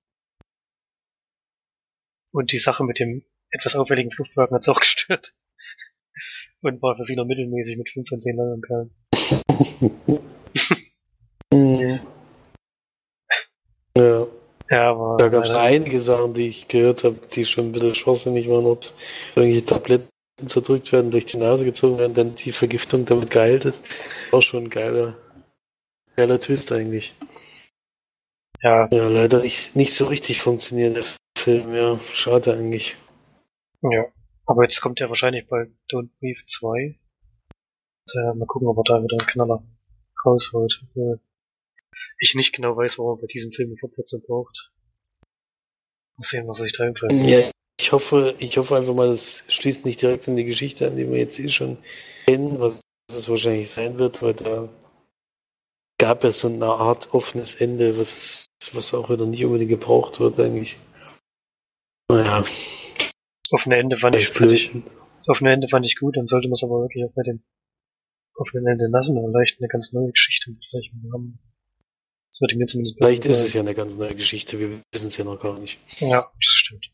Und 2.33 2.53
die 2.53 2.59
Sache 2.59 2.85
mit 2.85 2.99
dem 2.99 3.25
etwas 3.51 3.75
auffälligen 3.77 4.13
Fluchtwagen 4.13 4.55
hat's 4.55 4.69
auch 4.69 4.81
gestört. 4.81 5.35
Und 6.61 6.83
war 6.83 6.97
für 6.97 7.03
sie 7.03 7.17
noch 7.17 7.25
mittelmäßig 7.25 7.79
mit 7.79 7.89
5 7.89 8.09
von 8.09 8.21
10 8.21 8.37
Leinwandperlen. 8.37 8.95
ja. 11.53 12.01
Ja, 13.97 14.27
aber. 14.81 15.17
Da 15.19 15.29
gab 15.29 15.45
es 15.45 15.55
einige 15.55 16.01
Sachen, 16.01 16.35
die 16.35 16.49
ich 16.49 16.69
gehört 16.69 17.05
habe, 17.05 17.17
die 17.35 17.45
schon 17.45 17.67
ein 17.67 17.73
bisschen 17.73 17.95
schwachsinnig 17.95 18.49
waren, 18.49 18.67
ob 18.67 18.85
irgendwelche 19.35 19.65
Tabletten 19.65 20.09
zerdrückt 20.45 20.93
werden, 20.93 21.11
durch 21.11 21.27
die 21.27 21.39
Nase 21.39 21.65
gezogen 21.65 21.99
werden, 21.99 22.15
dann 22.15 22.35
die 22.35 22.53
Vergiftung 22.53 23.05
damit 23.05 23.31
geheilt 23.31 23.65
ist. 23.65 23.87
Auch 24.33 24.41
schon 24.43 24.65
ein 24.65 24.71
geiler, 24.71 25.17
geiler 26.17 26.41
Twist 26.41 26.73
eigentlich. 26.73 27.15
Ja, 28.63 28.89
Ja, 28.91 29.09
leider 29.09 29.41
nicht, 29.43 29.77
nicht 29.77 29.93
so 29.93 30.07
richtig 30.07 30.41
funktioniert 30.41 30.97
der 30.97 31.05
Film, 31.37 31.75
ja. 31.75 31.99
Schade 32.13 32.55
eigentlich. 32.55 32.97
ja. 33.83 34.05
Aber 34.47 34.65
jetzt 34.65 34.81
kommt 34.81 35.01
ja 35.01 35.09
wahrscheinlich 35.09 35.47
bald 35.47 35.71
Don't 35.91 36.11
Breathe 36.19 36.43
2. 36.47 36.99
Äh, 38.15 38.35
mal 38.35 38.47
gucken, 38.47 38.69
ob 38.69 38.79
er 38.79 38.85
da 38.85 39.03
wieder 39.03 39.17
einen 39.19 39.29
Knaller 39.29 39.63
rausholt. 40.25 40.85
Ich 42.19 42.35
nicht 42.35 42.55
genau 42.55 42.77
weiß, 42.77 42.99
warum 42.99 43.19
er 43.19 43.21
bei 43.23 43.27
diesem 43.27 43.53
Film 43.53 43.71
eine 43.71 43.79
Fortsetzung 43.79 44.23
braucht. 44.27 44.71
Mal 46.17 46.25
sehen, 46.25 46.49
was 46.49 46.59
sich 46.59 46.73
da 46.73 46.85
einfallen 46.85 47.19
lässt. 47.19 47.29
Ja, 47.29 47.51
ich 47.81 47.93
hoffe, 47.93 48.35
ich 48.39 48.57
hoffe 48.57 48.77
einfach 48.77 48.95
mal, 48.95 49.09
das 49.09 49.45
schließt 49.49 49.85
nicht 49.85 50.03
direkt 50.03 50.29
in 50.29 50.37
die 50.37 50.45
Geschichte 50.45 50.87
an, 50.87 50.97
die 50.97 51.09
wir 51.09 51.19
jetzt 51.19 51.39
eh 51.39 51.49
schon 51.49 51.79
kennen, 52.27 52.61
was 52.61 52.83
es 53.11 53.29
wahrscheinlich 53.29 53.71
sein 53.71 53.99
wird, 53.99 54.23
weil 54.23 54.35
da 54.35 54.69
gab 55.99 56.25
ja 56.25 56.33
so 56.33 56.49
eine 56.49 56.67
Art 56.67 57.13
offenes 57.15 57.55
Ende, 57.55 57.99
was, 57.99 58.15
es, 58.15 58.47
was 58.73 58.95
auch 58.95 59.11
wieder 59.11 59.27
nicht 59.27 59.45
unbedingt 59.45 59.71
gebraucht 59.71 60.21
wird, 60.21 60.39
eigentlich. 60.41 60.77
Naja, 62.11 62.45
Offene 63.53 63.77
Ende 63.77 63.99
fand 63.99 64.17
ich, 64.17 64.29
fand 64.29 64.53
ich, 64.53 64.73
das 65.19 65.29
offene 65.29 65.53
Ende 65.53 65.69
fand 65.69 65.85
ich 65.85 65.99
gut, 65.99 66.17
dann 66.17 66.27
sollte 66.27 66.49
man 66.49 66.55
es 66.55 66.65
aber 66.65 66.81
wirklich 66.81 67.05
auch 67.05 67.13
bei 67.15 67.23
dem 67.23 67.45
offenen 68.35 68.67
Ende 68.67 68.89
lassen 68.89 69.19
und 69.19 69.31
vielleicht 69.31 69.61
eine 69.61 69.69
ganz 69.69 69.93
neue 69.93 70.11
Geschichte 70.11 70.51
mit 70.51 70.65
gleichem 70.71 71.03
Namen. 71.03 71.39
Das 72.33 72.41
würde 72.41 72.57
mir 72.57 72.67
zumindest 72.67 72.97
Vielleicht 72.97 73.27
ist 73.27 73.45
es 73.45 73.53
ja 73.53 73.61
eine 73.61 73.75
ganz 73.75 73.99
neue 73.99 74.15
Geschichte, 74.15 74.59
wir 74.59 74.81
wissen 74.91 75.09
es 75.09 75.17
ja 75.19 75.25
noch 75.25 75.39
gar 75.39 75.59
nicht. 75.59 75.79
Ja, 75.99 76.23
das 76.23 76.33
stimmt. 76.41 76.91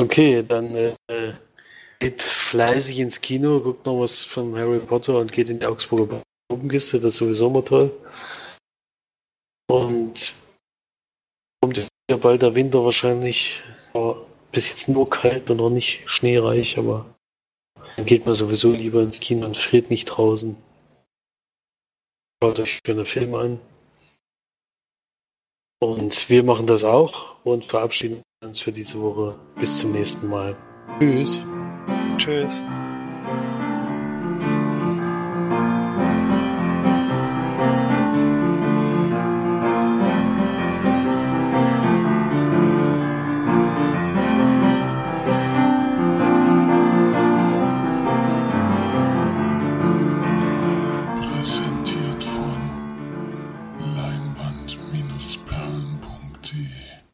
Okay, 0.00 0.42
dann 0.42 0.74
äh, 0.74 0.94
geht 2.00 2.22
fleißig 2.22 2.98
ins 2.98 3.20
Kino, 3.20 3.60
guckt 3.60 3.84
noch 3.84 4.00
was 4.00 4.24
von 4.24 4.56
Harry 4.56 4.80
Potter 4.80 5.18
und 5.18 5.32
geht 5.32 5.50
in 5.50 5.60
die 5.60 5.66
Augsburger 5.66 6.22
Puppenkiste, 6.48 6.98
das 6.98 7.14
ist 7.14 7.16
sowieso 7.18 7.48
immer 7.48 7.64
toll. 7.64 7.92
Und 9.70 10.34
kommt 11.60 11.88
ja 12.10 12.16
bald 12.16 12.42
der 12.42 12.54
Winter 12.54 12.84
wahrscheinlich. 12.84 13.62
Aber 13.92 14.26
bis 14.52 14.68
jetzt 14.68 14.88
nur 14.88 15.08
kalt 15.08 15.50
und 15.50 15.58
noch 15.58 15.70
nicht 15.70 16.02
schneereich, 16.06 16.78
aber 16.78 17.14
dann 17.96 18.06
geht 18.06 18.26
man 18.26 18.34
sowieso 18.34 18.72
lieber 18.72 19.02
ins 19.02 19.20
Kino 19.20 19.46
und 19.46 19.56
friert 19.56 19.90
nicht 19.90 20.06
draußen. 20.06 20.56
Schaut 22.44 22.60
euch 22.60 22.78
schöne 22.86 23.06
Filme 23.06 23.38
an. 23.38 23.60
Und 25.80 26.28
wir 26.28 26.42
machen 26.42 26.66
das 26.66 26.84
auch 26.84 27.42
und 27.42 27.64
verabschieden 27.64 28.20
uns 28.44 28.60
für 28.60 28.70
diese 28.70 29.00
Woche. 29.00 29.38
Bis 29.58 29.78
zum 29.78 29.92
nächsten 29.92 30.28
Mal. 30.28 30.54
Tschüss. 31.00 31.46
Tschüss. 32.18 32.60